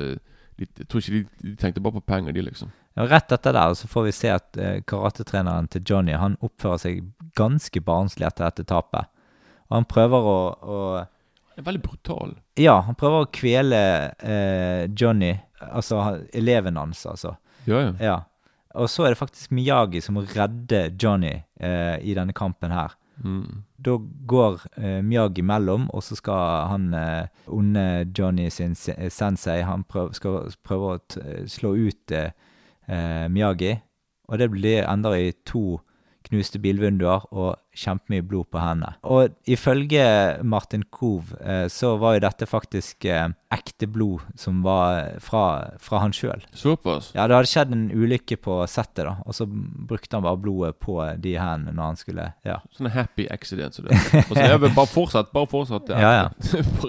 [0.59, 2.71] de, Jeg tror ikke de, de tenkte bare på penger, de, liksom.
[2.97, 6.79] Ja, rett etter der så får vi se at eh, karatetreneren til Johnny Han oppfører
[6.81, 7.03] seg
[7.37, 9.05] ganske barnslig etter dette tapet.
[9.69, 10.79] Og han prøver å, å
[11.53, 12.33] Det er veldig brutal.
[12.57, 13.83] Ja, han prøver å kvele
[14.21, 16.01] eh, Johnny, altså
[16.33, 17.37] eleven hans, altså.
[17.67, 17.93] Ja, ja.
[18.01, 18.17] Ja.
[18.77, 22.93] Og så er det faktisk Miyagi som må redde Johnny eh, i denne kampen her.
[23.25, 23.65] Mm.
[23.79, 23.97] Da
[24.27, 29.85] går eh, Miyagi mellom, og så skal han eh, onde Johnny sin eh, sensei Han
[29.85, 32.33] prøv, skal prøve å slå ut eh,
[32.89, 33.77] eh, Miyagi.
[34.29, 35.81] Og det blir ender i to
[36.27, 38.95] knuste bilvinduer og kjempemye blod på hendene.
[39.07, 40.05] Og ifølge
[40.47, 45.45] Martin Kov eh, så var jo dette faktisk eh, ekte blod som var fra,
[45.83, 46.43] fra han sjøl.
[46.57, 47.13] Såpass?
[47.17, 50.79] Ja, det hadde skjedd en ulykke på settet, da, og så brukte han bare blodet
[50.83, 52.59] på de hendene når han skulle Ja.
[52.75, 53.97] Sånn happy accident som det.
[54.27, 55.93] Og så jeg vil bare fortsett, bare fortsett.
[55.93, 56.29] Ja, ja.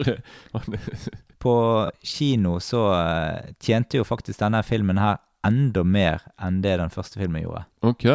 [0.07, 0.61] ja.
[1.43, 1.55] På
[2.01, 7.19] kino så eh, tjente jo faktisk denne filmen her enda mer enn det den første
[7.21, 7.67] filmen gjorde.
[7.85, 8.07] ok.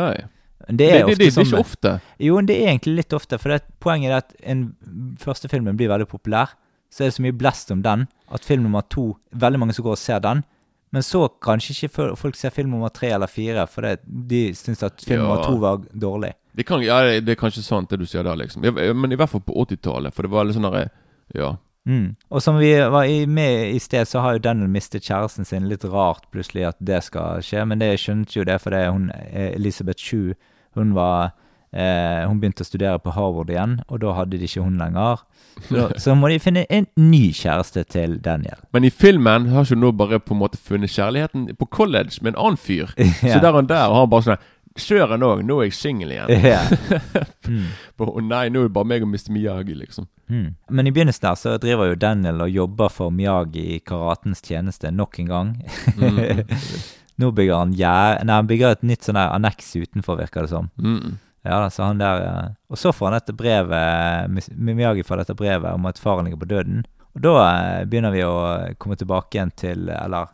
[0.69, 1.93] Det, er, det, Det det, det, er ikke ofte.
[2.23, 4.67] Jo, det er egentlig litt ofte, for poenget er at den
[5.21, 6.55] første filmen blir veldig populær.
[6.93, 9.87] Så er det så mye blest om den at film nummer to Veldig mange som
[9.87, 10.43] går og ser den.
[10.93, 14.83] Men så kanskje ikke folk ser film nummer tre eller fire, for det, de syns
[14.85, 15.27] at film Ja.
[15.27, 16.35] nummer to var dårlig.
[16.53, 18.61] Det, kan, ja, det er kanskje sant, det du sier der, liksom.
[18.61, 20.91] Men i hvert fall på 80-tallet, for det var litt sånn derre
[21.35, 21.57] Ja.
[21.89, 22.15] Mm.
[22.31, 25.69] Og som vi var i, med i sted, så har jo Daniel mistet kjæresten sin.
[25.69, 29.57] Litt rart plutselig at det skal skje, men det skjønte jo det fordi hun eh,
[29.57, 30.37] Elisabeth Shue
[30.79, 31.33] Hun var
[31.73, 35.25] eh, Hun begynte å studere på Harvard igjen, og da hadde de ikke hun lenger.
[35.68, 38.61] Så, da, så må de finne en ny kjæreste til Daniel.
[38.73, 42.20] Men i filmen har ikke hun nå bare på en måte funnet kjærligheten på college
[42.23, 42.93] med en annen fyr.
[43.23, 43.37] Ja.
[43.37, 44.51] Så der han der, og han bare sånn
[44.81, 46.31] Søren òg, nå er jeg singel igjen.
[46.33, 46.70] Yeah.
[47.43, 47.66] Mm.
[48.31, 49.33] Nei, nå er det bare meg og Mr.
[49.35, 50.07] Miyagi, liksom.
[50.31, 50.55] Mm.
[50.70, 54.91] Men i begynnelsen der så driver jo Daniel og jobber for Miyagi i karatens tjeneste
[54.95, 55.51] nok en gang.
[55.99, 56.45] Mm.
[57.21, 58.23] Nå bygger han gjær...
[58.25, 60.71] Nei, han bygger et nytt sånn der anneks utenfor, virker det som.
[60.81, 61.19] Mm.
[61.43, 65.75] Ja da, så han der Og så får han dette brevet Miyagi får dette brevet
[65.75, 66.85] om at faren ligger på døden.
[67.17, 68.37] Og da eh, begynner vi å
[68.81, 70.31] komme tilbake igjen til Eller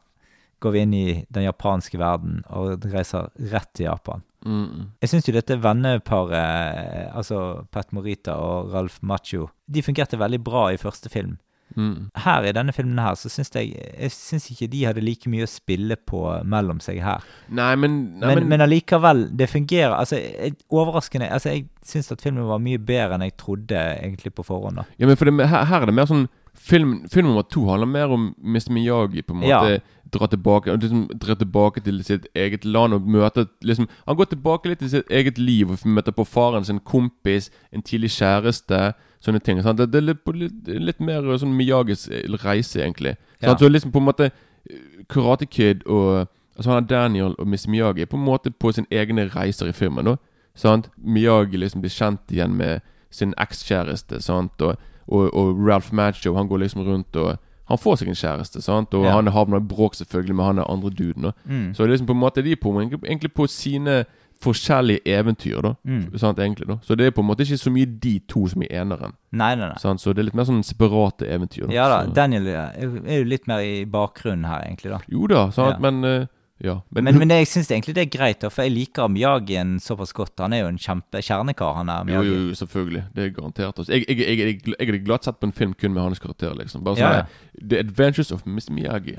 [0.63, 4.25] går vi inn i den japanske verden og reiser rett til Japan.
[4.47, 4.95] Mm.
[5.03, 10.41] Jeg syns jo dette venneparet, eh, altså Pat Morita og Ralf Macho, de fungerte veldig
[10.43, 11.37] bra i første film.
[11.77, 12.09] Mm.
[12.17, 15.45] Her i denne filmen her, så syns jeg Jeg synes ikke de hadde like mye
[15.45, 17.23] å spille på mellom seg her.
[17.49, 19.95] Nei, men, nei, Men, men allikevel, det fungerer.
[19.99, 24.33] Altså, jeg, overraskende Altså, jeg syns at filmen var mye bedre enn jeg trodde egentlig
[24.35, 24.77] på forhånd.
[24.77, 27.61] da Ja, men for det, her, her er det mer sånn Film, film nummer to
[27.69, 28.73] handler mer om Mr.
[28.75, 29.79] Miyagi på en måte Ja.
[30.11, 34.67] dra tilbake liksom, dra tilbake til sitt eget land og møte liksom, Han går tilbake
[34.73, 39.41] litt til sitt eget liv og møter på faren sin kompis, en tidlig kjæreste, sånne
[39.43, 39.63] ting.
[39.63, 39.79] Sant?
[39.79, 43.17] Det, det er litt, litt, litt mer sånn Miyagis eh, reise, egentlig.
[43.43, 43.57] Ja.
[43.59, 46.27] Så liksom på en måte eh, Karate Kid og
[46.59, 49.73] Altså han Daniel og Miss Miyagi er på en måte på sine egne reiser i
[49.73, 50.05] filmen.
[50.05, 50.17] Nå,
[50.59, 50.89] Sant?
[50.99, 52.81] Miyagi liksom blir kjent igjen med
[53.15, 54.19] sin ekskjæreste.
[54.21, 54.59] sant?
[54.67, 54.75] Og,
[55.07, 57.37] og, og Ralph Macho han går liksom rundt og
[57.69, 58.95] Han får seg en kjæreste, sant?
[58.95, 59.13] og Ja.
[59.13, 61.33] han havner i bråk selvfølgelig med han der andre duden.
[61.45, 61.75] Mm.
[61.75, 64.05] Så liksom på en måte de er på, egentlig på sine
[64.43, 65.61] forskjellige eventyr.
[65.63, 66.19] da Mm.
[66.19, 68.63] Sant, egentlig da Så det er på en måte ikke så mye de to som
[68.63, 69.13] i eneren.
[69.33, 69.79] Nei, nei, nei.
[69.79, 70.01] Sant?
[70.01, 71.67] Så det er litt mer sånn separate eventyr.
[71.67, 71.73] Da.
[71.75, 75.01] Ja da, så, Daniel er jo litt mer i bakgrunnen her, egentlig, da.
[75.09, 75.79] Jo da, sant?
[75.79, 75.79] Ja.
[75.79, 76.27] men eh,
[76.61, 76.81] Ja.
[76.91, 80.41] Men, Men, men jeg syns egentlig det er greit, for jeg liker Miyagien såpass godt.
[80.41, 82.05] Han er jo en kjempe kjernekar, han der.
[82.05, 82.27] Miyagi.
[82.27, 83.03] jo, jo, selvfølgelig.
[83.15, 83.79] Det er garantert.
[83.79, 83.93] Altså.
[83.93, 86.55] Jeg, jeg, jeg, jeg, hadde glatt sett på en film kun med hans karakter.
[86.59, 87.25] liksom Bare sånn ja.
[87.63, 88.73] The Adventures of Mr.
[88.75, 89.15] Miyagi.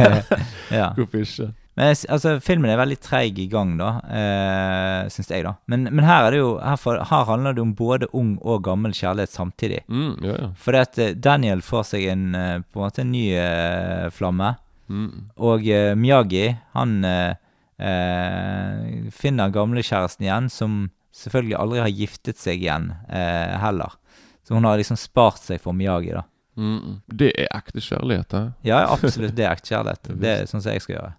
[0.80, 0.92] ja.
[0.98, 1.54] Hvorfor ikke?
[1.74, 5.56] Men altså, filmen er veldig treig i gang, da, eh, syns jeg, da.
[5.70, 8.62] Men, men her er det jo her, for, her handler det om både ung og
[8.68, 9.80] gammel kjærlighet samtidig.
[9.90, 10.50] Mm, ja, ja.
[10.54, 14.52] Fordi at eh, Daniel får seg en eh, på en måte en ny eh, flamme.
[14.86, 15.08] Mm.
[15.50, 16.44] Og eh, Miyagi,
[16.76, 17.34] han eh,
[17.82, 20.78] eh, finner gamlekjæresten igjen, som
[21.14, 23.98] selvfølgelig aldri har giftet seg igjen eh, heller.
[24.46, 26.22] Så hun har liksom spart seg for Miyagi, da.
[26.56, 27.00] Mm.
[27.06, 28.42] Det er ekte kjærlighet, det.
[28.68, 30.10] Ja, absolutt, det er ekte kjærlighet.
[30.24, 31.12] Det er sånn som jeg skal gjøre.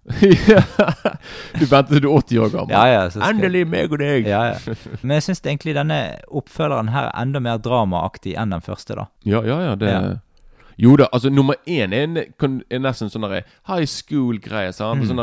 [1.60, 2.76] du venter til du er 80 år gammel.
[2.76, 4.30] Ja, ja, Endelig meg og deg!
[4.30, 4.76] Ja, ja.
[5.04, 6.00] Men jeg syns egentlig denne
[6.32, 9.10] oppfølgeren her er enda mer dramaaktig enn den første, da.
[9.28, 9.96] Ja, ja, ja, det.
[10.78, 13.28] Jo da, altså nummer én er, en, er nesten sånn
[13.70, 14.74] high school-greie.
[14.76, 15.06] Mm.
[15.08, 15.22] Sånn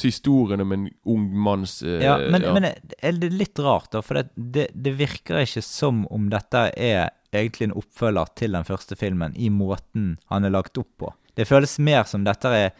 [0.00, 2.54] historien om en ung manns uh, Ja, men, ja.
[2.56, 4.02] men er det litt rart, da?
[4.02, 8.64] For det, det, det virker ikke som om dette er egentlig en oppfølger til den
[8.66, 11.12] første filmen, i måten han er lagt opp på.
[11.36, 12.70] Det føles mer som dette er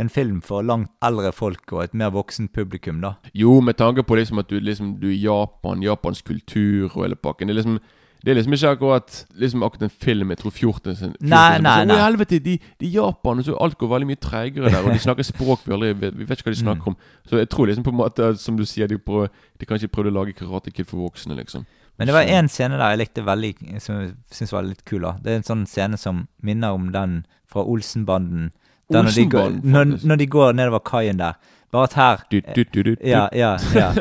[0.00, 3.14] en film for langt eldre folk og et mer voksent publikum, da.
[3.34, 7.16] Jo, med tanke på liksom at du, liksom, du er Japan, japansk kultur og hele
[7.18, 7.48] pakken.
[7.50, 7.80] Det er liksom
[8.20, 11.58] det er liksom ikke akkurat liksom akkurat en film jeg tror 14 sin- 14 Nei,
[11.64, 11.94] nei, nei.
[11.96, 15.00] Å, helvete, de, de i Japan, så alt går veldig mye treigere der, og de
[15.00, 16.96] snakker språk vi aldri vet, Vi vet ikke hva de snakker om.
[17.24, 20.12] Så jeg tror liksom på en måte, som du sier, de, prøver, de kanskje prøvde
[20.12, 21.64] å lage Karate Kid for voksne, liksom.
[22.00, 23.52] Men det var én scene der jeg likte veldig,
[23.84, 25.04] som jeg synes var litt kul.
[25.04, 25.12] da.
[25.20, 27.18] Det er en sånn scene som minner om den
[27.50, 28.50] fra Olsenbanden.
[28.90, 31.36] Der når, de går, Olsenbanden, når, når de går nedover kaien der.
[31.70, 32.96] Bare at her Du, du, du.
[33.04, 33.92] Ja, ja, ja.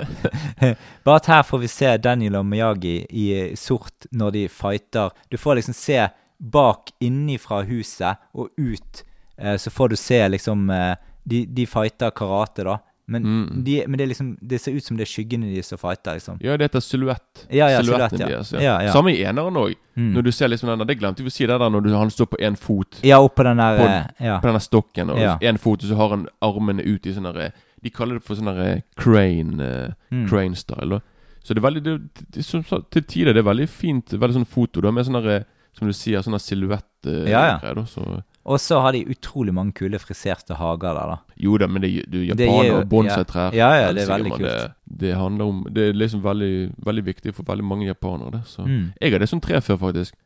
[1.06, 3.28] Bare at her får vi se Daniel og Miyagi i
[3.60, 5.12] sort når de fighter.
[5.30, 6.08] Du får liksom se
[6.40, 9.04] bak innifra huset og ut,
[9.38, 10.96] eh, så får du se liksom eh,
[11.30, 12.80] De, de fighter karate, da.
[13.10, 13.64] Men, Mm.
[13.66, 16.38] de, men det, liksom, det ser ut som det er skyggene de som fighter, liksom.
[16.46, 17.46] Ja, det heter silhuett.
[17.50, 18.28] Ja, ja, Silhuetten ja.
[18.28, 18.76] deres, ja.
[18.86, 18.92] Ja.
[18.94, 19.74] Samme i eneren òg.
[19.98, 20.12] Mm.
[20.14, 21.90] Når du ser liksom den der, Det glemte vi å si det der når du,
[21.98, 24.40] han står på én fot Ja, oppå den der På- eh, Ja.
[24.40, 27.52] på denne stokken, og én fot, og så har han armene ut i sånn derre
[27.84, 30.28] De kaller det for sånn derre crane eh, Mm.
[30.30, 31.02] Crane style.
[31.44, 32.44] Så det er veldig det, det,
[32.92, 35.94] Til tider det er veldig fint, veldig sånn foto da med sånn derre Som du
[35.94, 37.28] sier, sånn silhuett-greier.
[37.30, 37.86] Ja, ja.
[37.86, 41.36] så Og så har de utrolig mange kule friserte hager der, da.
[41.38, 43.60] Jo da, men det, du, Det japaner japanere og bonsai-trær ja.
[43.60, 44.48] Ja, ja, det er veldig kult.
[44.48, 46.56] Det, det handler om Det er liksom veldig,
[46.88, 48.40] veldig viktig for veldig mange japanere.
[48.40, 48.66] Det, så.
[48.66, 48.90] Mm.
[48.98, 50.18] Jeg hadde sånn tre før, faktisk.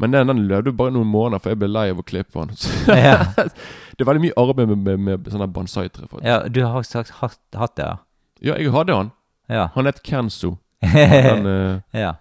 [0.00, 2.56] Men den, den levde bare noen måneder, for jeg ble lei av å klippe den.
[3.06, 3.18] Ja.
[3.94, 6.08] det er veldig mye arbeid med, med, med sånne bonsai-tre.
[6.24, 7.98] ja, du har sagt hatt, hatt det, ja?
[8.40, 9.10] Ja, jeg hadde han.
[9.52, 9.68] Ja.
[9.76, 10.56] Han het Kenzo.
[10.90, 12.14] Han, uh, ja.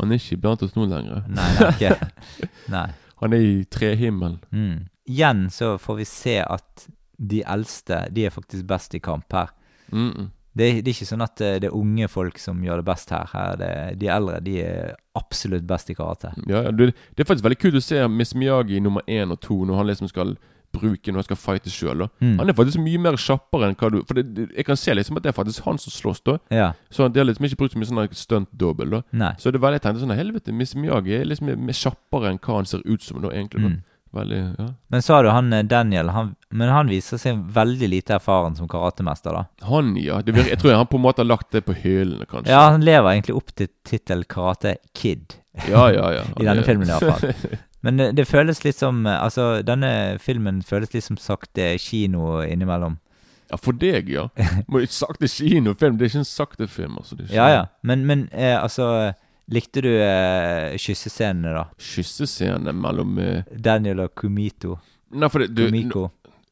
[0.00, 1.26] han er ikke blant oss nå lenger.
[1.28, 2.86] Nei, nei, er ikke Nei.
[3.20, 4.38] Han er i trehimmelen.
[4.50, 4.88] Mm.
[5.08, 6.88] Igjen så får vi se at
[7.18, 9.48] de eldste, de er faktisk best i kamp her.
[9.92, 10.28] Mm -mm.
[10.52, 13.10] Det, det er ikke sånn at det, det er unge folk som gjør det best
[13.10, 13.28] her.
[13.32, 16.32] her er det, de eldre de er absolutt best i karate.
[16.48, 19.76] Ja, det, er faktisk veldig kult å se Miss Miyagi nummer én og to når
[19.76, 20.36] han liksom skal
[20.74, 22.06] bruke når han skal fighte sjøl.
[22.20, 22.36] Mm.
[22.40, 25.18] Han er faktisk mye mer kjappere enn hva du For det, jeg kan se liksom
[25.18, 26.38] at det er faktisk han som slåss, da.
[26.54, 26.70] Ja.
[26.90, 29.34] Så de har liksom ikke brukt så mye sånn Nei.
[29.38, 32.60] Så det veldig, jeg tenkte sånn Helvete, Miss Miyagi er liksom mer kjappere enn hva
[32.60, 33.62] han ser ut som da, egentlig.
[33.62, 33.84] da Mm.
[34.10, 38.16] Veldig, ja Men sa du han eh, Daniel, han, men han viser seg veldig lite
[38.16, 39.66] erfaren som karatemester, da.
[39.68, 40.22] Han, ja.
[40.24, 42.52] Det virker, jeg tror han på en måte har lagt det på hyllene, kanskje.
[42.54, 45.36] Ja, han lever egentlig opp til tittel Karate Kid.
[45.68, 46.24] ja, ja, ja.
[46.40, 47.34] I denne filmen, iallfall.
[47.86, 52.40] Men det, det føles litt som eh, Altså, denne filmen føles litt som sakte kino
[52.42, 52.98] innimellom.
[53.48, 54.26] Ja, for deg, ja.
[54.92, 55.96] Sakte kinofilm.
[55.96, 56.98] Det er ikke en sakte film.
[57.00, 57.16] altså.
[57.16, 57.64] Det Ja, ja.
[57.82, 59.14] Men, men eh, altså
[59.48, 61.62] Likte du eh, kyssescenene, da?
[61.80, 64.74] Kyssescenene mellom eh, Daniel og Kumito.
[65.16, 66.02] Nei, for det, du, Kumiko.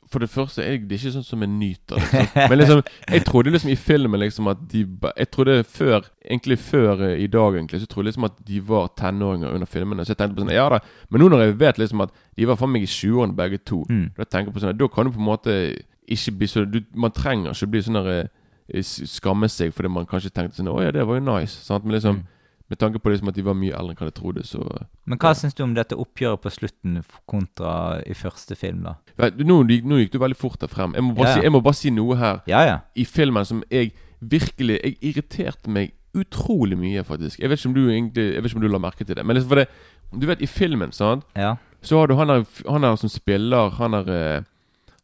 [0.09, 2.27] For det første, er det ikke sånn som en nyter liksom.
[2.51, 4.85] Men liksom, jeg trodde liksom i filmen liksom at de
[5.17, 8.61] Jeg trodde før Egentlig før eh, i dag, egentlig, så trodde jeg liksom at de
[8.69, 10.05] var tenåringer under filmene.
[10.07, 10.79] Så jeg tenkte på sånn Ja da.
[11.11, 13.83] Men nå når jeg vet liksom at de var faen meg i 20-årene begge to,
[13.91, 14.07] Mm.
[14.17, 15.57] da tenker jeg på sånn Da kan du på en måte
[16.07, 18.13] ikke bli så du, Man trenger ikke bli sånn der
[18.71, 21.59] eh, Skamme seg fordi man kanskje tenkte sånn Å ja, det var jo nice.
[21.67, 21.85] Sant?
[21.85, 22.25] Men liksom Mm.
[22.69, 24.63] Med tanke på liksom at de var mye eldre enn hva jeg trodde, så
[25.07, 26.97] Men hva syns du om dette oppgjøret på slutten
[27.31, 28.95] kontra i første film, da?
[29.19, 30.95] Vet nå, nå gikk du veldig fort der frem.
[30.95, 31.41] Jeg må bare, Ja, ja.
[31.41, 32.41] Si, jeg må bare si noe her.
[32.51, 32.79] Ja, ja.
[32.95, 37.39] i filmen som jeg virkelig Jeg irriterte meg utrolig mye, faktisk.
[37.41, 39.25] Jeg vet ikke om du egentlig Jeg vet ikke om du la merke til det.
[39.27, 39.69] Men liksom for det
[40.21, 41.57] Du vet, i filmen, sant Ja.
[41.83, 44.43] så har du han der, han der som spiller Han der eh,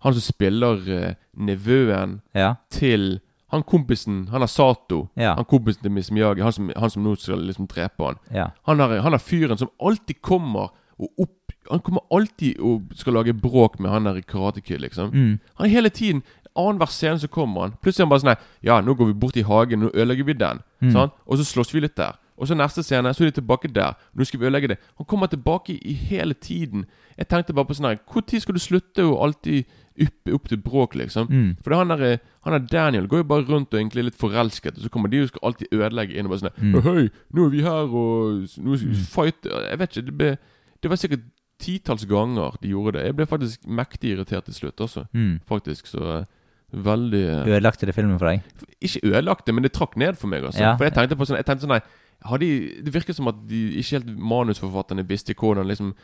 [0.03, 2.55] Han som spiller eh, nevøen Ja.
[2.71, 3.21] til
[3.53, 5.09] Han kompisen Han er Sato.
[5.17, 5.35] Ja.
[5.37, 6.43] Han kompisen til Miss Miyagi.
[6.43, 8.21] Han som, han som nå skal liksom drepe han.
[8.33, 8.51] ja.
[8.69, 11.39] Han er, han er fyren som alltid kommer og opp
[11.71, 15.13] Han kommer alltid og skal lage bråk med han der Karate Kid, liksom.
[15.15, 15.39] Mm.
[15.55, 16.23] Han er hele tiden
[16.57, 17.77] Annenhver scene så kommer han.
[17.81, 20.35] Plutselig er han bare sånn Ja, nå går vi bort i hagen, nå ødelegger vi
[20.37, 20.61] den.
[20.83, 20.91] Mm.
[20.93, 21.13] Sånn?
[21.27, 22.19] Og så slåss vi litt der.
[22.43, 23.95] Og så neste scene, så er de tilbake der.
[24.19, 24.79] Nå skal vi ødelegge det.
[24.99, 26.89] Han kommer tilbake i hele tiden.
[27.15, 29.69] Jeg tenkte bare på sånn her Når skal du slutte å alltid
[30.03, 31.29] yppe opp til bråk, liksom?
[31.31, 31.51] Mm.
[31.63, 34.81] For han der, han der Daniel går jo bare rundt og egentlig er litt forelsket,
[34.81, 36.75] og så kommer de og skal alltid ødelegge inn og bare sånn Mm.
[36.85, 40.07] Hei, nå er vi her, og nå skal vi fight Jeg vet ikke.
[40.07, 40.31] Det, ble,
[40.83, 41.25] det var sikkert
[41.63, 43.07] titalls ganger de gjorde det.
[43.07, 45.05] Jeg ble faktisk mektig irritert til slutt, altså.
[45.13, 45.41] Mm.
[45.49, 46.25] Faktisk, så eh,
[46.73, 48.43] veldig eh, Ødelagte det filmen for deg?
[48.81, 50.63] Ikke ødelagt det, men det trakk ned for meg, altså.
[50.63, 50.77] Ja.
[50.77, 51.83] For jeg tenkte på sånn Jeg tenkte sånn nei,
[52.41, 55.95] de, Det virker som at de ikke helt manusforfatterne visste hvordan liksom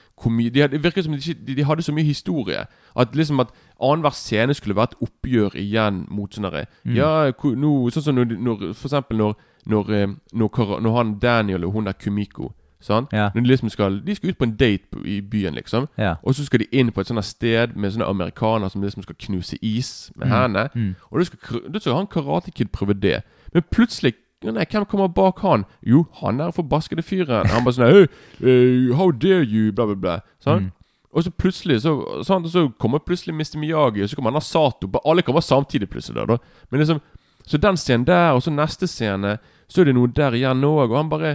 [0.50, 2.66] de, hadde- Det virker som de, ikke, de, de hadde så mye historie.
[2.96, 3.48] At liksom at
[3.80, 6.94] annenhver scene skulle være et oppgjør igjen mot sånn derre Mm.
[6.96, 9.34] Ja, no, sånn som når, når For eksempel når
[9.66, 13.08] når, eh, når, han Daniel og hun der Kumiko Sånn?
[13.12, 13.30] Ja.
[13.34, 15.88] Når de liksom skal De skal ut på en date i byen, liksom.
[15.98, 16.14] Ja.
[16.22, 19.18] Og så skal de inn på et sånt sted med sånne amerikanere som liksom skal
[19.18, 20.68] knuse is med hendene.
[20.74, 20.94] Mm.
[21.10, 23.22] Og da skal, da skal han Karate Kid prøve det.
[23.52, 24.14] Men plutselig
[24.44, 25.64] Nei, hvem kommer bak han?
[25.82, 27.48] Jo, han er forbaskede fyren.
[27.50, 28.04] Han bare sånn hey,
[28.44, 29.72] uh, How dare you?
[29.74, 30.18] Bla, bla, bla.
[30.44, 30.68] Sånn?
[30.68, 30.74] Mm.
[31.10, 33.56] Og så plutselig så, sånn, så kommer plutselig Mr.
[33.58, 34.86] Miyagi, og så kommer han Sato.
[35.08, 36.20] Alle kommer samtidig plutselig.
[36.20, 37.00] der, da Men liksom
[37.48, 40.90] Så den scenen der, og så neste scene, så er det noe der igjen òg,
[40.90, 41.30] og han bare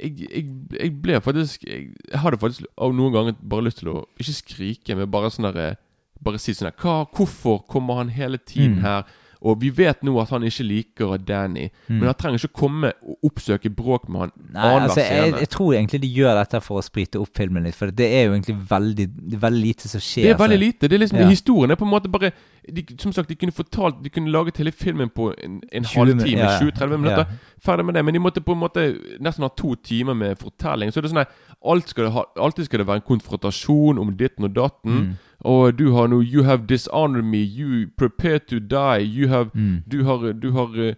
[0.00, 0.44] jeg, jeg,
[0.76, 4.34] jeg ble faktisk jeg, jeg hadde faktisk av noen ganger bare lyst til å ikke
[4.36, 5.76] skrike, men bare sånn der
[6.24, 8.82] Bare si sånn der Hvorfor kommer han hele tiden Mm.
[8.84, 9.04] her?
[9.44, 13.28] Og vi vet nå at han ikke liker Danny, men han trenger ikke komme og
[13.28, 14.54] oppsøke bråk med han Mm.
[14.54, 17.74] Nei, altså, jeg, jeg tror egentlig de gjør dette for å sprite opp filmen litt,
[17.76, 19.06] for det er jo egentlig veldig,
[19.42, 20.28] veldig lite som skjer.
[20.28, 20.88] Det er veldig lite.
[20.88, 21.28] Det er liksom, Ja.
[21.28, 22.30] Historien er på en måte bare
[22.64, 26.38] de, Som sagt, de kunne fortalt De kunne laget hele filmen på en, en halvtime,
[26.40, 26.70] ja, ja.
[26.70, 27.26] 20-30 minutter.
[27.64, 28.04] Ferdig med det.
[28.04, 28.86] Men de måtte på en måte
[29.20, 30.92] nesten ha to timer med fortelling.
[30.92, 31.34] Så er det sånn at
[31.64, 34.92] alt skal det ha, Alltid skal det være en konfrontasjon om ditten og datten.
[34.92, 35.14] Mm.
[35.44, 37.42] Og du har noe You have dishonored me.
[37.44, 39.04] You prepare to die.
[39.04, 39.82] You have Mm.
[39.86, 40.94] Du har, du har uh,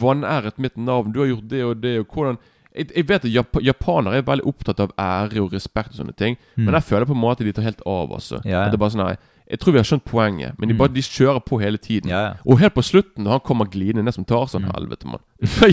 [0.00, 1.12] vanæret mitt navn.
[1.12, 1.98] Du har gjort det og det.
[1.98, 2.38] Og hvordan
[2.74, 6.16] jeg, jeg vet at Jap japanere er veldig opptatt av ære og respekt og sånne
[6.16, 6.38] ting.
[6.56, 8.40] Men jeg føler på en måte de tar helt av, altså.
[8.40, 8.48] Mm.
[8.48, 8.64] Ja, ja.
[8.64, 9.20] At det er bare sånn her
[9.52, 12.08] Jeg tror vi har skjønt poenget, men de, bare, de kjører på hele tiden.
[12.08, 12.28] Ja, ja.
[12.48, 15.20] Og helt på slutten, når han kommer glidende ned som tar sånn Helvete, mann.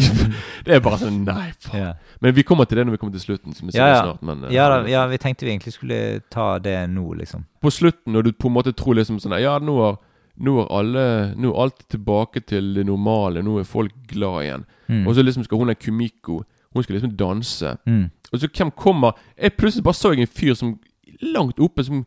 [0.65, 1.79] det er bare sånn Nei, faen.
[1.79, 1.93] Ja.
[2.19, 3.55] Men vi kommer til det når vi kommer til slutten.
[3.55, 4.01] Som vi Ja, ja.
[4.03, 7.47] snart men, eh, Ja, da, ja, vi tenkte vi egentlig skulle ta det nå, liksom.
[7.63, 9.95] På slutten, når du på en måte tror liksom sånn Ja, nå er,
[10.35, 11.07] nå er alle
[11.39, 13.45] Nå er alt tilbake til det normale.
[13.47, 14.67] Nå er folk glad igjen.
[14.91, 15.05] Mm.
[15.07, 16.41] Og så liksom skal hun der Kumiko
[16.75, 17.77] Hun skal liksom danse.
[17.87, 18.09] Mm.
[18.33, 20.75] Og så hvem kommer Jeg plutselig bare så jeg en fyr som
[21.21, 22.03] langt oppe som,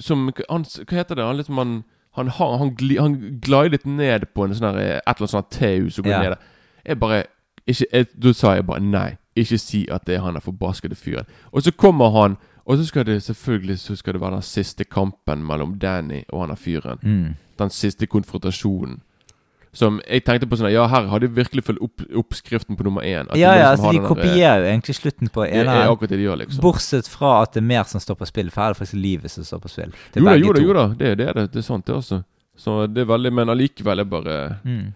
[0.00, 1.24] som han, Hva heter det?
[1.24, 5.22] Han liksom Han, han, han, gli, han glidet ned på en sånn her, et eller
[5.22, 6.18] annet sånt tau som går Ja.
[6.22, 6.38] ned der.
[6.84, 7.22] Jeg bare
[7.66, 9.16] ikke, jeg, Da sa jeg bare nei.
[9.36, 11.24] Ikke si at det er han der forbaskede fyren.
[11.52, 14.84] Og så kommer han, og så skal det selvfølgelig Så skal det være den siste
[14.84, 16.98] kampen mellom Danny og han der fyren.
[17.02, 17.34] Mm.
[17.58, 19.00] Den siste konfrontasjonen.
[19.72, 23.06] Som jeg tenkte på sånn Ja, her har de virkelig fulgt opp, oppskriften på nummer
[23.08, 23.30] én.
[23.40, 25.92] Ja, ja, liksom altså, de eh, kopierer jo egentlig slutten på det er eneren.
[25.94, 26.60] akkurat det de gjør, liksom.
[26.60, 29.00] Bortsett fra at det er mer som står på spill, for her er det faktisk
[29.00, 29.94] livet som står på spill.
[30.12, 30.84] Det Jo da, jo da, jo da.
[30.92, 31.46] Det, det er det.
[31.54, 32.20] Det er sant, det også.
[32.56, 34.92] Så det er veldig Men allikevel er bare Mm.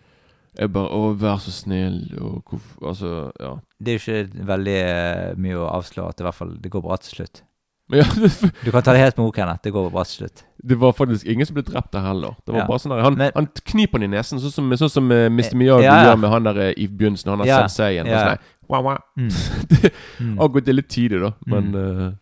[0.56, 3.10] Jeg bare Å, vær så snill, og hvorfor Altså,
[3.40, 3.54] ja.
[3.80, 6.70] Det er jo ikke veldig eh, mye å avslå at det i hvert fall det
[6.72, 7.42] går bra til slutt.
[7.88, 8.30] Ja, det,
[8.64, 9.62] Du kan ta det helt med ro, Kenneth.
[9.62, 10.42] Det går bra til slutt.
[10.66, 12.34] det var faktisk ingen som ble drept der heller.
[12.44, 12.66] Det var Ja.
[12.66, 15.26] bare sånn der Han, Men- han kniper den i nesen, sånn som, sånn som uh,
[15.30, 15.54] Mr.
[15.54, 17.30] Miyagi Ja, gjør med han der eh, i begynnelsen.
[17.30, 17.60] Han har Ja.
[17.68, 18.06] senseien.
[18.06, 18.36] Ja.
[18.36, 18.98] Sånn.
[19.16, 19.28] Mm.
[19.70, 20.38] det, Mm.
[20.40, 21.32] Akkurat det er litt tidlig, da.
[21.46, 22.12] Men eh,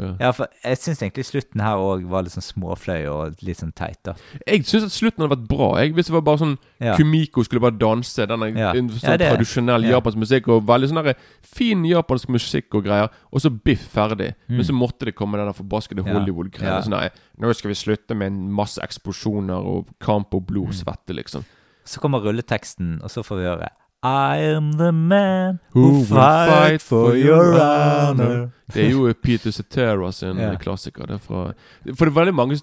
[0.00, 0.10] ja.
[0.20, 3.72] Ja, for jeg syns egentlig slutten her òg var litt sånn småfløy og litt sånn
[3.76, 4.14] teit, da.
[4.46, 5.68] Jeg syns at slutten hadde vært bra.
[5.80, 6.96] Jeg, hvis det var bare sånn Ja.
[6.96, 8.72] Kumiko skulle bare danse denne Ja.
[8.72, 9.98] sånn Ja, tradisjonell ja.
[10.00, 14.34] japansk musikk og veldig sånn fin japansk musikk og greier, og så biff ferdig.
[14.48, 14.56] Mm.
[14.56, 16.82] Men så måtte det komme den forbaskede Hollywood-greia.
[16.82, 20.74] Sånn der, Nå skal vi slutte med en masse eksplosjoner og kamp og blod og
[20.74, 21.16] Mm.
[21.16, 21.44] liksom.
[21.84, 23.68] Så kommer rulleteksten, og så får vi høre
[24.02, 28.50] I am the man Who who will fight for your honor.
[28.72, 30.56] Det er jo Peter Cetera sin yeah.
[30.58, 31.06] klassiker.
[31.06, 31.52] Det er fra,
[31.94, 32.56] for det er veldig mange,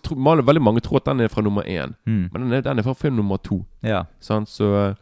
[0.45, 2.29] veldig mange tror at den er fra nummer én, Mm.
[2.33, 3.65] men den er, den er fra film nummer to.
[3.83, 4.03] Ja.
[4.19, 4.95] Sant, så eh,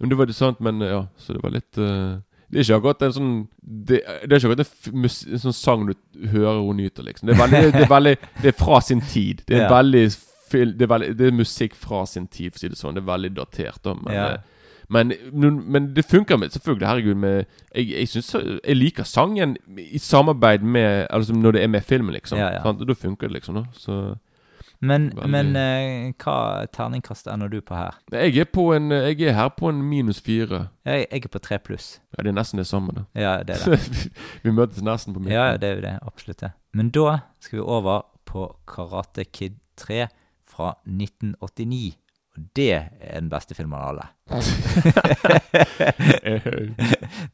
[0.00, 2.18] Men det var det sant, men ja, så det var litt uh,
[2.50, 5.52] Det er ikke akkurat en sånn Det, det er ikke akkurat en, mus, en sånn
[5.52, 5.94] sang du
[6.28, 7.28] hører og nyter, liksom.
[7.28, 9.42] Det er veldig Det er, veldig, det er fra sin tid.
[9.46, 9.76] Det er yeah.
[9.76, 10.08] veldig
[10.52, 12.94] det er, veldig, det er musikk fra sin tid, for å si det sånn.
[12.94, 13.94] Det er veldig datert, da.
[13.94, 14.26] Men, Ja.
[14.92, 15.12] Men,
[15.72, 16.88] men, det funker med, selvfølgelig.
[16.88, 17.14] Herregud.
[17.14, 21.80] Med, jeg, jeg, synes, jeg liker sangen i samarbeid med Altså når det er med
[21.80, 22.38] filmen, liksom.
[22.38, 22.72] Ja, ja.
[22.72, 23.54] Da funker det, liksom.
[23.54, 23.64] Da.
[23.72, 24.16] Så
[24.80, 25.30] Men, Veldig.
[25.30, 27.94] men uh, hva terningkast ender du på her?
[28.12, 30.68] jeg er, på en, jeg er her på en minus fire.
[30.84, 32.00] Jeg, jeg er på tre pluss.
[32.18, 33.04] Ja, det er nesten det samme, da.
[33.14, 34.10] Ja, det er det.
[34.42, 35.38] vi møtes nesten på midten.
[35.38, 35.98] Ja, det er jo det.
[36.02, 36.50] Absolutt det.
[36.74, 40.08] Men da skal vi over på Karate Kid 3
[40.50, 41.94] fra 1989.
[42.36, 44.06] Og det er den beste filmen av alle.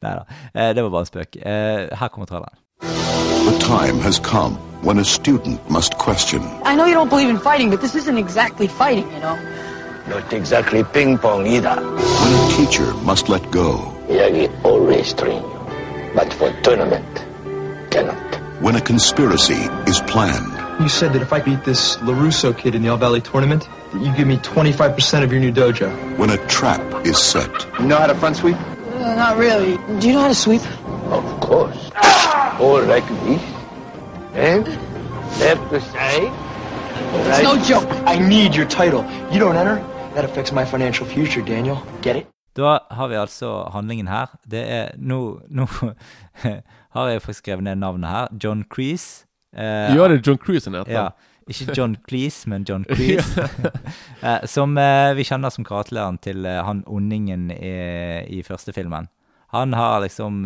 [0.02, 0.22] Nei da.
[0.54, 1.36] Eh, det var bare en spøk.
[1.36, 2.58] Eh, her kommer traileren.
[3.48, 7.38] The time has come when a student must question I know you don't believe in
[7.38, 9.36] fighting, but this isn't exactly fighting, you know?
[10.08, 11.76] Not exactly ping pong either.
[11.76, 13.70] when a teacher must let go,
[14.08, 15.60] Yagi always train you,
[16.14, 17.24] but for tournament,
[17.90, 18.22] cannot.
[18.60, 22.82] when a conspiracy is planned, You said that if I beat this LaRusso kid in
[22.82, 25.88] the All Valley tournament, that you'd give me 25% of your new dojo.
[26.18, 27.50] when a trap is set,
[27.80, 28.56] You know how to front sweep?
[28.56, 29.76] Uh, not really.
[30.00, 30.62] Do you know how to sweep?
[31.10, 31.90] Of course.
[32.60, 33.42] Or like this.
[34.34, 34.66] And
[35.40, 36.30] left to side.
[37.30, 37.88] It's no joke.
[38.06, 39.04] I need your title.
[39.32, 39.76] You don't enter,
[40.14, 41.78] that affects my financial future, Daniel.
[42.02, 42.26] Get it?
[42.56, 44.26] Da har vi altså handlingen her.
[44.50, 45.66] Det er Nå, nå
[46.94, 48.26] har jeg faktisk skrevet ned navnet her.
[48.44, 49.24] John Crease.
[49.56, 50.92] Eh, Ja, det er John Cruise han heter.
[50.92, 51.08] ja,
[51.48, 53.48] ikke John Cleese, men John Cleese.
[54.22, 57.72] uh, som uh, vi kjenner som karakterlederen til uh, han ondingen i,
[58.38, 59.08] i første filmen.
[59.56, 60.42] Han har liksom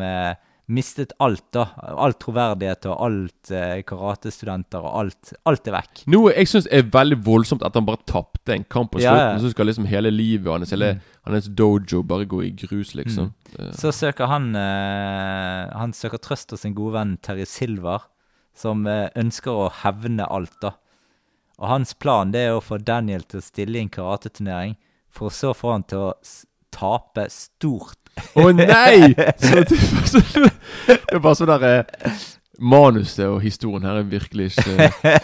[0.72, 1.64] mistet alt, da.
[1.98, 3.50] All troverdighet og alt
[3.84, 5.32] karatestudenter og alt.
[5.50, 6.04] Alt er vekk.
[6.14, 9.34] Noe jeg syns er veldig voldsomt, at han bare tapte en kamp på slutten.
[9.34, 9.40] ja.
[9.42, 10.92] Så skal liksom hele livet hans, hele
[11.26, 13.32] hans dojo, bare gå i grus, liksom.
[13.58, 18.06] Eh, Så søker han Han søker trøst hos sin gode venn Terje Silver,
[18.54, 20.74] som eh, ønsker å hevne alt, da.
[21.62, 24.76] Og hans plan det er å få Daniel til å stille i en karateturnering,
[25.12, 26.12] for så få han til å
[26.72, 27.98] tape stort.
[28.36, 29.12] Å nei!
[29.40, 29.78] Så det,
[31.08, 32.16] er bare sånn der eh,
[32.60, 34.74] Manuset og historien her er virkelig ikke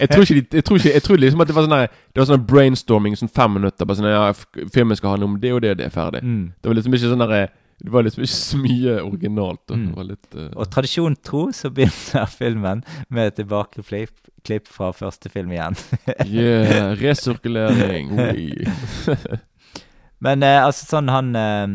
[0.01, 2.29] Jeg tror ikke, jeg tror ikke Jeg tror liksom at det var sånn Det var
[2.31, 3.85] sånn brainstorming sånn fem minutter.
[3.85, 4.33] Bare sånn Ja,
[4.73, 6.25] filmen skal handle om det og det, og det er ferdig.
[6.25, 6.47] Mm.
[6.57, 9.61] Det var liksom ikke sånn der eh, Det var liksom ikke så mye originalt.
[9.71, 9.77] Da.
[9.79, 9.85] Mm.
[9.87, 10.47] Det var litt uh...
[10.59, 15.79] Og tradisjon tro så begynner filmen med et tilbakeklipp fra første film igjen.
[16.27, 18.11] Yeah, resirkulering.
[20.25, 21.67] Men eh, altså sånn han eh,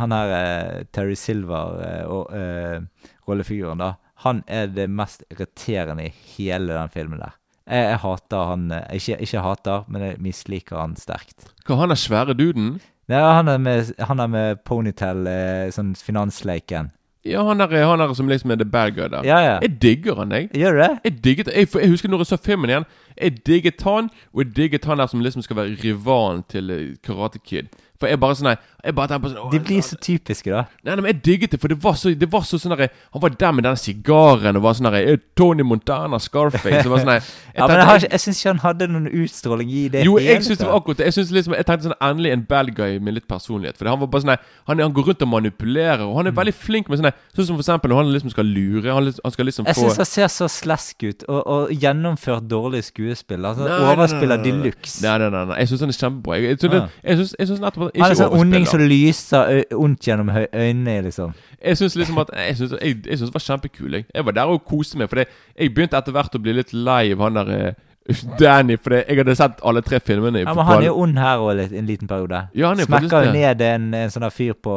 [0.00, 3.94] Han her eh, Terry Silver eh, og eh, rollefiguren, da.
[4.26, 7.36] Han er det mest irriterende i hele den filmen der.
[7.64, 11.46] Jeg, jeg hater han ikke, ikke hater, men jeg misliker han sterkt.
[11.64, 12.74] Hva, han er svære duden?
[13.08, 16.92] Nei, han er med, han er med ponytail, eh, sånn finansleiken.
[17.24, 19.24] Ja, han er, han er som liksom er the bad guy der.
[19.24, 19.58] Ja, ja.
[19.64, 20.50] Jeg digger han, jeg.
[20.52, 20.90] Gjør du det?
[21.04, 22.84] Jeg digget jeg, for jeg husker når jeg så filmen igjen.
[23.20, 26.86] Jeg digget han, og jeg digget han der som liksom skal være rivalen til eh,
[27.04, 27.70] Karate Kid.
[28.02, 28.48] For jeg bare sånn
[28.82, 30.64] Jeg bare tenker på sånn De blir så typiske, da.
[30.82, 32.90] Nei, nei, men jeg digget det, for det var så, det var så sånn der,
[33.14, 36.90] Han var der med den sigaren og var sånn der, «Eh, Tony Montana, Scarface Så
[36.90, 37.22] var sånn der,
[37.54, 40.02] jeg Ja, men jeg, jeg, jeg syns ikke han hadde noen utstråling i det.
[40.08, 41.06] Jo, jeg syns det var akkurat det.
[41.14, 43.78] Jeg, liksom, jeg tenkte sånn endelig en bad guy med litt personlighet.
[43.78, 46.18] For han var bare sånn han, han går rundt og manipulerer, og Mm.
[46.18, 48.90] han er veldig flink med sånn Sånn som for eksempel når han liksom skal lure.
[48.90, 52.50] Han, han skal liksom Jeg få syns han ser så slesk ut, og, og gjennomført
[52.50, 53.03] dårlig skuespill.
[53.12, 55.02] Altså, Nei, overspiller de luxe.
[55.04, 55.58] Nei, nei, nei, nei.
[55.62, 56.38] Jeg syns han er kjempebra.
[56.40, 60.30] Jeg, jeg, jeg, jeg synes nettopp at han er sånn onding som lyser ondt gjennom
[60.34, 61.34] øynene, liksom.
[61.64, 63.98] Jeg syns liksom at Jeg synes det var kjempekul.
[64.00, 64.06] Jeg.
[64.14, 65.10] jeg var der og koste meg.
[65.12, 67.74] For jeg begynte etter hvert å bli litt lei av han der
[68.40, 68.76] Danny.
[68.76, 70.42] For jeg hadde sett alle tre filmene.
[70.44, 72.42] Ja, men han er jo ond her òg en liten periode.
[72.56, 74.74] Ja, han er Smekker jo ned en, en sånn fyr på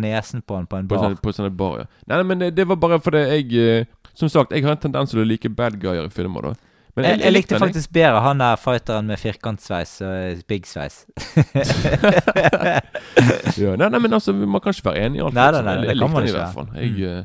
[0.00, 1.04] nesen på han på en På bar.
[1.04, 1.90] sånne, på sånne bar, ja.
[2.06, 3.86] Nei, nei, men det, det var bare fordi jeg
[4.16, 6.54] Som sagt, jeg har en tendens til å like bad guyer i filmer, da.
[6.96, 11.02] Men jeg, jeg likte faktisk bedre han der fighteren med firkantsveis og biggsveis.
[13.56, 15.36] Ja, nei, nei, men altså, vi må kanskje være enige i alt.
[15.36, 15.66] Nei, nei, liksom.
[15.66, 16.40] nei, Jeg- det kan man i ikke.
[16.40, 16.68] hvert fall.
[16.76, 17.24] Jeg, eh,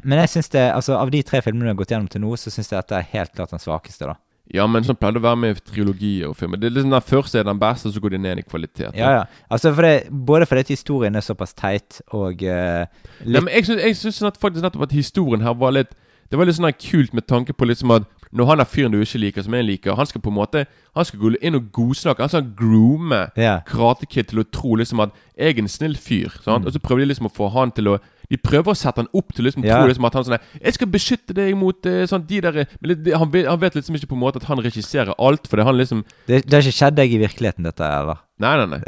[0.04, 2.32] Men jeg synes det, altså av de tre filmene vi har gått gjennom til nå,
[2.36, 4.14] så syns jeg dette er helt klart den svakeste, da.
[4.50, 6.58] ja, men sånn pleier det å være med trilogier og filmer.
[6.58, 8.90] Det er liksom Den første er den beste, så går de ned i kvalitet.
[8.98, 9.24] Ja, ja.
[9.48, 12.86] Altså, for det, både fordi historien er såpass teit, og eh,
[13.24, 15.94] Nei, men jeg syns, faktisk nettopp at historien her var litt
[16.30, 19.00] Det var litt sånn kult med tanke på liksom at når han er fyren du
[19.02, 20.62] ikke liker, som jeg liker Han skal på en måte
[20.94, 22.22] Han skal gå inn og godsnakke.
[22.22, 23.60] Han skal groome yeah.
[23.66, 26.32] Karate Kid til å tro liksom at jeg er en snill fyr.
[26.44, 26.64] Sant?
[26.64, 26.68] Mm.
[26.68, 27.98] Og så prøver de liksom å få han til å
[28.30, 29.80] De prøver å sette han opp til liksom yeah.
[29.80, 33.02] Tro liksom at han sånn 'Jeg skal beskytte deg mot eh, sånn de der men
[33.02, 35.58] det, han, vet, han vet liksom ikke på en måte at han regisserer alt, for
[35.58, 38.22] det han liksom det, det har ikke skjedd deg i virkeligheten, dette, eller?
[38.40, 38.80] Nei, nei, nei.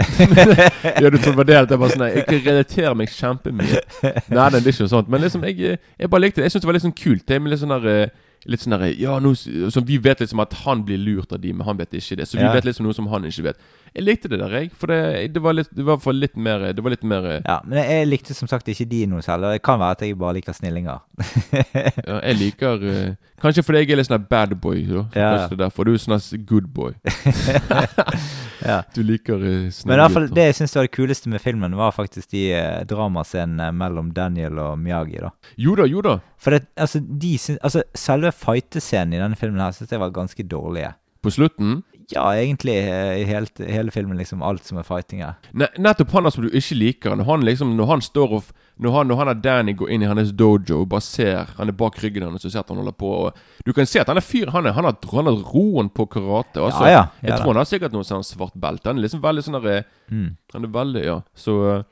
[1.02, 3.80] ja, du tror det at jeg bare sånn Jeg kan relatere meg kjempemye.
[4.02, 5.10] Nei, nei, det er ikke noe sånt.
[5.12, 6.46] Men liksom, jeg, jeg bare likte det.
[6.46, 7.24] Jeg syns det var litt sånn kult.
[7.28, 8.14] Det med litt sånn der eh,
[8.50, 9.34] Litt sånn der, ja, nå,
[9.70, 12.26] så Vi vet liksom at han blir lurt av de, men han vet ikke det.
[12.26, 12.52] Så vi Ja.
[12.52, 13.56] vet liksom noe som han ikke vet.
[13.92, 14.70] Jeg likte det der, jeg.
[14.78, 14.98] For det,
[15.34, 17.76] det var litt Det var for litt mer Det var litt mer eh, Ja, men
[17.82, 19.44] jeg, likte som sagt ikke de noe selv.
[19.44, 21.02] og Det kan være at jeg bare liker snillinger.
[22.08, 24.80] ja, Jeg liker eh, Kanskje fordi jeg er litt sånn bad boy.
[24.86, 25.02] Da.
[25.12, 25.30] Så Ja.
[25.34, 25.84] Kanskje det er derfor.
[25.88, 26.92] Du er sånn good boy.
[28.70, 28.78] ja.
[28.94, 29.38] Du liker
[29.74, 32.30] snille Men i hvert fall det jeg syns var det kuleste med filmen, var faktisk
[32.34, 35.18] de eh, dramascenene mellom Daniel og Miyagi.
[35.24, 35.32] da.
[35.60, 36.16] Jo da, jo da.
[36.42, 40.14] For det, altså, de syns, altså, selve fightescenen i denne filmen her syns jeg var
[40.14, 40.94] ganske dårlige.
[41.22, 45.34] På slutten Ja, egentlig eh, i helt, hele filmen, liksom alt som er fighting her.
[45.52, 47.14] Ne nettopp han som du ikke liker.
[47.16, 48.50] Når han liksom Når han står og
[48.82, 51.68] Når han, når han og Danny går inn i hans dojo og bare ser Han
[51.68, 53.36] er bak ryggen hans og ser at han holder på og
[53.66, 56.06] Du kan se at han er fyr Han, er, han, har, han har roen på
[56.06, 56.58] karate.
[56.60, 57.06] Altså, Ja, ja.
[57.22, 58.88] Ja, jeg tror han har sikkert noe sånn svart belte.
[58.88, 60.36] Han er liksom veldig sånn derre Mm.
[60.52, 61.20] Han er veldig Ja.
[61.34, 61.82] Så eh,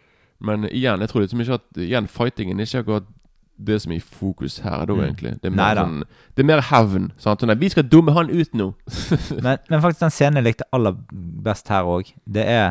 [0.41, 3.07] Men igjen, jeg tror liksom ikke at Igjen, fightingen ikke akkurat
[3.65, 5.01] det som er i fokus her, da, Mm.
[5.05, 5.33] egentlig.
[5.43, 5.83] Det er mer, Neida.
[5.85, 6.05] sånn,
[6.35, 7.11] det er mer hevn.
[7.19, 7.41] Sant?
[7.41, 8.75] Sånn, nei, vi skal dumme han ut nå.
[9.45, 10.97] Men, men faktisk den scenen jeg likte aller
[11.45, 12.69] best her òg, det er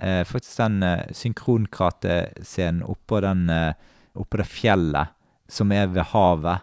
[0.00, 3.72] eh, faktisk den eh, synkronkratescenen oppå den eh,
[4.14, 5.08] Oppå det fjellet
[5.50, 6.60] som er ved havet,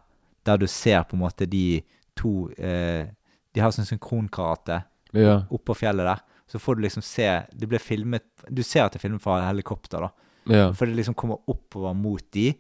[0.47, 1.82] der du ser på en måte de
[2.16, 3.09] to eh,
[3.53, 4.78] De har sånn synkronkarate
[5.14, 5.41] Ja.
[5.51, 6.22] oppå fjellet der.
[6.47, 9.41] Så får du liksom se Det blir filmet Du ser at det er filmet fra
[9.49, 10.09] helikopter, da.
[10.47, 10.72] Ja.
[10.72, 12.53] For det liksom kommer oppover mot de,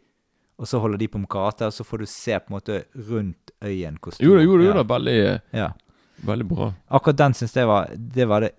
[0.61, 2.81] og så holder de på med karate, og så får du se på en måte
[3.09, 4.83] rundt øyen hvor stor Jo da, jo da, jo da.
[4.93, 5.15] Veldig,
[5.57, 5.69] Ja.
[6.23, 6.71] veldig bra.
[6.93, 8.51] Akkurat den syns jeg var Det var det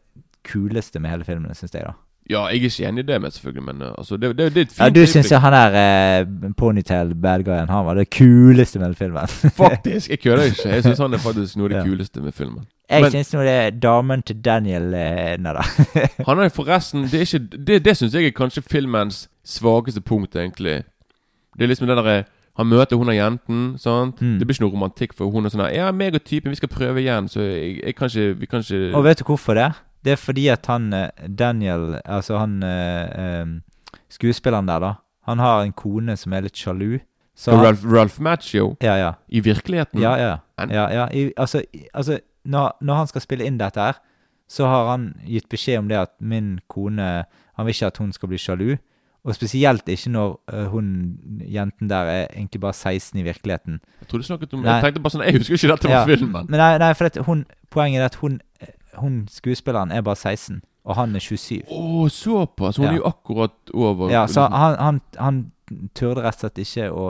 [0.42, 1.92] kuleste med hele filmen, syns jeg, da.
[2.30, 4.60] Ja, jeg er ikke enig i det, med selvfølgelig, men uh, altså, det, det, det
[4.60, 7.94] er et fint Ja, du syns jo han der eh, ponytail bad guyen, han var
[7.98, 9.26] det kuleste med hele filmen.
[9.62, 10.10] Faktisk!
[10.10, 10.68] Jeg kødder ikke.
[10.68, 12.66] Jeg syns han er faktisk noe av det kuleste med filmen.
[12.90, 15.62] Jeg syns nå det er damen til Daniel eh, Nei da.
[16.28, 20.36] Han er forresten Det, er ikke, det, det syns jeg er kanskje filmens svakeste punkt,
[20.36, 20.82] egentlig.
[21.58, 22.24] Det er liksom det derre
[22.56, 24.20] Han møter hun og jenten, sant.
[24.20, 24.36] Mm.
[24.38, 26.68] Det blir ikke noe romantikk, for hun og sånn Ja, meg og typen, vi skal
[26.68, 29.70] prøve igjen, så jeg, jeg kan ikke Vi kan ikke Og vet du hvorfor det?
[30.04, 33.46] Det er fordi at han eh, Daniel, altså han eh, eh,
[34.10, 34.92] skuespilleren der, da,
[35.28, 36.98] han har en kone som er litt sjalu.
[37.38, 39.12] Så Og Ralph, Ralph Macchio Ja, ja.
[39.28, 40.36] i virkeligheten Ja, ja.
[40.68, 41.06] Ja, ja.
[41.14, 41.62] I, altså,
[41.94, 44.00] altså når, når han skal spille inn dette her,
[44.48, 47.24] så har han gitt beskjed om det at min kone
[47.56, 48.76] Han vil ikke at hun skal bli sjalu.
[49.24, 50.86] Og spesielt ikke når uh, hun
[51.46, 53.80] jenten der er egentlig bare 16 i virkeligheten.
[54.00, 54.72] Jeg trodde du snakket om Nei.
[54.74, 56.46] Jeg tenkte bare sånn Jeg husker ikke dette Ja, filmen.
[56.50, 58.40] Men nei, nei for at hun, poenget er at hun,
[58.98, 61.62] hun skuespilleren er bare 16, og han er 27.
[61.70, 62.76] Å, såpass!
[62.82, 62.90] Hun Ja.
[62.90, 65.52] er jo akkurat over Ja, så han, han, han
[65.94, 67.04] turde rett og slett ikke å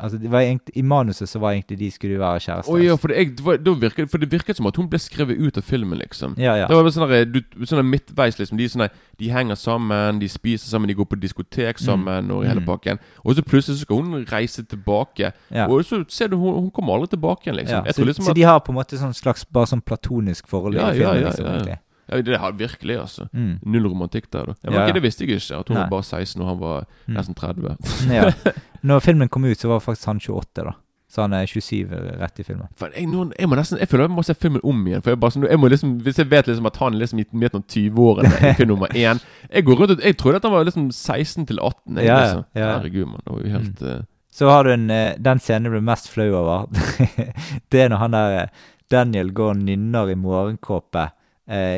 [0.00, 2.72] Altså, det var egentlig, i manuset så var egentlig de skulle være kjærester.
[2.72, 5.36] Oh, ja, for det, jeg, det virket, for det virket som at hun ble skrevet
[5.38, 6.34] ut av filmen, liksom.
[6.40, 6.68] Ja, ja.
[6.70, 8.58] Det var sånn der, sånn der midtveis, liksom.
[8.60, 8.86] De, er sånn
[9.20, 12.66] de henger sammen, de spiser sammen, de går på diskotek sammen, og hele Mm.
[12.66, 12.98] pakken.
[13.24, 15.32] Og så plutselig så skal hun reise tilbake.
[15.50, 15.66] Ja.
[15.68, 17.86] Og så ser du, hun, hun kommer aldri tilbake igjen, liksom.
[17.92, 20.84] Så, liksom så de har på en måte sånn slags bare sånn platonisk forhold i
[20.94, 21.78] filmen, liksom, egentlig.
[22.10, 23.28] Ja, Det har virkelig, altså.
[23.32, 23.58] Mm.
[23.66, 24.54] Null romantikk der, da.
[24.64, 24.92] Men Ja, ja.
[24.92, 25.58] Det visste jeg ikke.
[25.60, 25.82] At hun Nei.
[25.84, 27.14] var bare 16 og han var Mm.
[27.16, 27.76] nesten 30.
[28.12, 28.30] Ja.
[28.82, 30.72] Når filmen kom ut, så var faktisk han 28, da.
[31.10, 31.90] Så han er 27
[32.20, 32.68] rett i filmen.
[32.94, 35.02] Jeg, noen, jeg må nesten Jeg føler jeg må se filmen om igjen.
[35.02, 37.18] For jeg bare sånn jeg må liksom Hvis jeg vet liksom at han er liksom
[37.18, 39.18] i midt noen 20-årene i film nummer én
[39.50, 41.96] Jeg går rundt Jeg trodde at han var liksom 16 til 18.
[41.98, 42.44] Jeg, Ja, liksom.
[42.54, 42.68] ja.
[42.78, 43.20] Herregud, mann.
[43.26, 43.98] Det var jo helt eh,
[44.30, 46.68] Så har du en eh, Den scenen jeg ble mest flau over.
[47.72, 48.48] det er når han der eh,
[48.90, 51.08] Daniel går og nynner i morgenkåpe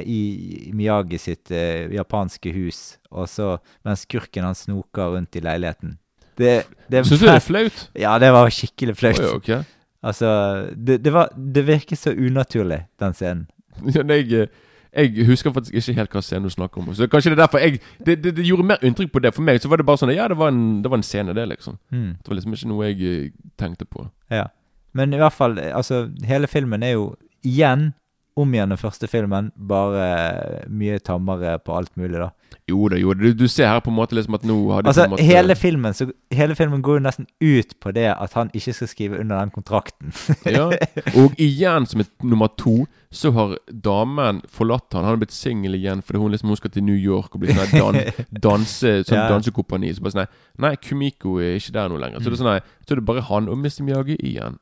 [0.05, 3.55] i Miyagi sitt eh, japanske hus, og så
[3.87, 5.97] mens skurken han snoker rundt i leiligheten.
[6.39, 7.87] Det, det Syns du det er flaut?
[7.99, 9.20] Ja, det var skikkelig flaut.
[9.20, 9.62] Oi, okay.
[10.03, 10.29] Altså,
[10.77, 13.47] det, det var Det virker så unaturlig, den scenen.
[13.95, 14.49] Ja, jeg, eh,
[14.93, 16.91] jeg husker faktisk ikke helt hva scenen du snakker om.
[16.95, 19.33] Så kanskje det er derfor jeg det, det, det gjorde mer inntrykk på det.
[19.35, 21.33] For meg så var det bare sånn Ja, det var en, det var en scene,
[21.33, 21.79] det, liksom.
[21.91, 22.11] Mm.
[22.20, 24.05] Det var liksom ikke noe jeg eh, tenkte på.
[24.31, 24.51] Ja.
[24.93, 27.93] Men i hvert fall, altså, hele filmen er jo igjen
[28.37, 32.30] om igjen den første filmen, bare mye tammere på alt mulig, da.
[32.70, 33.20] Jo da, jo da.
[33.26, 35.12] Du, du ser her på en måte liksom at nå har de Altså, på en
[35.16, 38.72] måte hele filmen, så, hele filmen går jo nesten ut på det at han ikke
[38.76, 40.12] skal skrive under den kontrakten.
[40.49, 40.68] Ja,
[41.18, 45.74] og igjen som et nummer to Så har damen forlatt han Han har blitt singel
[45.76, 47.99] igjen Fordi hun liksom Hun skal til New York Og bli sånn dan,
[48.47, 49.26] danse Sånn Ja.
[49.28, 50.30] dansekompani Så bare sånn
[50.64, 52.62] Nei, Kumiko er ikke der nå lenger Så det er sånn nei.
[52.87, 53.83] Så er det bare han og Mr.
[53.85, 54.57] Miyagi igjen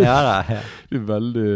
[0.00, 0.62] ja da, ja.
[0.88, 1.52] Det er veldig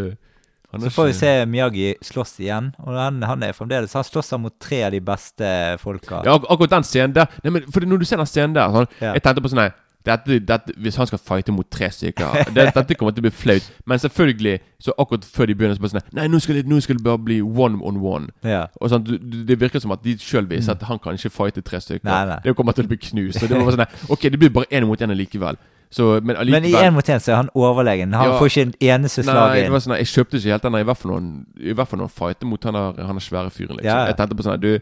[0.80, 4.42] Så får vi se Miyagi slåss igjen, og han, han er fremdeles Han slåss han
[4.44, 5.48] mot tre av de beste
[5.82, 6.22] folka.
[6.26, 8.70] Ja, ak akkurat den scenen der Nei, men For når du ser den scenen der
[8.74, 9.14] sånn, Ja.
[9.14, 9.70] Jeg tenkte på sånn nei,
[10.04, 13.32] dette, dette, hvis han skal fighte mot tre stykker det, Dette kommer til å bli
[13.32, 13.64] flaut.
[13.88, 16.80] Men selvfølgelig, så akkurat før de begynner, så bare sånn Nei, nå skal, det, nå
[16.84, 18.28] skal det bare bli one on one.
[18.44, 18.66] Ja.
[18.80, 19.06] Og sånn,
[19.48, 22.04] Det virker som at de sjøl visste at han kan ikke fighte tre stykker.
[22.04, 22.12] Mm.
[22.12, 22.40] Nei, nei.
[22.44, 23.40] Det kommer til å bli knust.
[23.48, 25.56] Det var sånn Ok, det blir bare én mot én likevel.
[25.94, 28.12] Så, men Men i én mot én så er han overlegen.
[28.18, 28.38] Han Ja.
[28.40, 29.72] får ikke en eneste slag Nei, det inn.
[29.72, 31.98] var sånn, jeg kjøpte ikke helt den i hvert fall når han, i hvert fall
[32.02, 33.76] noen fighter mot han der, han der svære fyren.
[33.78, 34.06] liksom Ja, ja.
[34.10, 34.80] Jeg tenkte på sånn du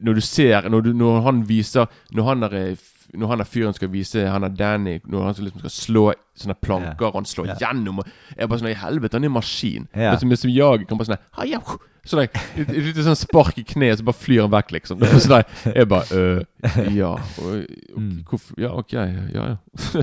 [0.00, 2.76] Når du ser Når, du, når han viser Når han eh,
[3.18, 6.04] Når han er fyren skal vise Han er Danny Når han liksom skal slå
[6.38, 7.54] sånne planker Og han slår Ja.
[7.60, 9.88] gjennom og Jeg er bare sånn I helvete, han er en maskin.
[9.94, 10.10] Ja.
[10.12, 11.78] Men som, som jeg kan bare sånn
[12.08, 12.36] Sånn et,
[12.72, 15.02] lite sånn spark i kneet, så bare flyr han vekk, liksom.
[15.04, 15.44] Så sånn der,
[15.76, 17.10] jeg bare øh, Ja.
[17.38, 18.94] Hvorfor Ja, ok.
[18.96, 19.56] Ja, ja.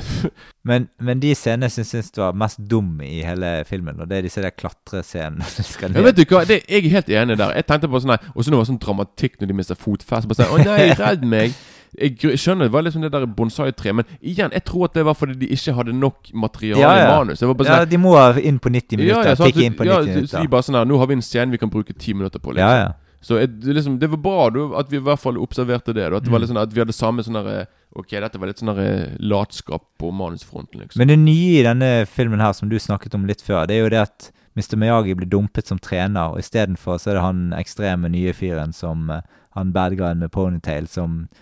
[0.65, 4.17] Men, men de scenene som syns du var mest dum i hele filmen, og det
[4.17, 7.53] er disse der klatrescenene Ja, vet du hva, det, Jeg er helt enig der.
[7.59, 9.77] Jeg tenkte på sånn her Og så nå var det sånn dramatikk når de mister
[9.77, 10.29] fotfest.
[10.31, 11.53] Bare sånn, Å nei, redd meg!
[11.97, 15.13] Jeg skjønner det var liksom det der bonsai-tre, men igjen, jeg tror at det var
[15.15, 17.05] fordi de ikke hadde nok materiale Ja, ja.
[17.05, 17.39] i manus.
[17.39, 19.21] Det var bare Ja, sånn de må inn på 90 minutter.
[19.23, 20.41] ja, ja, sant, Tikk inn på ja, 90 så- så minutter.
[20.41, 22.51] de bare sånn her Nå har vi en scene vi kan bruke ti minutter på.
[22.53, 22.57] Liksom.
[22.67, 22.91] Ja, ja.
[23.21, 26.09] Så jeg, det, liksom, det var bra du, at vi i hvert fall observerte det.
[26.11, 26.41] Da, at, det var Mm.
[26.41, 27.65] litt sånn, at vi hadde samme sånn
[27.97, 30.97] Ok, dette var litt sånn latskap på manusfronten, liksom.
[30.99, 33.83] Men det nye i denne filmen her, som du snakket om litt før, det er
[33.83, 34.75] jo det at Mr.
[34.77, 39.09] Miyagi blir dumpet som trener, og istedenfor så er det han ekstreme nye fyren som
[39.09, 39.21] eh,
[39.55, 41.37] Han bad guyen med ponytail som eh,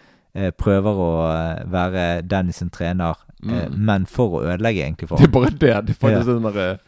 [0.52, 3.74] prøver å eh, være Dennis sin trener, eh, Mm.
[3.86, 5.60] men for å ødelegge, egentlig, for Det er bare det.
[5.86, 6.52] Det er faktisk Ja.
[6.52, 6.80] der,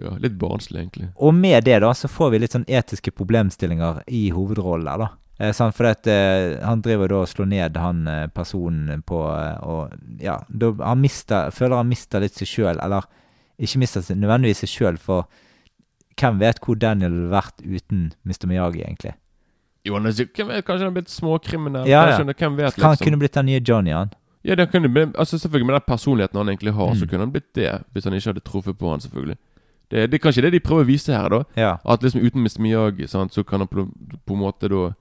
[0.00, 1.08] ja, Litt barnslig, egentlig.
[1.16, 5.08] Og med det, da, så får vi litt sånn etiske problemstillinger i hovedrollen der, da.
[5.40, 5.74] Eh, sant?
[5.74, 9.92] For at, eh, han driver da og slår ned han eh, personen på eh, Og
[10.20, 13.04] ja, da, han mister, føler han mister litt seg sjøl, eller
[13.60, 15.26] ikke mister nødvendigvis seg sjøl, for
[16.16, 18.46] hvem vet hvor Daniel ville vært uten Mr.
[18.46, 19.14] Miyagi, egentlig?
[19.88, 20.12] Jo, han er,
[20.62, 21.88] kanskje han er blitt småkriminell?
[21.88, 22.16] Ja, ja.
[22.18, 22.84] kanskje, Hvem vet, liksom.
[22.90, 24.10] Han kunne blitt den nye Johnny, han.
[24.46, 27.08] Ja, det kunne, bli- altså selvfølgelig Med den personligheten han egentlig har, så Mm.
[27.10, 27.72] kunne han blitt det.
[27.92, 29.36] Hvis han ikke hadde truffet på han, selvfølgelig.
[29.90, 31.42] Det, det er kanskje det de prøver å vise her, da.
[31.56, 31.76] Ja.
[31.84, 32.60] At liksom uten Mr.
[32.60, 33.88] Miyagi, sant, så kan han på,
[34.26, 34.92] på en måte da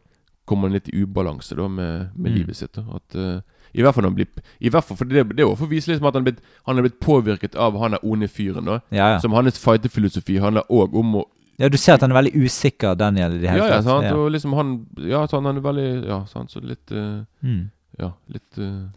[0.48, 2.38] Komme litt i ubalanse da med, med Mm.
[2.38, 2.72] livet sitt.
[2.74, 3.42] da At uh,
[3.76, 4.28] I hvert fall når han blir
[4.62, 6.32] I hvert fall, for det, det er jo for å vise liksom at han er
[6.32, 8.64] blitt, han er blitt påvirket av han er onde fyren.
[8.66, 9.20] da Ja, ja.
[9.20, 11.26] Som hans fighterfilosofi handler òg om å
[11.60, 14.06] ja, du ser at han er veldig usikker, Daniel, i det hele Ja, ja, sant.
[14.06, 14.14] Ja.
[14.16, 17.70] Og liksom han Ja, sånn, han er veldig Ja, sant, så litt uh, Mm.
[18.00, 18.90] Ja, litt uh,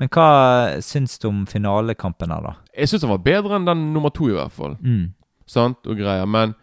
[0.00, 2.54] Men hva syns du om finalekampen her, da?
[2.76, 4.74] Jeg syns han var bedre enn den nummer to, i hvert fall.
[4.80, 5.12] Mm.
[5.46, 6.26] Sant, og greier.
[6.26, 6.54] Men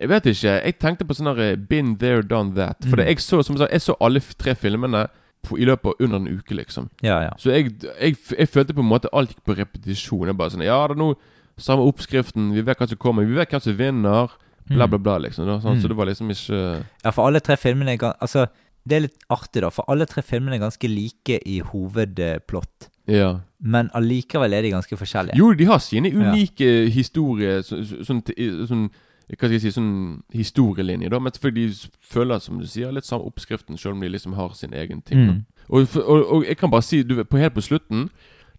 [0.00, 0.54] jeg vet ikke.
[0.64, 2.76] Jeg tenkte på sånn her Been there, done that.
[2.88, 3.06] For Mm.
[3.06, 5.06] jeg så som sagt, jeg så alle tre filmene
[5.46, 6.88] på, i løpet av under en uke, liksom.
[7.00, 7.30] Ja, ja.
[7.38, 7.70] Så jeg,
[8.00, 10.26] jeg, jeg følte på en måte alt gikk på repetisjon.
[10.26, 11.14] Jeg bare sånn Ja, det er nå
[11.60, 14.30] samme oppskriften, vi vet hva som kommer, vi vet hvem som vinner.
[14.70, 14.90] Bla, Mm.
[14.90, 15.46] bla, bla, liksom.
[15.46, 15.82] Da, sånn, Mm.
[15.82, 18.46] Så det var liksom ikke Ja, for alle tre filmene er Altså,
[18.86, 22.88] det er litt artig, da, for alle tre filmene er ganske like i hovedplott.
[23.08, 23.40] Ja.
[23.60, 25.36] Men allikevel er de ganske forskjellige.
[25.36, 26.32] Jo, de har sine Ja.
[26.32, 28.22] unike historier så, så, sånn,
[28.66, 28.90] sånn
[29.30, 31.18] Hva skal jeg si Sånn historielinje, da.
[31.20, 34.48] Men selvfølgelig de føler, som du sier, litt samme oppskriften, selv om de liksom har
[34.54, 35.18] sin egen ting.
[35.18, 35.44] Mm.
[35.68, 38.08] Og, og, og jeg kan bare si, du på helt på slutten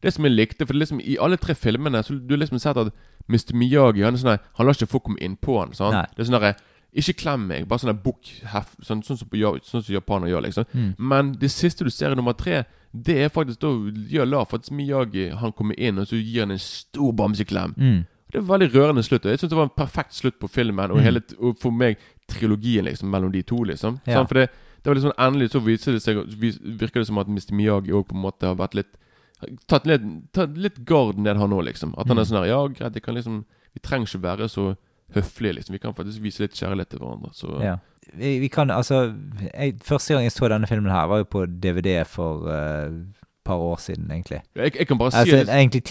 [0.01, 2.77] Det som jeg likte For det liksom i alle tre filmene Så du liksom sett
[2.77, 2.93] at
[3.29, 3.53] Mr.
[3.55, 5.73] Miyagi Han, er sånn han lar ikke folk komme inn på han.
[5.73, 6.15] Sant?
[6.15, 6.55] Det er sånn derre
[6.93, 8.27] Ikke klem meg, bare sånn bukk
[8.83, 10.65] sånn, sånn, som på, sånn som japanere gjør, liksom.
[10.73, 10.89] Mm.
[10.99, 13.69] Men det siste du ser i nummer tre, det er faktisk da
[14.11, 17.73] gjør la at Miyagi han kommer inn, og så gir han en stor bamseklem.
[17.77, 18.01] Mm.
[18.31, 19.23] Det var veldig rørende slutt.
[19.25, 21.03] Og jeg syns det var en perfekt slutt på filmen, og, Mm.
[21.03, 21.95] hele, og for meg
[22.27, 24.01] trilogien liksom mellom de to, liksom.
[24.05, 24.23] Ja.
[24.25, 24.49] For det,
[24.83, 26.17] det var liksom endelig så viser det seg
[26.79, 27.53] Virker det som at Mr.
[27.55, 28.97] Miyagi òg på en måte har vært litt
[29.67, 30.01] Tatt litt,
[30.33, 31.93] tatt litt gard ned, han òg, liksom.
[31.97, 32.27] At han er Mm.
[32.29, 34.75] sånn her Ja, greit, jeg kan liksom Vi trenger ikke være så
[35.15, 35.71] høflige, liksom.
[35.73, 37.31] Vi kan faktisk vise litt kjærlighet til hverandre.
[37.33, 37.77] Så Ja.
[38.17, 39.15] Vi, vi kan altså
[39.53, 43.15] jeg, Første gang jeg så denne filmen her, var jo på DVD for et
[43.45, 44.41] par år siden, egentlig.
[44.55, 45.83] jeg, jeg kan bare si Altså, det, egentlig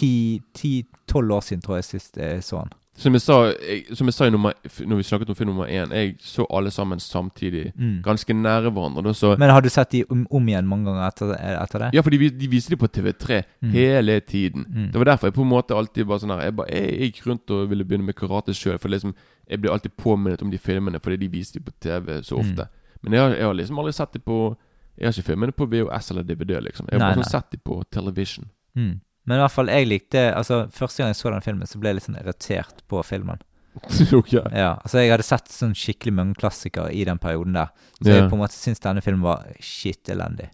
[0.54, 2.70] ti-tolv år siden, tror jeg, sist jeg så den.
[2.96, 4.52] Som jeg sa, jeg, som jeg sa i nummer,
[4.84, 7.72] når vi snakket om film nummer én, jeg så alle sammen samtidig.
[7.78, 8.02] Mm.
[8.04, 9.14] Ganske nære hverandre.
[9.14, 11.32] Så Men har du sett de om, om igjen mange ganger etter,
[11.62, 11.90] etter det?
[11.96, 13.70] Ja, for de, de viste de på TV3 Mm.
[13.72, 14.66] hele tiden.
[14.68, 14.90] Mm.
[14.92, 17.26] Det var derfor jeg på en måte alltid bare sånn her Jeg, bare, jeg gikk
[17.26, 18.78] rundt og ville begynne med karate sjøl.
[18.78, 19.14] For liksom
[19.48, 22.66] jeg ble alltid påminnet om de filmene fordi de viste de på TV så ofte.
[22.66, 23.02] Mm.
[23.02, 24.56] Men jeg har, jeg har liksom aldri sett de på
[24.98, 26.86] Jeg har ikke filmene på VHS eller DVD, liksom.
[26.90, 28.50] Jeg har bare sånn sett de på television.
[28.76, 29.00] Mm.
[29.28, 31.90] Men i hvert fall, jeg likte Altså, første gang jeg så den filmen, så ble
[31.92, 33.40] jeg litt sånn irritert på filmen.
[34.18, 34.32] Ok.
[34.32, 37.70] Ja, altså Jeg hadde sett sånn skikkelig mange klassikere i den perioden der.
[38.00, 38.16] Så yeah.
[38.22, 40.48] jeg på en måte syns denne filmen var shit elendig.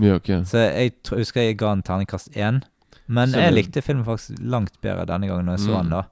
[0.00, 0.30] Ja, ok.
[0.48, 2.62] Så jeg tror, husker jeg ga den terningkast én.
[3.12, 5.82] Men Så jeg likte filmen faktisk langt bedre denne gangen når jeg så Mm.
[5.82, 5.90] den.
[5.90, 6.02] da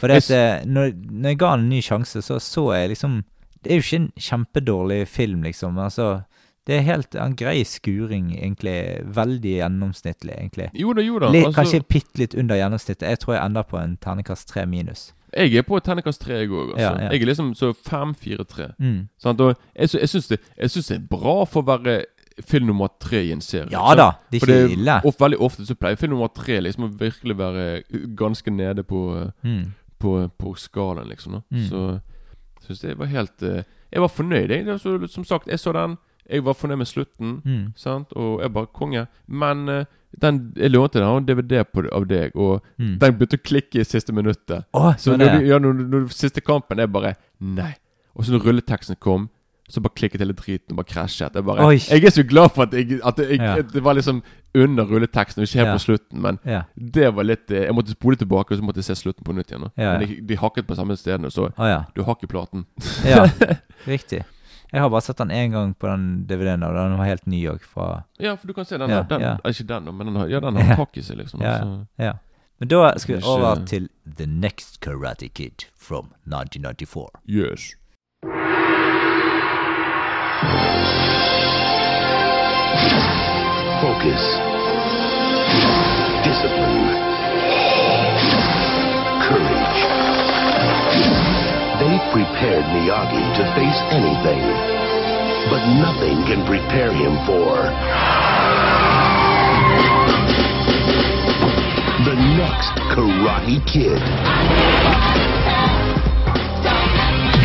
[0.00, 2.90] For det at, eh, når, når jeg ga den en ny sjanse, så så jeg
[2.96, 3.22] liksom
[3.62, 5.78] Det er jo ikke en kjempedårlig film, liksom.
[5.78, 6.24] Altså,
[6.66, 8.76] det er helt en grei skuring, egentlig.
[9.16, 10.70] Veldig gjennomsnittlig, egentlig.
[10.80, 11.28] Jo da, jo da.
[11.34, 13.08] Litt, altså, kanskje bitte litt under gjennomsnittet.
[13.08, 15.12] Jeg tror jeg ender på en terningkast tre minus.
[15.36, 16.72] jeg er på terningkast tre, jeg òg.
[16.72, 16.80] Altså.
[16.80, 17.10] Ja, ja.
[17.12, 18.68] Jeg er liksom så fem, fire, tre.
[18.78, 19.08] Mm.
[19.18, 19.40] Sant?
[19.40, 22.04] Og jeg, jeg syns det, det er bra for å være
[22.48, 23.68] film nummer tre i en serie.
[23.70, 24.96] Ja da, det er ikke ikke ille.
[25.04, 27.66] Og veldig ofte så pleier film nummer tre liksom å virkelig være
[28.18, 29.72] ganske nede på, eh, Mm.
[30.00, 31.32] på, på skalaen, liksom.
[31.32, 31.40] Da.
[31.50, 31.68] Mm.
[31.68, 32.00] Så
[32.66, 33.62] syns jeg var helt eh,
[33.92, 34.64] Jeg var fornøyd, jeg.
[34.66, 35.96] Det som sagt, jeg så den.
[36.30, 37.42] Jeg var fornøyd med slutten.
[37.44, 37.72] Mm.
[37.76, 38.12] Sant?
[38.16, 39.06] Og jeg bare konge.
[39.28, 39.84] Men eh,
[40.20, 42.98] den, jeg lånte den en DVD på, av deg, og Mm.
[42.98, 44.64] den begynte å klikke i siste minuttet.
[44.72, 47.74] Oh, Så når, du, ja, når, når siste kampen er bare Nei.
[48.14, 49.28] Og så når rulleteksten kom,
[49.68, 51.34] så bare klikket hele driten og bare krasjet.
[51.34, 53.56] Jeg bare Jeg er så glad for at, jeg, at jeg, Ja.
[53.62, 54.22] det var liksom
[54.54, 55.72] under rulleteksten, ikke helt Ja.
[55.74, 56.20] på slutten.
[56.22, 56.62] Men Ja.
[56.76, 59.32] det var litt eh, Jeg måtte spole tilbake, og så måtte jeg se slutten på
[59.34, 59.70] nytt igjen.
[59.76, 61.84] Men de, de hakket på samme stedene, så ja.
[61.94, 62.66] du har ikke platen.
[63.04, 63.26] ja.
[63.86, 64.22] Riktig.
[64.74, 67.44] Jeg har bare sett den én gang på den DVD-en, og den var helt ny
[67.52, 67.62] òg.
[67.62, 68.90] Fra Ja, for du kan se den.
[68.90, 69.36] Ja, den ja.
[69.44, 70.78] eh, Ikke den, men den har, ja, den har Ja.
[70.82, 71.40] hakk i seg, liksom.
[71.46, 71.86] Ja, altså.
[71.98, 72.12] ja.
[72.60, 77.10] Men da skal vi Ikke- over til The Next Karate Kid from 1994.
[77.28, 77.74] Yes.
[83.80, 84.22] Focus.
[86.24, 86.88] Discipline.
[89.24, 89.83] Courage.
[91.94, 94.42] They prepared Miyagi to face anything,
[95.46, 97.54] but nothing can prepare him for
[102.02, 104.02] the next Karate Kid.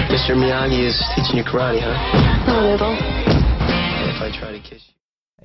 [0.09, 0.33] Mr.
[0.33, 2.49] Miyagi is teaching you karate, huh?
[2.49, 2.95] A little.
[4.09, 4.95] if I try to kiss you?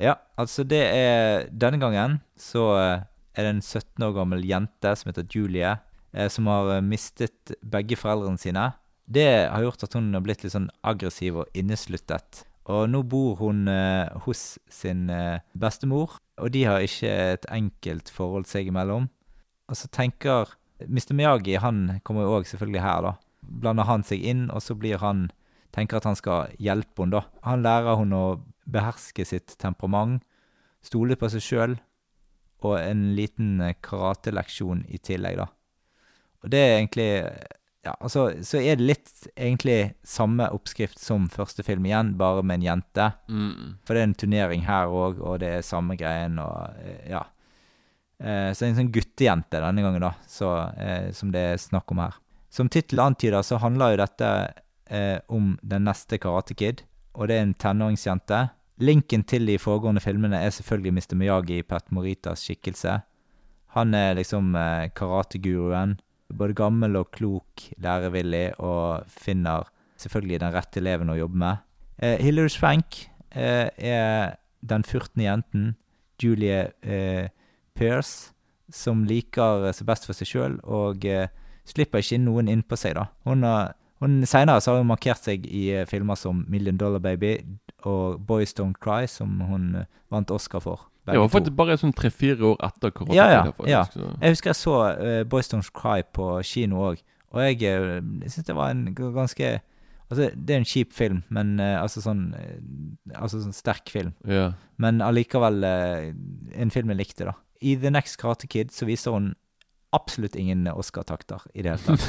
[0.01, 3.05] Ja, altså det er Denne gangen så eh,
[3.37, 5.77] er det en 17 år gammel jente som heter Julie,
[6.15, 8.73] eh, som har eh, mistet begge foreldrene sine.
[9.05, 12.45] Det har gjort at hun har blitt litt sånn aggressiv og innesluttet.
[12.73, 18.09] Og nå bor hun eh, hos sin eh, bestemor, og de har ikke et enkelt
[18.13, 19.11] forhold seg imellom.
[19.69, 20.55] Og så tenker
[20.89, 21.13] Mr.
[21.17, 23.15] Miyagi, han kommer jo òg selvfølgelig her, da.
[23.45, 25.29] Blander han seg inn, og så blir han
[25.75, 27.41] Tenker at han skal hjelpe henne, da.
[27.49, 28.25] Han lærer hun å
[28.71, 30.23] beherske sitt temperament,
[30.87, 31.75] stole på seg sjøl,
[32.63, 35.49] og en liten karateleksjon i tillegg, da.
[36.45, 37.09] Og det er egentlig
[37.85, 42.63] Ja, altså, så er det litt egentlig samme oppskrift som første film igjen, bare med
[42.63, 43.11] en jente.
[43.29, 43.77] Mm.
[43.85, 47.21] For det er en turnering her òg, og det er samme greien, og eh, ja.
[48.25, 52.01] Eh, så en sånn guttejente denne gangen, da, så, eh, som det er snakk om
[52.07, 52.17] her.
[52.55, 54.31] Som tittelen antyder, så handler jo dette
[54.89, 58.47] eh, om den neste Karate Kid, og det er en tenåringsjente.
[58.81, 61.19] Linken til de foregående filmene er selvfølgelig Mr.
[61.21, 63.03] Miyagi i Pat Moritas skikkelse.
[63.77, 65.99] Han er liksom eh, karateguruen.
[66.33, 69.69] Både gammel og klok, lærevillig, og finner
[70.01, 71.65] selvfølgelig den rette eleven å jobbe med.
[71.99, 75.21] Eh, Hilary Swank eh, er den 14.
[75.23, 75.75] jenten,
[76.23, 77.29] Julie eh,
[77.75, 78.33] Pearce,
[78.73, 81.29] som liker seg best for seg sjøl, og eh,
[81.69, 83.09] slipper ikke inn noen innpå seg, da.
[83.29, 87.01] Hun har hun, Senere så har hun markert seg i eh, filmer som Million Dollar
[87.01, 87.39] Baby
[87.89, 90.89] og Boys Don't Cry, som hun eh, vant Oscar for.
[91.13, 93.43] Det var faktisk bare sånn tre-fire år etter Karate Ja, ja.
[93.53, 93.85] Faktisk, ja.
[93.85, 97.03] så- Jeg husker jeg så uh, Boys Don't Cry på kino òg,
[97.33, 99.61] og jeg, uh, jeg syns det var en ganske
[100.11, 104.13] Altså, det er en kjip film, men uh, altså sånn uh, Altså sånn sterk film.
[104.29, 104.53] Yeah.
[104.79, 106.13] Men allikevel eh,
[106.61, 107.33] en film jeg likte, da.
[107.63, 109.35] I The Next Karate Kid så viser hun
[109.95, 112.05] absolutt ingen Oscar-takter i det hele tatt.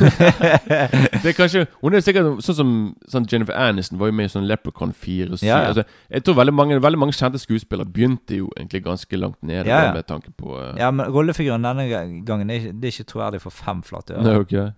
[1.24, 2.72] Det er kanskje Hun er sikkert sånn som
[3.12, 5.60] sånn Jennifer Aniston var jo med i sånn Leprechaun 4 Ja, ja.
[5.70, 9.70] altså, Jeg tror veldig mange, veldig mange kjente skuespillere begynte jo egentlig ganske langt nede
[9.70, 10.74] Ja, med tanke på uh...
[10.80, 11.88] ja, men rollefiguren denne
[12.28, 14.40] gangen det er ikke, det er ikke troverdig for fem flate øre.
[14.46, 14.72] Okay.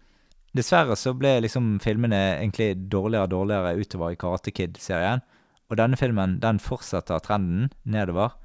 [0.58, 5.24] Dessverre så ble liksom filmene egentlig dårligere og dårligere utover i Karate Kid-serien.
[5.68, 8.38] Og denne filmen den fortsetter trenden nedover.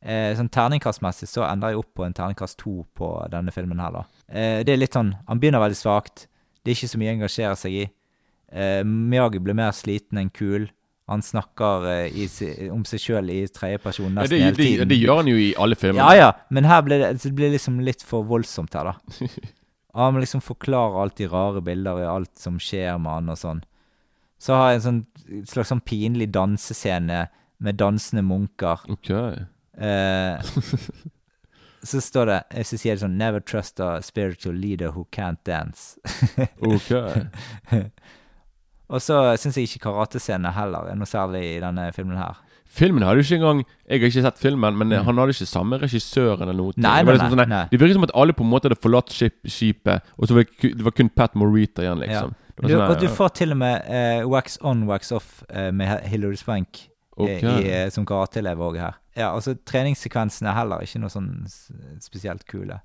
[0.00, 3.92] Eh, sånn Terningkastmessig så ender jeg opp på en terningkast to på denne filmen her,
[3.98, 4.04] da.
[4.32, 6.26] Eh, det er litt sånn Han begynner veldig svakt.
[6.64, 7.86] Det er ikke så mye å engasjere seg i.
[8.52, 10.70] Eh, Miyagi blir mer sliten enn kul.
[11.10, 12.26] Han snakker eh, i,
[12.70, 14.88] om seg sjøl i tredjeperson Ja, nesten det, hele det, tiden.
[14.92, 16.00] det gjør han jo i alle filmer.
[16.00, 19.26] Ja, ja, men her blir det, det blir liksom litt for voldsomt her, da.
[19.98, 23.38] Han må liksom forklare alt de rare bilder og alt som skjer med han og
[23.40, 23.62] sånn.
[24.38, 25.00] Så har jeg en sånn
[25.50, 27.24] slags sånn pinlig dansescene
[27.58, 28.84] med dansende munker.
[28.86, 29.10] Ok.
[29.80, 30.50] Eh,
[31.82, 35.96] så står det, så sier det sånn Never trust a spiritual leader who can't dance.
[36.60, 36.92] Ok.
[38.92, 42.42] og så syns jeg ikke karatescenene heller er noe særlig i denne filmen her.
[42.70, 45.80] Filmen hadde jo ikke engang Jeg har ikke sett filmen, men han hadde ikke samme
[45.80, 46.76] regissøren eller noe.
[46.76, 46.84] Mm.
[46.84, 47.64] Nei, det, nei, liksom sånn, nei, nei.
[47.72, 50.46] det virker som at alle på en måte hadde forlatt skip, skipet, og så var
[50.46, 52.36] det, det var kun Pat Morita igjen, liksom.
[52.36, 52.46] Ja.
[52.60, 56.04] Du, sånn og du får til og med uh, wax on, wax off uh, med
[56.12, 56.84] Hilary Swank
[57.28, 57.64] eh, Ok.
[57.64, 58.98] i, som karateleve òg her.
[59.16, 61.32] Ja, altså Treningssekvensene er heller ikke noe sånn
[62.00, 62.80] spesielt kule.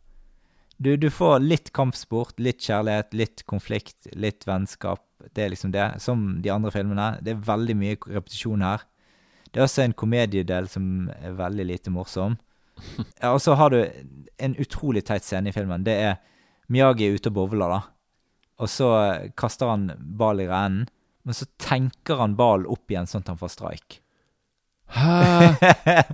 [0.78, 5.04] Du, du får litt kampsport, litt kjærlighet, litt konflikt, litt vennskap.
[5.34, 5.86] Det er liksom det.
[6.04, 7.14] Som de andre filmene.
[7.24, 8.84] Det er veldig mye repetisjon her.
[9.52, 12.36] Det er også en komediedel som er veldig lite morsom.
[13.22, 13.78] Ja, og så har du
[14.44, 15.86] en utrolig teit scene i filmen.
[15.88, 16.18] Det er
[16.68, 17.78] Miyagi er ute og bowler, da.
[18.60, 18.90] Og så
[19.40, 19.86] kaster han
[20.20, 20.90] ball i rennen.
[21.26, 24.02] Men så tenker han ballen opp igjen sånn at han får strike.
[24.96, 25.16] Hæ?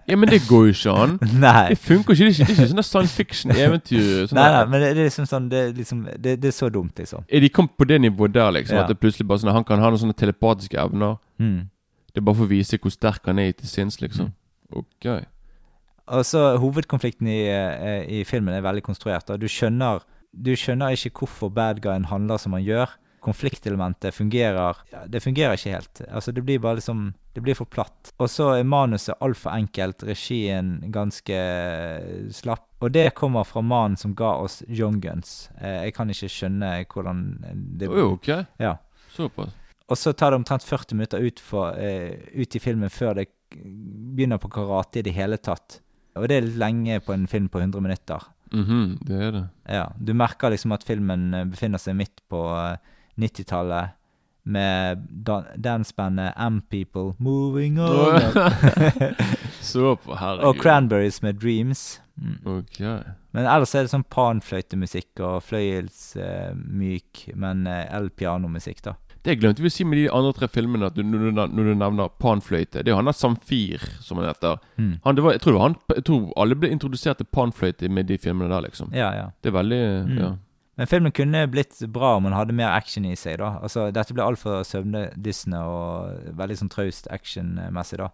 [0.08, 1.18] Ja, men det går jo ikke an.
[1.46, 1.70] Nei.
[1.70, 2.26] Det funker ikke.
[2.26, 4.06] Det er ikke, det er ikke sånn science fiction-eventyr.
[4.38, 6.70] Nei, nei, men det, det er liksom sånn Det, er liksom, det, det er så
[6.74, 7.26] dumt, liksom.
[7.30, 8.80] Er de kommet på det nivået der, liksom?
[8.80, 8.86] Ja.
[8.86, 11.20] At det plutselig bare sånn Han kan ha noen sånne telepatiske evner.
[11.42, 11.68] Mm.
[12.12, 14.34] Det er bare for å vise hvor sterk han er til sinns, liksom.
[14.74, 15.08] Ok.
[16.12, 19.28] Og så Hovedkonflikten i, eh, i filmen er veldig konstruert.
[19.28, 19.38] Da.
[19.38, 20.02] Du skjønner
[20.32, 22.94] Du skjønner ikke hvorfor bad guyen handler som han gjør.
[23.22, 26.02] Konfliktelementet fungerer ja, Det fungerer ikke helt.
[26.10, 27.04] Altså Det blir bare liksom
[27.34, 28.12] Det blir for platt.
[28.18, 31.38] Og så er manuset altfor enkelt, regien ganske
[32.36, 32.66] slapp.
[32.82, 35.50] Og det kommer fra mannen som ga oss Young Guns.
[35.62, 37.22] Eh, jeg kan ikke skjønne hvordan
[37.80, 38.30] det Oi, ok.
[38.60, 38.76] Ja.
[39.16, 39.54] Såpass.
[39.92, 43.30] Og så tar det omtrent 40 minutter ut, for, eh, ut i filmen før det
[43.52, 45.80] begynner på karate i det hele tatt.
[46.16, 48.24] Og det er litt lenge på en film på 100 minutter.
[48.52, 49.50] Mhm, det er det.
[49.70, 52.78] Ja, Du merker liksom at filmen eh, befinner seg midt på eh,
[53.22, 53.98] 90-tallet.
[54.44, 58.16] Med dan dancebandet M-People Moving On.
[59.62, 60.48] Så på, herregud.
[60.48, 62.02] og Cranberries med Dreams.
[62.18, 62.40] Mm.
[62.50, 62.80] Ok.
[63.32, 68.96] Men ellers er det sånn panfløytemusikk og fløyelsmyk, men uh, el-pianomusikk, da.
[69.22, 71.68] Det glemte vi å si med de andre tre filmene, at du, når, du, når
[71.70, 72.82] du nevner panfløyte.
[72.82, 74.58] Det er jo han der Samfir, som han heter.
[74.82, 74.96] Mm.
[75.04, 78.18] Han, det var, jeg, tror han, jeg tror alle ble introdusert til panfløyte med de
[78.18, 78.90] filmene der, liksom.
[78.98, 79.28] Ja, ja.
[79.38, 80.18] Det er veldig Mm.
[80.18, 80.32] Ja.
[80.82, 83.36] Men filmen kunne blitt bra om den hadde mer action i seg.
[83.38, 83.52] da.
[83.62, 88.00] Altså, Dette ble altfor søvndyssende og veldig sånn traust actionmessig.
[88.02, 88.08] da.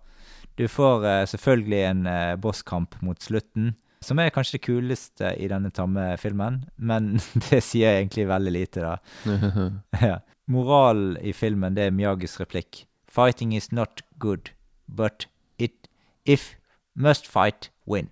[0.59, 3.69] Du får uh, selvfølgelig en uh, bosskamp mot slutten,
[4.03, 8.83] som er kanskje det kuleste i denne tamme filmen, men det sier egentlig veldig lite,
[8.83, 9.31] da.
[10.09, 10.19] ja.
[10.51, 12.83] Moralen i filmen det er Miyagis replikk.
[13.07, 14.51] Fighting is not good,
[14.91, 15.87] but it
[16.25, 16.57] if
[16.99, 18.11] must fight, win.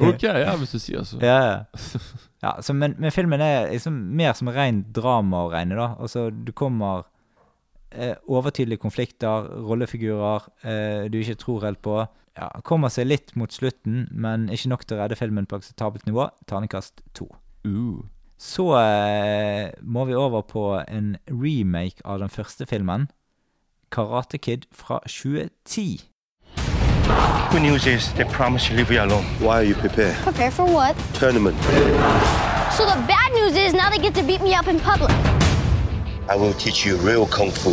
[0.00, 1.18] Ok, ja, hvis du sier så.
[1.22, 1.58] Ja, ja.
[2.44, 5.88] ja så, men, men filmen er liksom mer som rent drama å regne, da.
[5.98, 7.06] Altså, du kommer
[7.90, 12.06] eh, Overtydelige konflikter, rollefigurer eh, du ikke tror helt på.
[12.38, 16.06] Ja, Kommer seg litt mot slutten, men ikke nok til å redde filmen på akseptabelt
[16.06, 16.28] nivå.
[16.46, 17.26] Ternekast to.
[17.66, 18.06] Uh.
[18.38, 23.08] Så eh, må vi over på en remake av den første filmen.
[23.90, 26.06] Karate Kid fra 2010.
[27.50, 29.24] Good news is they promise to leave you alone.
[29.40, 30.16] Why are you prepared?
[30.16, 30.96] Prepare for what?
[31.14, 31.56] Tournament.
[32.76, 35.10] So the bad news is now they get to beat me up in public.
[36.28, 37.70] I will teach you real kung fu.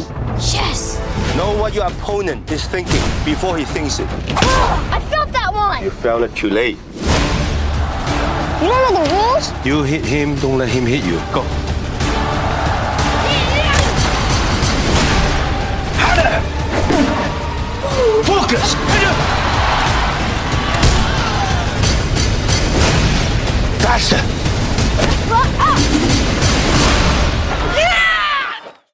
[0.55, 0.97] Yes!
[1.35, 4.07] Know what your opponent is thinking before he thinks it.
[4.09, 5.83] I felt that one!
[5.83, 6.77] You felt it too late.
[8.61, 9.65] You don't know the rules?
[9.65, 11.19] You hit him, don't let him hit you.
[11.33, 11.43] Go.
[18.35, 18.75] Focus!
[23.79, 24.23] Faster!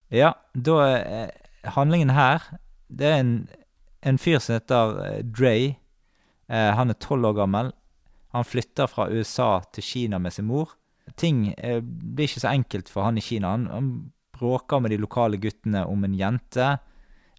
[0.10, 1.30] Ja, da eh,
[1.64, 2.44] Handlingen her
[2.88, 3.32] Det er en,
[4.06, 5.56] en fyr som heter eh, Dre.
[6.46, 7.74] Eh, han er tolv år gammel.
[8.38, 10.78] Han flytter fra USA til Kina med sin mor.
[11.18, 13.58] Ting eh, blir ikke så enkelt for han i Kina.
[13.58, 13.92] Han, han
[14.38, 16.76] bråker med de lokale guttene om en jente.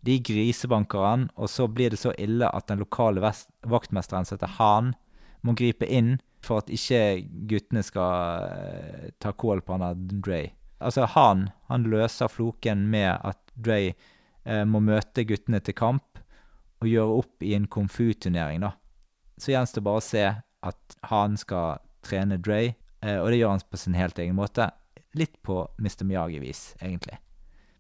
[0.02, 4.56] De grisebanker han, og så blir det så ille at den lokale vaktmesteren som heter
[4.58, 4.92] Han,
[5.42, 10.42] må gripe inn for at ikke guttene skal eh, ta kål på han Dre.
[10.82, 13.94] Altså, Han han løser floken med at Dre
[14.44, 16.18] eh, må møte guttene til kamp
[16.82, 18.72] og gjøre opp i en kung fu-turnering, da.
[19.38, 20.24] Så gjenstår bare å se
[20.62, 24.66] at han skal trene Dre, eh, og det gjør han på sin helt egen måte.
[25.14, 26.02] Litt på Mr.
[26.08, 27.20] Miyagi-vis, egentlig.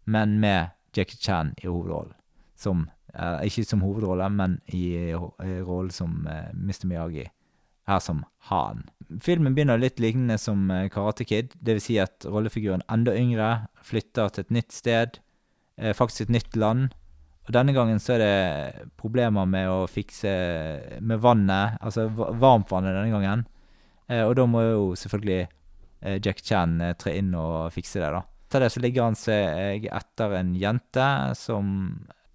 [0.04, 2.14] Men med Jackie Chan i hovedrollen.
[2.56, 6.86] Som, eh, ikke som hovedrolle, men i, i rollen som eh, Mr.
[6.90, 7.28] Miyagi.
[7.88, 8.20] Her som
[8.50, 8.84] Han.
[9.20, 11.56] Filmen begynner litt lignende som eh, Karate Kid.
[11.66, 13.48] Vil si at rollefiguren enda yngre
[13.82, 15.18] flytter til et nytt sted.
[15.76, 16.92] Eh, faktisk et nytt land.
[17.42, 20.30] Og denne gangen så er det problemer med å fikse
[21.02, 21.80] med vannet.
[21.82, 23.42] Altså va- varmtvannet denne gangen.
[24.06, 28.22] Eh, og da må jo selvfølgelig eh, Jack Chan tre inn og fikse det, da.
[28.52, 31.04] Etter det så ligger han seg etter en jente
[31.40, 31.68] som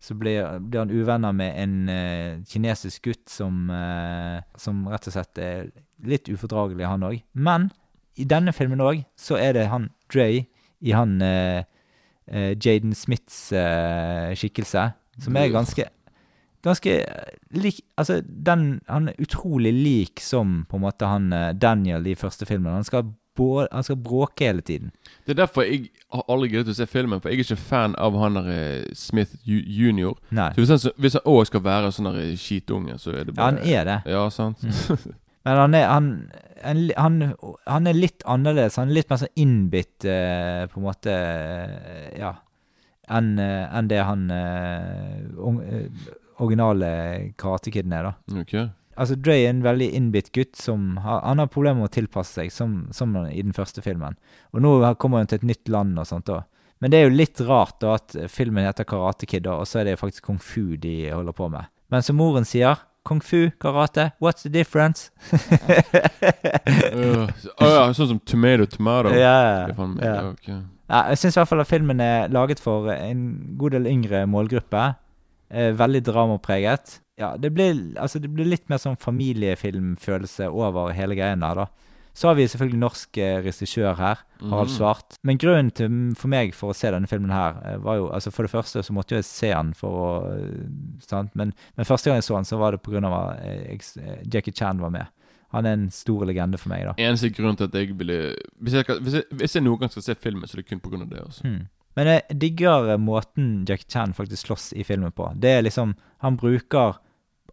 [0.01, 5.13] Så blir, blir han uvenner med en uh, kinesisk gutt som, uh, som rett og
[5.13, 5.67] slett er
[6.05, 7.17] litt ufordragelig, han òg.
[7.33, 7.67] Men
[8.15, 11.65] i denne filmen òg så er det han Dre i han uh,
[12.29, 13.49] Jaden Smiths
[14.37, 14.87] skikkelse,
[15.21, 15.89] som er ganske
[16.65, 16.95] Ganske
[17.55, 21.29] lik Altså, den Han er utrolig lik som på en måte han
[21.59, 22.73] Daniel i første filmen.
[22.73, 24.91] Han skal, bå, han skal bråke hele tiden.
[25.25, 27.95] Det er derfor jeg har aldri giddet å se filmen, for jeg er ikke fan
[28.01, 30.17] av han der eh, Smith junior.
[30.35, 30.49] Nei.
[30.55, 33.35] Så hvis han, så- hvis han òg skal være sånn der skitunge, så er det
[33.37, 33.97] bare Ja, han er det.
[34.17, 34.63] Ja, sant.
[35.47, 36.07] Men han er, han,
[36.97, 37.19] han,
[37.67, 38.75] han er litt annerledes.
[38.81, 42.33] Han er litt mer sånn innbitt, uh, på en måte uh, Ja.
[43.07, 46.09] Enn uh, en det han eh, eh,
[46.43, 46.89] originale
[47.39, 48.41] Karate-kiden er, da.
[48.41, 48.55] Ok.
[48.97, 52.39] Altså, Dre er en veldig innbitt gutt som har, han har problemer med å tilpasse
[52.39, 54.17] seg, som, som i den første filmen.
[54.53, 56.47] Og nå kommer han til et nytt land og sånt Også.
[56.81, 59.79] Men det er jo litt rart da at filmen heter Karate Kid, da, og så
[59.79, 61.69] er det jo faktisk kung fu de holder på med.
[61.89, 65.09] Men som moren sier, kung fu, karate, what's the difference?
[65.31, 67.31] Å uh,
[67.63, 69.13] oh ja, sånn som tomato tomato?
[69.15, 69.69] Ja, yeah.
[69.71, 70.13] er faen ja.
[70.13, 70.49] ja, ok.
[70.87, 73.23] Ja, jeg syns i hvert fall at filmen er laget for en
[73.59, 74.83] god del yngre målgruppe.
[75.47, 76.99] Eh, veldig dramapreget.
[77.17, 81.67] Ja, det blir, altså, det blir litt mer sånn familiefilmfølelse over hele greien der, da.
[82.17, 84.73] Så har vi selvfølgelig norsk eh, regissør her, Harald Mhm.
[84.73, 85.17] Svart.
[85.23, 88.31] Men grunnen til, for meg for å se denne filmen her, eh, var jo altså
[88.33, 90.65] For det første så måtte jo jeg se den for å eh,
[90.99, 91.35] sant?
[91.35, 94.89] Men, men første gang jeg så den, så var det av at Jackie Chan var
[94.89, 95.05] med.
[95.53, 96.93] Han er en stor legende for meg, da.
[96.97, 100.03] Eneste grunn til at jeg ville Hvis jeg, hvis jeg, hvis jeg noen gang skal
[100.03, 101.21] se filmen, så er det kun av det.
[101.21, 101.45] Også.
[101.45, 101.67] Hmm.
[101.95, 105.31] Men jeg digger måten Jackie Chan faktisk slåss i filmen på.
[105.39, 106.97] Det er liksom Han bruker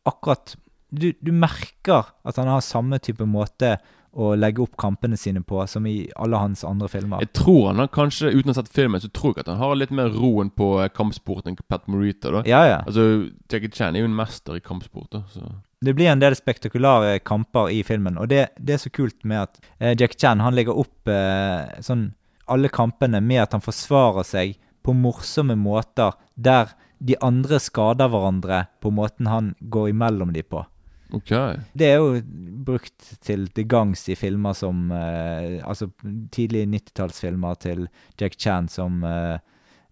[0.05, 0.57] akkurat
[0.95, 3.73] Du, du merker at han har samme type måte
[4.15, 7.25] å legge opp kampene sine på, som i alle hans andre filmer.
[7.25, 9.59] Jeg tror han har kanskje, uten å ha sett filmen, så tror jeg at han
[9.59, 12.31] har litt mer roen på kampsporten kampsport enn Pat Morita.
[12.31, 12.77] da Ja, ja.
[12.87, 15.11] Altså, Jackie Chan er jo en mester i kampsport.
[15.11, 15.43] da Så
[15.83, 19.49] Det blir en del spektakulære kamper i filmen, og det, det er så kult med
[19.49, 22.13] at eh, Jackie Chan han legger opp eh, sånn
[22.47, 24.55] alle kampene med at han forsvarer seg
[24.85, 30.65] på morsomme måter der de andre skader hverandre på måten han går imellom de på.
[31.13, 31.33] ok.
[31.73, 32.21] Det er jo
[32.65, 35.91] brukt til til gangs i filmer som eh, Altså
[36.33, 37.89] tidlige 90-tallsfilmer til
[38.21, 39.39] Jack Chan som eh,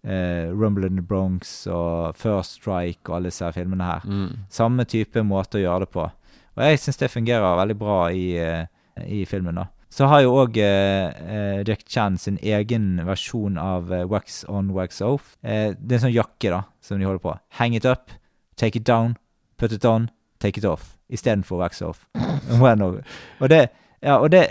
[0.03, 4.03] eh, Rumble in the Bronx og First Strike og alle disse filmene her.
[4.05, 4.45] Mm.
[4.49, 6.09] Samme type måte å gjøre det på.
[6.53, 8.65] Og jeg syns det fungerer veldig bra i, eh,
[9.05, 9.55] i filmen.
[9.55, 9.67] da.
[9.93, 15.03] Så har jo òg eh, Jack Chan sin egen versjon av eh, Wax on, wax
[15.05, 15.35] off.
[15.45, 17.35] Eh, det er en sånn jakke da, som de holder på.
[17.59, 18.09] Hang it up,
[18.57, 19.13] take it down,
[19.61, 20.09] put it on,
[20.41, 20.95] take it off.
[21.13, 22.07] Istedenfor wax off.
[23.43, 23.67] Og det
[24.03, 24.41] ja, og det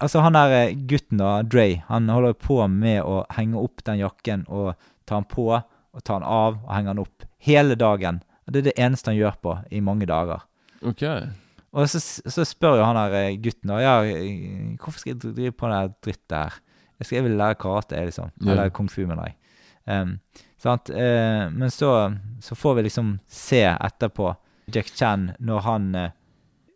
[0.00, 4.00] Altså, han der eh, gutten, da, Dre, han holder på med å henge opp den
[4.00, 4.72] jakken og
[5.04, 8.22] ta den på og ta den av og henge den opp hele dagen.
[8.46, 10.46] Det er det eneste han gjør på i mange dager.
[10.80, 11.02] Ok.
[11.72, 15.52] Og så, så spør jo han der eh, gutten ja, eh, hvorfor skal jeg drive
[15.56, 16.58] på det drittet her?
[16.98, 18.28] Jeg, skal, jeg vil lære karate, liksom.
[18.46, 19.36] Eller kung fu, mener jeg.
[19.88, 20.18] Um,
[20.62, 20.90] sant?
[20.94, 24.28] Uh, men så, så får vi liksom se etterpå
[24.70, 26.10] Jack Chan når han uh,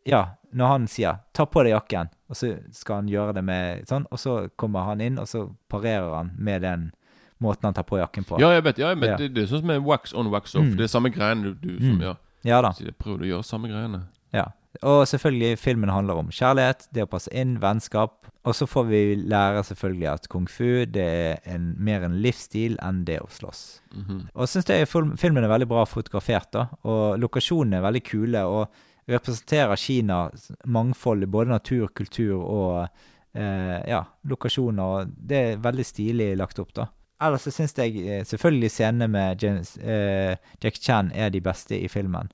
[0.07, 3.87] Ja, når han sier 'ta på deg jakken', og så skal han gjøre det med
[3.87, 6.91] sånn, og så kommer han inn, og så parerer han med den
[7.39, 8.41] måten han tar på jakken på.
[8.41, 8.79] Ja, jeg vet.
[8.79, 9.11] ja, jeg vet.
[9.11, 9.17] Ja.
[9.17, 10.65] Det, det er sånn som med wax on, wax off.
[10.65, 10.77] Mm.
[10.77, 12.01] Det er samme greiene du, du som Mm.
[12.03, 12.17] gjør.
[12.45, 12.71] Ja da.
[12.73, 14.03] Så jeg prøver å gjøre samme greiene.
[14.33, 14.47] Ja.
[14.83, 18.27] Og selvfølgelig, filmen handler om kjærlighet, det å passe inn, vennskap.
[18.47, 22.77] Og så får vi lære selvfølgelig at kung fu det er en, mer en livsstil
[22.85, 23.63] enn det å slåss.
[23.95, 24.21] Mhm.
[24.35, 26.69] Og jeg syns jeg filmen er veldig bra fotografert, da.
[26.85, 32.89] Og lokasjonene er veldig kule og representerer Kinas mangfold i både natur, kultur og
[33.35, 34.83] eh, ja, lokasjoner.
[34.83, 36.91] Og det er veldig stilig lagt opp, da.
[37.23, 41.79] Ellers så syns jeg eh, selvfølgelig scenene med James, eh, Jack Chan er de beste
[41.79, 42.29] i filmen.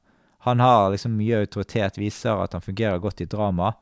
[0.45, 3.73] Han har liksom mye autoritet, viser at han fungerer godt i drama.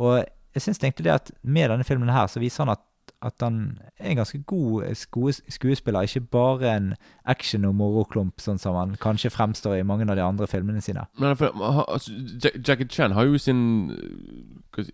[0.00, 0.22] Og
[0.54, 2.80] jeg syns egentlig det at med denne filmen her, så viser han at,
[3.22, 3.58] at han
[4.00, 6.06] er en ganske god skues skuespiller.
[6.08, 6.94] Ikke bare en
[7.28, 11.04] action- og moroklump, sånn som han kanskje fremstår i mange av de andre filmene sine.
[11.20, 11.52] Men for,
[11.84, 13.60] altså, Jack, Jackie Chan har jo sin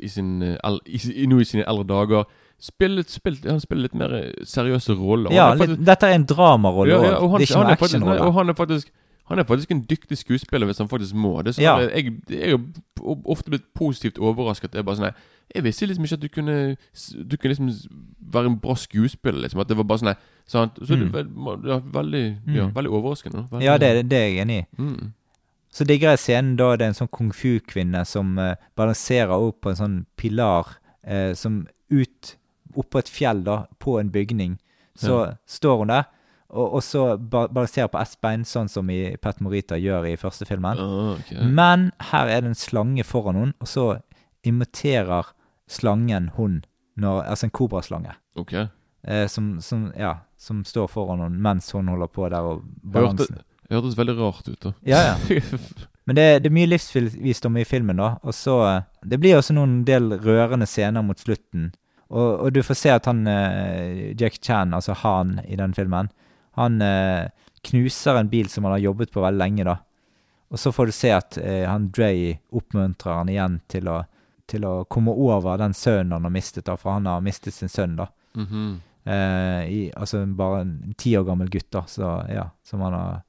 [0.03, 0.57] I sin eh,
[0.87, 2.25] i, sin- i, Nå i sine eldre dager
[2.59, 5.31] spilt, spilt, Han spiller litt mer seriøse roller.
[5.31, 7.05] Ja, er faktisk, litt, dette er en dramarolle Ja, òg.
[7.11, 8.21] ja, og han, det er ikke han nei, actionrolle.
[8.27, 8.91] og han er faktisk
[9.29, 11.43] han er faktisk en dyktig skuespiller hvis han faktisk må.
[11.43, 11.79] Det er Ja.
[11.79, 12.59] jeg, jeg er
[13.27, 14.75] ofte blitt positivt overrasket.
[14.75, 15.15] Jeg bare sånn
[15.55, 16.77] Jeg visste liksom ikke at du kunne
[17.29, 17.71] Du kunne liksom
[18.33, 19.41] være en bra skuespiller.
[19.43, 20.17] liksom At det var bare sånn
[20.47, 20.75] sant?
[20.83, 21.13] Så Mm.
[21.13, 22.73] det, var- det var veldig ja, Mm.
[22.75, 23.49] veldig overraskende.
[23.51, 24.67] Veldig, Ja, det, det er jeg enig i.
[24.83, 25.13] Mm.
[25.73, 29.61] Så digger jeg scenen da det er en sånn kung fu-kvinne som uh, balanserer opp
[29.61, 30.77] på en sånn pilar
[31.07, 32.37] uh, som ut
[32.77, 34.59] oppå et fjell, da, på en bygning.
[34.97, 35.35] Så Ja.
[35.47, 36.05] står hun der,
[36.57, 40.17] og, og så ba balanserer på ett bein, sånn som i Pet Morita gjør i
[40.21, 40.81] første filmen.
[40.81, 41.45] Oh, okay.
[41.45, 43.87] Men her er det en slange foran henne, og så
[44.47, 45.33] imiterer
[45.71, 46.63] slangen hun,
[46.97, 48.15] når, altså en kobraslange.
[48.39, 48.69] Okay.
[49.07, 52.65] Eh, som, som, ja, som står foran henne mens hun holder på der og
[52.95, 53.29] Hørte,
[53.69, 54.73] Det hørtes veldig rart ut, da.
[54.87, 55.41] Ja, ja.
[56.07, 58.15] Men det, det er mye livsvisdom i filmen, da.
[58.23, 61.73] Og så eh, Det blir også noen del rørende scener mot slutten.
[62.07, 66.11] Og, og du får se at han eh, Jack Chan, altså han i den filmen,
[66.57, 67.29] han eh,
[67.67, 69.77] knuser en bil som han har jobbet på veldig lenge, da.
[70.49, 72.11] Og så får du se at eh, han Dre
[72.55, 74.01] oppmuntrer han igjen til å,
[74.47, 77.73] til å komme over den sønnen han har mistet, da, for han har mistet sin
[77.73, 78.11] sønn, da.
[78.39, 78.69] Mhm.
[79.07, 83.23] Eh, i, altså bare en ti år gammel gutt, da, så ja, som han har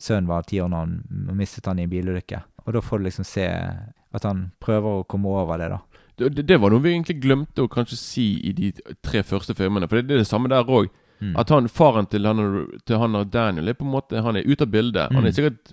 [0.00, 0.94] Sønnen var ti år da han
[1.36, 2.38] mistet han i en bilulykke.
[2.64, 6.06] Og da får du liksom se at han prøver å komme over det, da.
[6.16, 8.70] Det, det, det var noe vi egentlig glemte å kanskje si i de
[9.04, 9.88] tre første filmene.
[9.90, 10.88] For det, det er det samme der òg.
[11.20, 11.36] Mm.
[11.36, 14.42] At han, faren til han, til han og Daniel er på en måte Han er
[14.46, 15.12] ute av bildet.
[15.12, 15.26] Han Mm.
[15.26, 15.72] er sikkert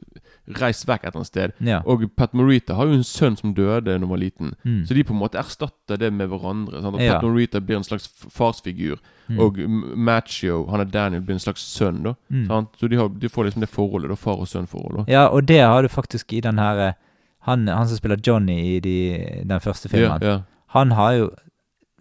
[0.61, 1.51] reist vekk et eller annet sted.
[1.59, 1.81] Ja.
[1.85, 4.53] Og Pat Morita har jo en sønn som døde da hun var liten.
[4.65, 4.85] Mm.
[4.87, 6.81] Så de på en måte erstatter det med hverandre.
[6.81, 6.95] Sant?
[6.95, 7.13] Og Ja.
[7.13, 8.97] Pat Morita blir en slags farsfigur.
[9.29, 9.39] Mm.
[9.39, 9.57] Og
[9.97, 12.03] Macho, han og Daniel, blir en slags sønn.
[12.03, 12.47] da Mm.
[12.47, 12.69] sant?
[12.79, 14.09] Så de, har, de får liksom det forholdet.
[14.09, 15.07] da Far og sønn-forholdet.
[15.07, 16.93] Ja, og det har du faktisk i den her eh,
[17.41, 20.19] Han, han som spiller Johnny i de, den første filmen.
[20.21, 20.41] Ja.
[20.75, 21.29] Han har jo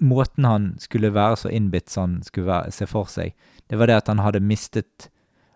[0.01, 3.36] Måten han skulle være så innbitt som han skulle være, se for seg,
[3.70, 5.10] det var det at han hadde mistet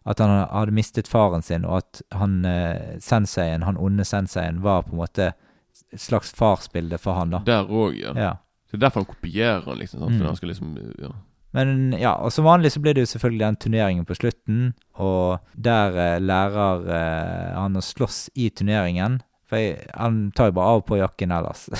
[0.08, 4.86] At han hadde mistet faren sin, og at han eh, senseien, han onde senseien, var
[4.86, 5.26] på en måte
[5.92, 7.42] et slags farsbilde for han, da.
[7.44, 8.14] Der òg, ja.
[8.16, 8.30] Ja.
[8.72, 10.00] Er derfor han kopierer han, liksom.
[10.00, 10.14] Sant?
[10.14, 10.22] Mm.
[10.22, 11.12] For han skal liksom ja.
[11.56, 14.60] Men ja, og som vanlig så blir det jo selvfølgelig den turneringen på slutten,
[15.02, 19.18] og der eh, lærer eh, han å slåss i turneringen,
[19.50, 21.66] For jeg, han tar jo bare av på jakken ellers.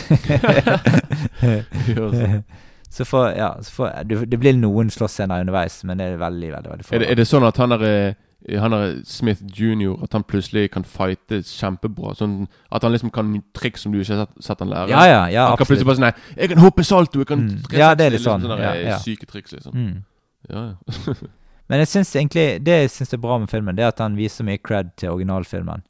[1.41, 2.09] Så.
[2.91, 6.73] så får, ja, så får, det, blir noen slåssscener underveis, men det er veldig, veldig
[6.73, 6.97] veldig få.
[6.97, 8.19] Er det, er det sånn at han er eh,
[8.59, 9.95] han er Smith jr.
[10.03, 12.15] At han plutselig kan fighte kjempebra?
[12.17, 14.89] Sånn At han liksom kan triks som du ikke har sett, han lære?
[14.91, 15.69] Ja, ja, ja, Han kan absolutt.
[15.69, 17.21] plutselig bare sånn Nei, jeg kan hoppe salto!
[17.21, 17.59] Jeg kan Mm.
[17.77, 18.97] Ja, det er litt liksom sånn, sånne ja, ja.
[19.05, 19.77] Syke triks, liksom.
[19.77, 20.03] Mm.
[20.49, 21.15] Ja, ja.
[21.71, 24.17] Men jeg syns egentlig Det jeg syns er bra med filmen, det er at han
[24.19, 25.85] viser mye cred til originalfilmen.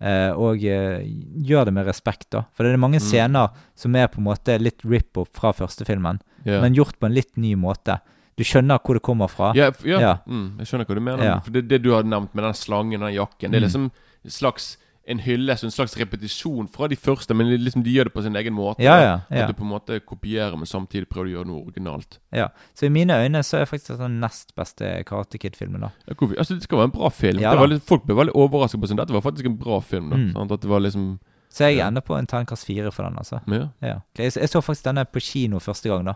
[0.00, 1.04] Eh, og eh,
[1.46, 2.42] gjør det med respekt, da.
[2.52, 3.06] For det er mange Mm.
[3.06, 6.60] scener som er på en måte litt rip-off fra første filmen, yeah.
[6.60, 8.00] men gjort på en litt ny måte.
[8.36, 9.52] Du skjønner hvor det kommer fra.
[9.54, 10.00] Ja, ja.
[10.00, 10.14] Ja.
[10.26, 11.24] Mm, jeg skjønner hva du mener.
[11.24, 11.38] Ja.
[11.40, 13.68] For det, det du har nevnt med den slangen og den jakken, det er Mm.
[13.68, 13.90] liksom
[14.26, 14.76] slags
[15.06, 18.36] en hyllest, en slags repetisjon fra de første, men liksom de gjør det på sin
[18.40, 18.80] egen måte.
[18.82, 19.42] Ja, ja, ja.
[19.44, 22.18] At du på en måte kopierer, men samtidig prøver å gjøre noe originalt.
[22.32, 22.48] Ja.
[22.74, 25.90] Så i mine øyne så er faktisk den nest beste Karate Kid-filmen, da.
[26.08, 27.40] Ja, hvorfor- altså, det skal være en bra film.
[27.40, 29.80] Ja det var litt, folk ble veldig overrasket på sin Dette var faktisk en bra
[29.80, 30.08] film.
[30.10, 30.32] da Mm.
[30.32, 30.52] sant?
[30.52, 31.18] At det var liksom
[31.50, 33.40] Så jeg ender på en terningkast fire for den, altså.
[33.46, 33.68] Ja.
[33.82, 33.98] Ja.
[34.18, 36.14] Jeg, jeg så faktisk denne på kino første gang, da.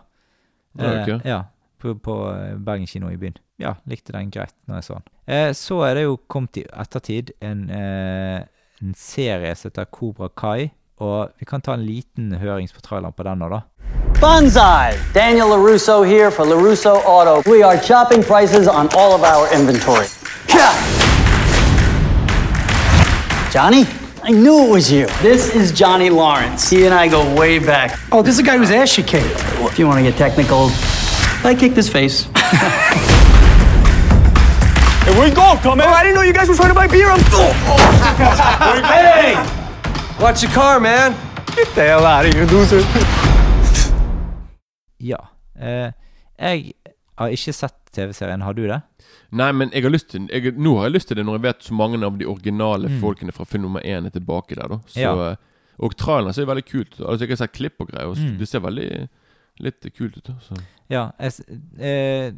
[0.79, 1.09] Ja, ok.
[1.09, 1.43] Eh, ja
[1.79, 3.37] på, på eh, Bergen kino i byen.
[3.57, 5.03] Ja, likte den greit når jeg så den.
[5.27, 8.43] Eh, så er det jo kommet i ettertid en, eh,
[8.81, 10.69] en serie som heter Kobra Kai.
[10.99, 13.61] Og vi kan ta en liten på den nå, da.
[14.19, 14.97] Banzai!
[15.13, 17.49] Daniel LaRusso here for LaRusso Auto.
[17.49, 20.07] We are chopping prices on all of our inventory.
[20.49, 20.75] Yeah.
[23.51, 23.85] Johnny?
[24.23, 25.07] I knew it was you.
[25.21, 26.69] This is Johnny Lawrence.
[26.69, 27.97] He and I go way back.
[28.11, 29.39] Oh, this is the guy whose ass you kicked.
[29.71, 30.69] If you want to get technical,
[31.45, 32.27] I kicked his face.
[35.27, 35.83] You going, Tommy?
[35.85, 37.09] Oh, I didn't know you guys were trying to buy beer.
[37.11, 37.19] I'm.
[38.83, 39.35] hey!
[40.19, 41.13] Watch your car, man.
[41.55, 42.81] Get the hell out of here, loser.
[44.97, 45.19] Ja.
[45.59, 45.91] Eh,
[46.39, 46.73] jeg
[47.19, 48.41] har ikke sett TV-serien.
[48.41, 48.79] Har du det?
[49.31, 51.43] Nei, men jeg har lyst til jeg, Nå har jeg lyst til det når jeg
[51.49, 52.99] vet så mange av de originale Mm.
[53.01, 54.67] folkene fra film nummer én er tilbake der.
[54.67, 55.31] da så, Ja.
[55.31, 55.35] eh,
[55.79, 57.05] Og trailerne ser veldig kult ut.
[57.07, 58.37] Altså Jeg har sett klipp og greier, og Mm.
[58.37, 59.07] det ser veldig
[59.59, 60.23] litt kult ut.
[60.27, 60.55] da, Så.
[60.89, 61.11] Ja.
[61.19, 61.31] Jeg,
[61.79, 62.31] eh,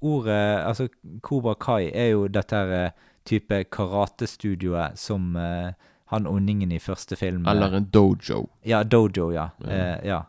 [0.00, 0.88] ordet Altså,
[1.22, 2.90] Kobra Kai er jo dette her eh,
[3.24, 5.72] type karatestudioet som uh,
[6.08, 8.46] han ondingen i første film eh, Eller en dojo.
[8.64, 9.48] Ja, dojo, ja.
[9.60, 9.96] Ja.
[10.04, 10.22] Ja.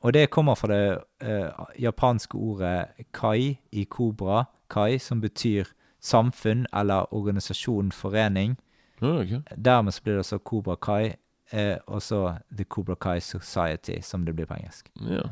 [0.00, 5.68] Og det kommer fra det japanske ordet kai i kobra, kai, som betyr
[6.00, 8.56] samfunn eller organisasjon, forening.
[9.00, 9.28] Ja, ok.
[9.56, 11.12] Dermed så blir det altså Kobra Kai,
[11.50, 14.90] eh, og så The Kobra Kai Society, som det blir på engelsk.
[15.00, 15.28] Ja.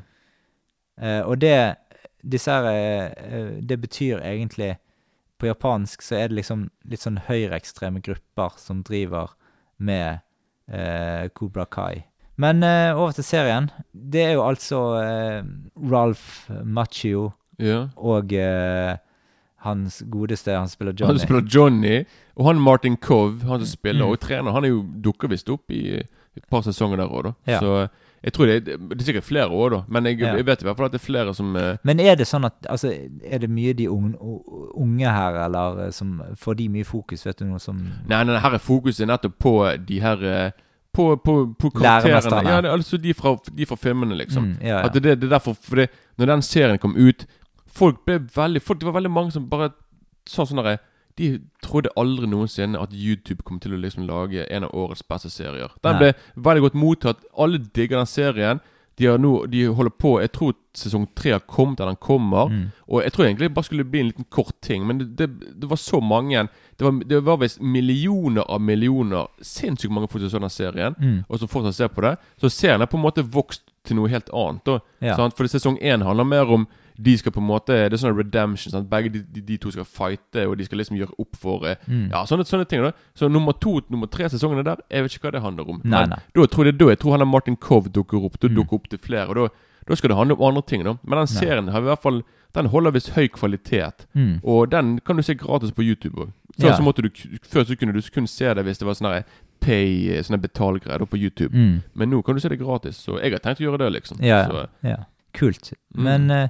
[1.00, 1.76] Eh, og det
[2.22, 4.76] disse her eh, eh, Det betyr egentlig
[5.38, 9.28] På japansk så er det liksom litt sånn høyreekstreme grupper som driver
[9.78, 10.18] med
[10.68, 12.02] eh, Kobra Kai.
[12.36, 13.70] Men eh, over til serien.
[13.92, 15.44] Det er jo altså eh,
[15.90, 17.88] Ralph Macchio Ja.
[17.96, 18.96] og eh,
[19.62, 21.12] hans godeste Han spiller Johnny.
[21.14, 22.04] Han spiller Johnny,
[22.36, 24.10] og han Martin Cove, han som spiller Mm.
[24.10, 27.32] og trener, han er jo dukker visst opp i et par sesonger der òg, da.
[27.46, 27.58] Ja.
[27.60, 27.88] Så
[28.24, 29.80] jeg tror det, det er sikkert flere år, da.
[29.88, 30.34] Men jeg, Ja.
[30.36, 32.44] jeg vet i hvert fall at det er flere som eh, Men er det sånn
[32.48, 32.90] at altså,
[33.30, 34.16] Er det mye de unge,
[34.74, 37.22] unge her, eller eh, som Får de mye fokus?
[37.26, 37.78] Vet du noe som
[38.08, 39.52] Nei, nei, her er fokuset nettopp på
[39.86, 40.50] de her eh,
[40.92, 42.48] På, på, på karakterene.
[42.50, 44.44] Ja, det, altså de fra, de fra filmene, liksom.
[44.44, 44.84] Mm, ja, ja.
[44.88, 45.84] At det, det er derfor For
[46.18, 47.26] når den serien kom ut
[47.68, 49.70] Folk ble veldig folk, Det var veldig mange som bare
[50.26, 50.78] sa sånn derre
[51.18, 55.30] De trodde aldri noensinne at YouTube kom til å liksom lage en av årets beste
[55.34, 55.72] serier.
[55.82, 57.24] Den ble veldig godt mottatt.
[57.36, 58.60] Alle digger den serien.
[58.98, 62.48] De har nå De holder på Jeg tror sesong tre har kommet, eller den kommer.
[62.50, 62.64] Mm.
[62.88, 65.28] Og jeg tror egentlig det bare skulle bli en liten kort ting, men det, det,
[65.60, 70.22] det var så mange Det var, det var visst millioner av millioner Sinnssykt mange folk
[70.22, 71.24] som så den serien, Mm.
[71.28, 72.16] og som fortsatt ser på det.
[72.40, 74.64] Så serien har på en måte vokst til noe helt annet.
[74.64, 75.16] Da, Ja.
[75.30, 76.66] For sesong én handler mer om
[77.00, 78.72] de skal på en måte Det er sånn redemption.
[78.72, 78.88] Sant?
[78.90, 81.76] Begge de, de, de to skal fighte, og de skal liksom gjøre opp for eh,
[81.86, 82.10] Mm.
[82.10, 82.82] Ja, sånne, sånne ting.
[82.82, 85.80] da Så nummer to nummer tre sesongene der, jeg vet ikke hva det handler om.
[85.84, 86.18] Nei, nei.
[86.34, 88.38] Da tror jeg, da, jeg tror han der Martin Cove dukker opp.
[88.40, 88.54] Da Mm.
[88.56, 89.28] dukker opp til flere.
[89.28, 89.48] Og da,
[89.88, 90.82] da skal det handle om andre ting.
[90.84, 92.22] da Men den serien har i hvert fall
[92.54, 94.06] Den holder visst høy kvalitet.
[94.14, 94.40] Mm.
[94.42, 96.32] Og den kan du se gratis på YouTube òg.
[96.58, 96.74] Ja.
[96.74, 97.10] så måtte du,
[97.44, 99.24] før så kunne du kun se det hvis det var sånne her
[99.60, 101.54] pay eh, Sånne betalgreier på YouTube.
[101.54, 101.82] Mm.
[101.94, 102.96] Men nå kan du se det gratis.
[102.96, 104.18] Så jeg har tenkt å gjøre det, liksom.
[104.24, 104.90] Ja, Så, ja.
[104.90, 104.96] ja.
[105.34, 105.72] Kult.
[105.94, 106.48] Men eh,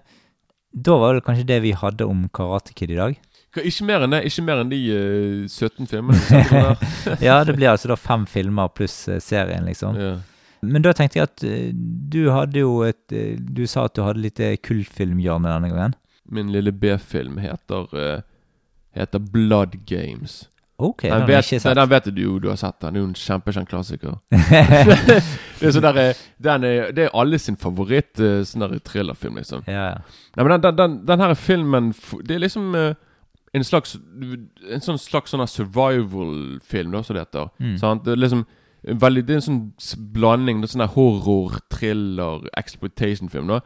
[0.72, 3.18] da var det kanskje det vi hadde om Karate Kid i dag?
[3.58, 4.22] Ikke mer enn det.
[4.28, 6.18] Ikke mer enn de uh, 17 filmene.
[7.26, 9.96] ja, det blir altså da fem filmer pluss eh, serien, liksom.
[9.98, 10.12] Ja.
[10.62, 14.02] Men da tenkte jeg at eh, du hadde jo et eh, Du sa at du
[14.02, 15.96] hadde litt eh, kultfilmhjørne denne gangen.
[16.28, 18.20] Min lille B-film heter eh,
[18.98, 20.44] Heter Blood Games.
[20.78, 21.74] Ok, den den, vet, sett.
[21.74, 22.94] den vet du jo, du har sett den.
[22.94, 24.12] Er jo en kjempekjent klassiker.
[24.30, 28.76] det er sånn der, eh, den er, Det er alle sin favoritt eh, sånn der
[28.86, 29.64] thrillerfilm, liksom.
[29.66, 30.22] Ja, ja.
[30.36, 31.90] Nei, men den, den, den, den her filmen
[32.22, 32.92] Det er liksom eh,
[33.58, 37.50] en slags En sånn slags sånn survival-film, da, som det heter.
[37.58, 37.76] Mm.
[37.82, 38.06] Sant?
[38.06, 38.46] Det er liksom
[39.02, 40.62] veldig, Det er en sånn blanding.
[40.62, 43.62] Det er sånn horror, thriller, exploitation-film da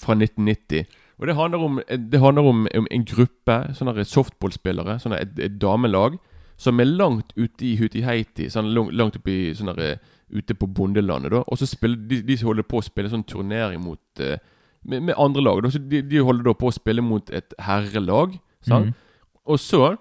[0.00, 0.84] fra 1990.
[1.20, 1.80] Og Det handler om,
[2.12, 6.16] det handler om, om en gruppe sånne softballspillere, sånne et, et damelag,
[6.60, 8.50] som er langt ute i Hutiheiti.
[8.52, 10.00] Sånn lang- langt oppe i sånne her,
[10.30, 11.32] ute på bondelandet.
[11.32, 14.36] da Og så spiller de, de holder på å spille sånn turnering mot eh,
[14.84, 15.62] med, med andre lag.
[15.64, 15.70] Da.
[15.72, 18.36] Så de, de holder da på å spille mot et herrelag.
[18.62, 18.92] Sant?
[18.92, 19.40] Mm.
[19.50, 19.96] Og så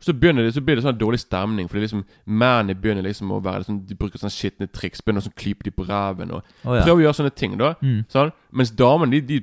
[0.00, 1.66] så, begynner det, så blir det sånn dårlig stemning.
[1.68, 5.02] Fordi liksom mennene begynner liksom å være sånn De bruker sånne skitne triks.
[5.04, 6.32] Begynner å sånn klype de på ræven.
[6.32, 6.84] Og oh, ja.
[6.86, 7.58] prøver å gjøre sånne ting.
[7.60, 8.04] da Mm.
[8.08, 8.32] sånn?
[8.50, 9.40] Mens damene de, de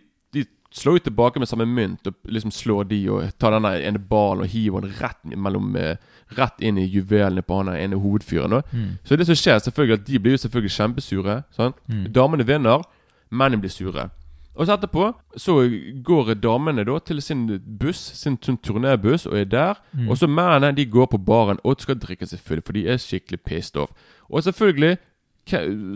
[0.78, 4.45] slår jo tilbake med samme mynt og liksom slår de og tar den ene ballen
[4.45, 5.98] og hiver den rett, mellom, eh,
[6.38, 8.62] rett inn i juvelene på han ene hovedfyren.
[8.72, 8.98] Mm.
[9.04, 11.41] Så det som skjer, selvfølgelig at de blir jo selvfølgelig kjempesure.
[11.52, 11.76] Sant?
[11.88, 12.06] Mm.
[12.14, 12.86] Damene vinner,
[13.30, 14.10] mennene blir sure.
[14.58, 15.56] Og så etterpå så
[16.04, 17.45] går damene da til sin
[17.80, 19.76] buss, sin, sin turnébuss, og er der.
[19.94, 20.10] Mm.
[20.10, 22.98] Og så mennene de går på baren og skal drikke seg full, for de er
[22.98, 23.94] skikkelig pissed off.
[24.30, 24.98] Og selvfølgelig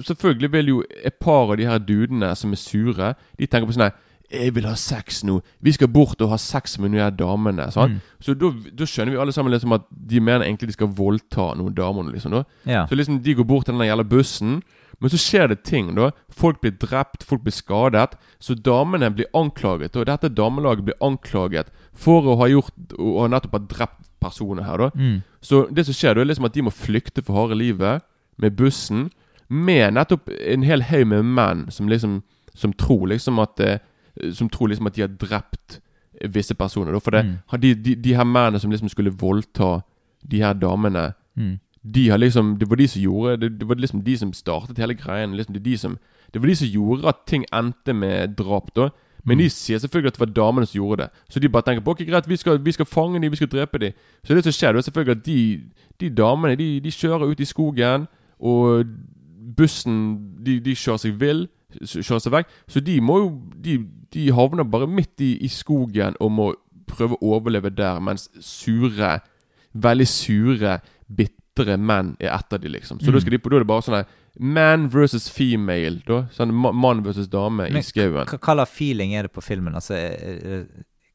[0.08, 3.76] Selvfølgelig vil jo et par av de her dudene som er sure, de tenker på
[3.76, 3.98] sånn her
[4.32, 5.40] jeg vil ha sex nå.
[5.62, 7.68] Vi skal bort og ha sex med noen av damene.
[7.76, 7.98] Mm.
[8.24, 11.52] Så da, da skjønner vi alle sammen liksom at de mener egentlig de skal voldta
[11.60, 12.12] noen damer.
[12.14, 12.44] Liksom, da.
[12.70, 12.86] Ja.
[12.88, 14.62] Så liksom de går bort til den jævla bussen.
[15.02, 15.96] Men så skjer det ting.
[15.96, 18.16] da Folk blir drept, folk blir skadet.
[18.40, 19.96] Så damene blir anklaget.
[19.98, 24.78] Og dette damelaget blir anklaget for å ha gjort Og nettopp ha drept personer her.
[24.78, 25.24] da Mm.
[25.42, 28.02] Så det som skjer, da er liksom at de må flykte for harde livet
[28.38, 29.10] med bussen.
[29.50, 33.80] Med nettopp en hel haug med menn som liksom Som tror liksom at eh,
[34.34, 35.80] Som tror liksom at de har drept
[36.30, 37.00] visse personer.
[37.00, 37.62] For det, Mm.
[37.62, 39.82] de, de, de her mennene som liksom skulle voldta
[40.30, 41.60] de her damene Mm.
[41.84, 44.78] de har liksom Det var de som gjorde Det, det var liksom de som startet
[44.78, 45.34] hele greien.
[45.36, 45.98] Liksom det, de som,
[46.34, 48.90] det var de som gjorde at ting endte med drap, da.
[49.24, 51.10] Men de sier selvfølgelig at det var damene som gjorde det.
[51.30, 53.48] Så de bare tenker på ok, greit, vi skal, vi skal fange dem, vi skal
[53.48, 53.94] drepe dem.
[54.26, 55.62] Så det som skjer, det er selvfølgelig at de,
[56.00, 58.08] de damene de, de kjører ut i skogen,
[58.40, 58.86] og
[59.58, 61.48] bussen de, de kjører seg vill,
[61.86, 62.48] kjører seg vekk.
[62.68, 63.30] Så de må jo
[63.64, 63.78] De,
[64.14, 66.48] de havner bare midt i, i skogen og må
[66.92, 69.20] prøve å overleve der, mens sure,
[69.74, 73.00] veldig sure, bitre menn er etter de liksom.
[73.00, 73.14] Så Mm.
[73.14, 74.06] da, skal de, da er det bare sånn her
[74.40, 76.22] Man versus female, da.
[76.32, 78.26] Sånn mann versus dame i skauen.
[78.28, 79.76] Hva slags feeling er det på filmen?
[79.76, 79.98] Altså,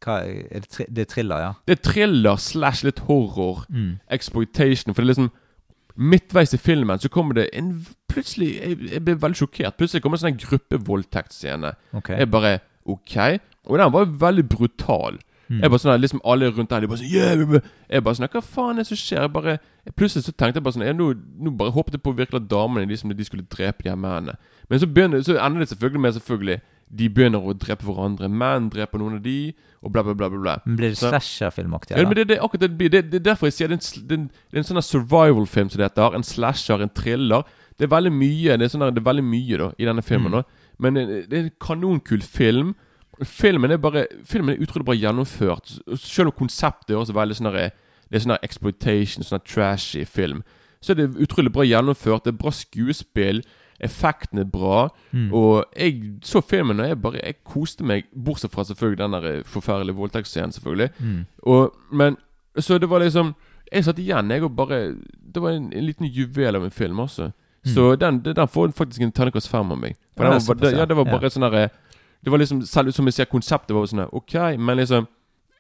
[0.04, 1.52] hva, er det, tri det er thriller, ja?
[1.66, 3.64] Det er thriller slash litt horror.
[3.72, 3.94] Mm.
[4.12, 4.92] Exploitation.
[4.94, 5.30] For det er liksom
[5.96, 7.70] Midtveis i filmen så kommer det en
[8.12, 9.78] Plutselig Jeg, jeg ble veldig sjokkert.
[9.80, 11.72] Plutselig kommer det en sånn gruppevoldtektsscene.
[12.00, 12.18] Okay.
[12.20, 13.16] Jeg bare OK.
[13.66, 15.18] Og den var veldig brutal.
[15.46, 15.60] Mm.
[15.62, 17.60] Jeg bare sånn liksom Alle rundt der de bare sånn yeah.
[17.86, 19.20] Jeg bare sånn Hva faen er det som skjer?
[19.28, 19.52] Jeg bare
[19.94, 22.48] Plutselig så tenkte jeg bare sånn jeg, nå, nå bare håpet jeg på virkelig at
[22.50, 24.34] damene de, som de skulle drepe de her mennene.
[24.66, 26.56] Men så, begynner, så ender det selvfølgelig med selvfølgelig
[26.98, 28.30] De begynner å drepe hverandre.
[28.42, 30.28] Menn dreper noen av de, og bla, bla, bla.
[30.34, 30.56] bla, bla.
[30.66, 31.94] Blir det slasher-filmaktig?
[31.94, 32.90] ja, men det, det, akkurat det det blir.
[32.94, 34.82] Det, det er derfor jeg sier det er en, det en, det er en sånn
[34.86, 36.02] survival-film som dette.
[36.02, 37.46] har, En slasher, en thriller.
[37.76, 40.34] Det er veldig mye Det er, sånne, det er veldig mye da i denne filmen.
[40.34, 40.38] Mm.
[40.42, 42.74] da Men eh, det er en kanonkul film.
[43.24, 45.78] Filmen er bare Filmen er utrolig bra gjennomført.
[45.96, 47.70] Selv om konseptet er også veldig sånn her,
[48.06, 50.42] Det er sånn exploitation, sånn trashy film.
[50.80, 52.24] Så er det utrolig bra gjennomført.
[52.24, 53.42] Det er bra skuespill.
[53.80, 54.88] Effekten er bra.
[55.12, 55.32] Mm.
[55.34, 58.04] Og jeg så filmen, og jeg bare Jeg koste meg.
[58.14, 60.90] Bortsett fra selvfølgelig den der forferdelige voldtektsscenen, selvfølgelig.
[61.00, 61.26] Mm.
[61.42, 62.16] Og, men
[62.58, 63.34] Så det var liksom
[63.72, 64.94] Jeg satt igjen, jeg, og bare
[65.34, 67.00] Det var en, en liten juvel av en film
[67.66, 69.96] Så den, den den får faktisk en terningkast fem av meg.
[70.16, 70.32] For Mm.
[70.32, 70.84] Ja, den var, det, ja.
[70.86, 71.28] det var bare Ja.
[71.28, 71.70] sånn derre
[72.24, 75.06] Det var liksom Selv som jeg sier, konseptet var sånn OK, men liksom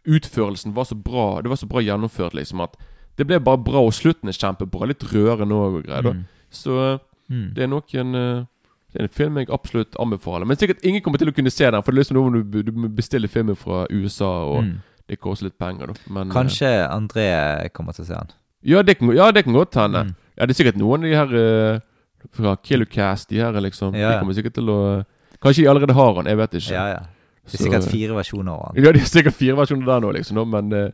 [0.06, 1.40] Utførelsen var så bra.
[1.42, 2.76] Det var så bra gjennomført, liksom, at
[3.18, 4.86] det ble bare bra, og slutten er kjempebra.
[4.86, 6.12] Litt rørende òg og greier.
[6.12, 6.24] Mm.
[6.50, 7.54] Så Mm.
[7.54, 8.44] det er nok en eh,
[8.92, 10.46] Det er en film jeg absolutt anbefaler.
[10.46, 12.62] Men sikkert ingen kommer til å kunne se den, for det er liksom noe du,
[12.62, 14.78] du bestiller filmen fra USA, og Mm.
[15.08, 15.92] det koster litt penger.
[16.08, 18.28] Men, eh, Kanskje André kommer til å se den.
[18.64, 20.04] ja, det kan, ja, det kan godt hende.
[20.04, 20.14] Mm.
[20.38, 21.80] Ja, det er sikkert noen av de her eh,
[22.32, 23.94] fra Kilocast, de her liksom.
[23.94, 24.10] Ja, ja.
[24.16, 24.80] De kommer sikkert til å
[25.42, 26.72] Kanskje de allerede har han, jeg vet ikke.
[26.72, 27.00] Ja, ja.
[27.46, 28.76] Det er Så- sikkert fire versjoner av han.
[28.84, 30.40] Ja, det er sikkert fire versjoner der nå, liksom.
[30.50, 30.90] Men, eh,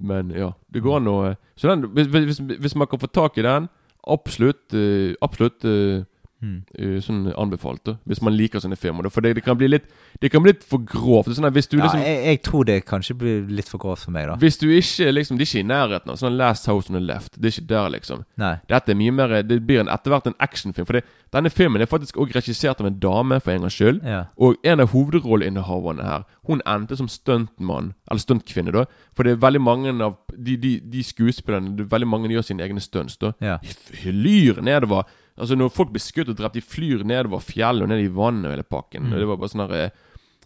[0.00, 3.38] men ja, det går an å Så den, hvis, hvis, hvis man kan få tak
[3.38, 3.68] i den,
[4.06, 6.02] absolutt eh, Absolutt eh,
[6.44, 6.56] Mm.
[6.78, 7.94] eh, sånn anbefalt.
[8.04, 9.08] Hvis man liker sånne filmer.
[9.12, 9.86] For det, det kan bli litt
[10.20, 11.32] Det kan bli litt for grovt.
[11.34, 14.14] Sånn hvis du Ja, liksom jeg, jeg tror det kanskje blir litt for grovt for
[14.14, 14.36] meg, da.
[14.40, 17.02] Hvis du ikke liksom Det er ikke i nærheten av sånn Last House on the
[17.02, 17.40] Left.
[17.40, 18.24] Det er ikke der, liksom.
[18.40, 18.54] Nei.
[18.68, 20.86] Dette er mye mer Det blir en, etter hvert en actionfilm.
[20.86, 21.04] For det,
[21.34, 24.04] denne filmen er faktisk også regissert av en dame, for en gangs skyld.
[24.06, 24.20] Ja.
[24.38, 27.94] Og en av hovedrolleinnehaverne her, hun endte som stuntmann.
[28.10, 28.84] Eller stuntkvinne, da.
[29.16, 32.62] For det er veldig mange av de, de, de skuespillerne er Veldig mange gjør sine
[32.64, 33.32] egne stunts, da.
[33.42, 33.58] Ja.
[34.04, 35.04] Lyr nedover
[35.38, 38.46] Altså Når folk blir skutt og drept, de flyr nedover fjellet og ned i vannet
[38.46, 39.02] og hele pakken.
[39.08, 39.16] Mm.
[39.18, 39.90] Det var bare sånn her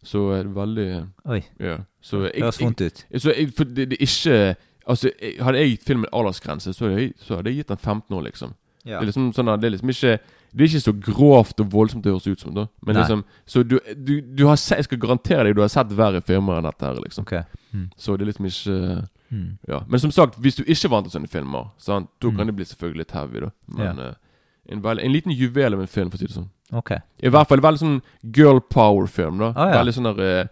[0.03, 0.87] Så er det veldig
[1.35, 1.43] Oi.
[1.61, 1.79] Ja.
[2.01, 3.05] Så jeg, det Høres vondt ut.
[3.11, 4.57] jeg, så jeg, for det, det ikke
[4.89, 6.89] Altså, jeg, Hadde jeg gitt filmen aldersgrense, så
[7.21, 8.55] så hadde jeg gitt den 15 år, liksom.
[8.87, 9.01] Ja.
[9.01, 10.15] Det er liksom sånn det er liksom ikke
[10.55, 12.65] Det er ikke så grovt og voldsomt det høres ut som, da.
[12.87, 13.03] Men Nei.
[13.03, 16.23] liksom Så du, du, du har sett Jeg skal garantere deg du har sett verre
[16.25, 17.27] filmer enn dette her, liksom.
[17.29, 17.35] Ok.
[17.75, 17.91] Mm.
[18.01, 19.59] Så det er liksom ikke Mm.
[19.69, 19.83] Ja.
[19.87, 22.37] Men som sagt, hvis du ikke vant til sånne filmer, sant, da Mm.
[22.39, 23.51] kan det bli selvfølgelig litt heavy, da.
[23.69, 24.07] Men Ja.
[24.69, 26.49] En, veld, en liten juvel av en film, for å si det sånn.
[26.73, 26.91] Ok.
[27.23, 28.03] I hvert fall veldig sånn
[28.35, 29.53] girl power-film, da.
[29.57, 29.79] Ah, ja.
[29.83, 30.47] Veldig sånn der eh,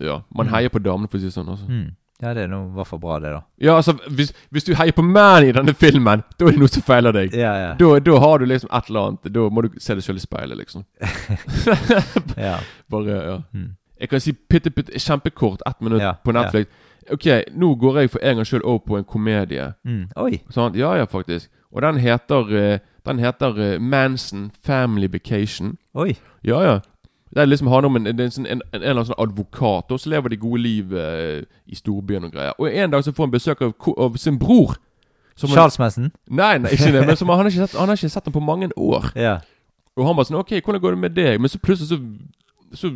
[0.00, 0.52] Ja, man Mm.
[0.54, 1.48] heier på damene, for å si det sånn.
[1.52, 1.66] Altså.
[1.68, 1.90] Mm.
[2.22, 3.40] Ja, det er nå i hvert fall bra, det, da.
[3.60, 6.68] Ja, altså, hvis, hvis du heier på menn i denne filmen, da er det noe
[6.70, 7.34] som feiler deg.
[7.34, 7.72] Ja, ja.
[7.74, 9.32] Da, da har du liksom et eller annet.
[9.34, 10.84] Da må du se deg sjøl i speilet, liksom.
[12.36, 12.58] Ja.
[12.90, 13.36] Bare, ja.
[13.54, 13.74] Mm.
[14.00, 16.70] Jeg kan si pitte, pitte, kjempekort, ett minutt Ja, på Netflix.
[17.10, 17.26] Ok,
[17.58, 19.72] nå går jeg for en gangs skyld over på en komedie.
[19.84, 20.08] Mm.
[20.16, 20.40] Oi.
[20.54, 21.50] Sånn, Ja, ja, faktisk.
[21.72, 25.76] Og den heter eh, Den heter eh, Manson Family Vacation.
[25.94, 26.14] Oi.
[26.46, 26.78] Ja, ja.
[27.32, 30.00] Det er liksom handler om en, en, en, en, en eller annen sånn advokat, og
[30.00, 32.52] så lever de gode liv eh, i storbyen og greier.
[32.60, 33.72] Og en dag så får han besøk av,
[34.04, 34.74] av sin bror.
[35.34, 36.10] som Charles Manson?
[36.28, 37.06] Nei, nei, ikke det.
[37.08, 39.08] Men som han, har ikke sett, han har ikke sett ham på mange år.
[39.16, 39.38] Ja.
[39.96, 41.40] Og han bare sånn Ok, hvordan går det med deg?
[41.40, 41.98] Men så plutselig så,
[42.76, 42.92] så,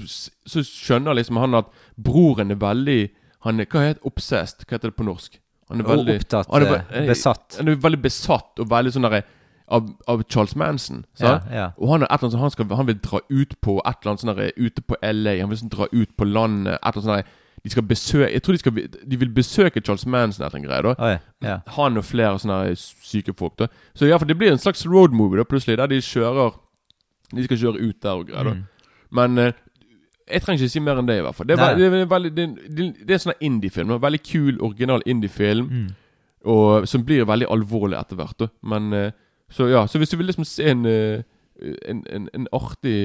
[0.49, 3.01] så skjønner liksom han at broren er veldig
[3.45, 4.09] Han er Hva heter det?
[4.09, 4.65] obsessed?
[4.65, 5.37] Hva heter det på norsk?
[5.69, 7.57] Han er veldig, veldig opptatt, han er, eh, besatt.
[7.59, 9.25] Han er veldig besatt og veldig sånn derre
[9.69, 11.05] av, av Charles Manson.
[11.21, 11.71] Ja, ja.
[11.77, 14.13] Og han, er et eller annet, han, skal, han vil dra ut på et eller
[14.13, 15.41] annet sånn der Ute på LA.
[15.41, 16.79] Han vil sånn dra ut på landet.
[16.79, 17.35] Et eller annet sånn
[17.67, 18.77] de skal besøke Jeg tror de skal
[19.11, 20.83] De vil besøke Charles Manson etter en greie.
[20.85, 21.59] da oh, ja.
[21.79, 23.59] Han og flere sånne der syke folk.
[23.59, 26.55] da Så i hvert fall det blir en slags roadmovie da plutselig, der de kjører
[27.35, 28.45] De skal kjøre ut der og greier.
[28.45, 28.65] da Mm.
[29.11, 29.53] Men eh,
[30.27, 31.47] jeg trenger ikke si mer enn det, i hvert fall.
[31.47, 33.93] Det er, det er, veldig, det er, det er en sånn indie-film.
[34.03, 35.69] Veldig kul, original indie-film.
[35.71, 35.87] Mm.
[36.51, 38.39] Og Som blir veldig alvorlig etter hvert.
[38.39, 39.13] da Men eh,
[39.51, 41.23] Så ja, så hvis du vil liksom se en eh,
[41.89, 42.97] en, en, en artig,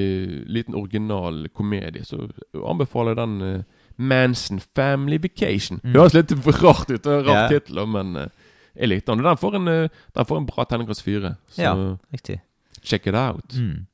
[0.52, 2.26] liten original komedie, så
[2.68, 5.80] anbefaler jeg den eh, Manson Family Vacation.
[5.84, 5.94] Mm.
[5.94, 7.48] Det høres litt rart ut, rart yeah.
[7.52, 9.24] Tittel, men eh, jeg likte den.
[9.24, 11.36] Og den får en, den får en bra terningkast fire.
[11.52, 11.72] Så Ja,
[12.12, 12.42] riktig.
[12.84, 13.56] check it out.
[13.56, 13.88] Mm.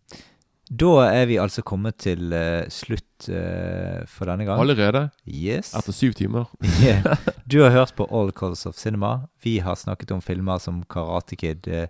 [0.67, 4.59] Da er vi altså kommet til uh, slutt uh, for denne gang.
[4.59, 5.05] Allerede?
[5.23, 5.71] Yes.
[5.77, 6.49] Etter syv timer.
[6.83, 7.15] Yeah.
[7.51, 9.29] Du har hørt på All Calls of Cinema.
[9.43, 11.87] Vi har snakket om filmer som Karate Kid eh,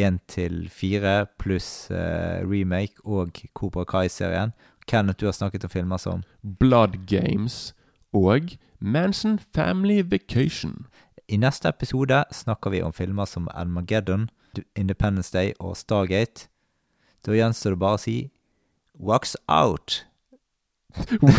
[0.00, 4.52] 1 til 4 pluss eh, remake og Cobra Kai-serien.
[4.86, 7.74] Kenneth, du har snakket om filmer som Blood Games
[8.12, 10.86] og Manson Family Vacation.
[11.28, 14.30] I neste episode snakker vi om filmer som Elmageddon,
[14.76, 16.48] Independence Day og Stargate.
[17.26, 18.16] Da gjenstår det bare å si
[18.98, 20.04] Wax out!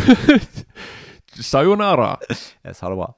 [1.52, 2.16] Sayonara!
[2.64, 3.12] Jeg sa det bra.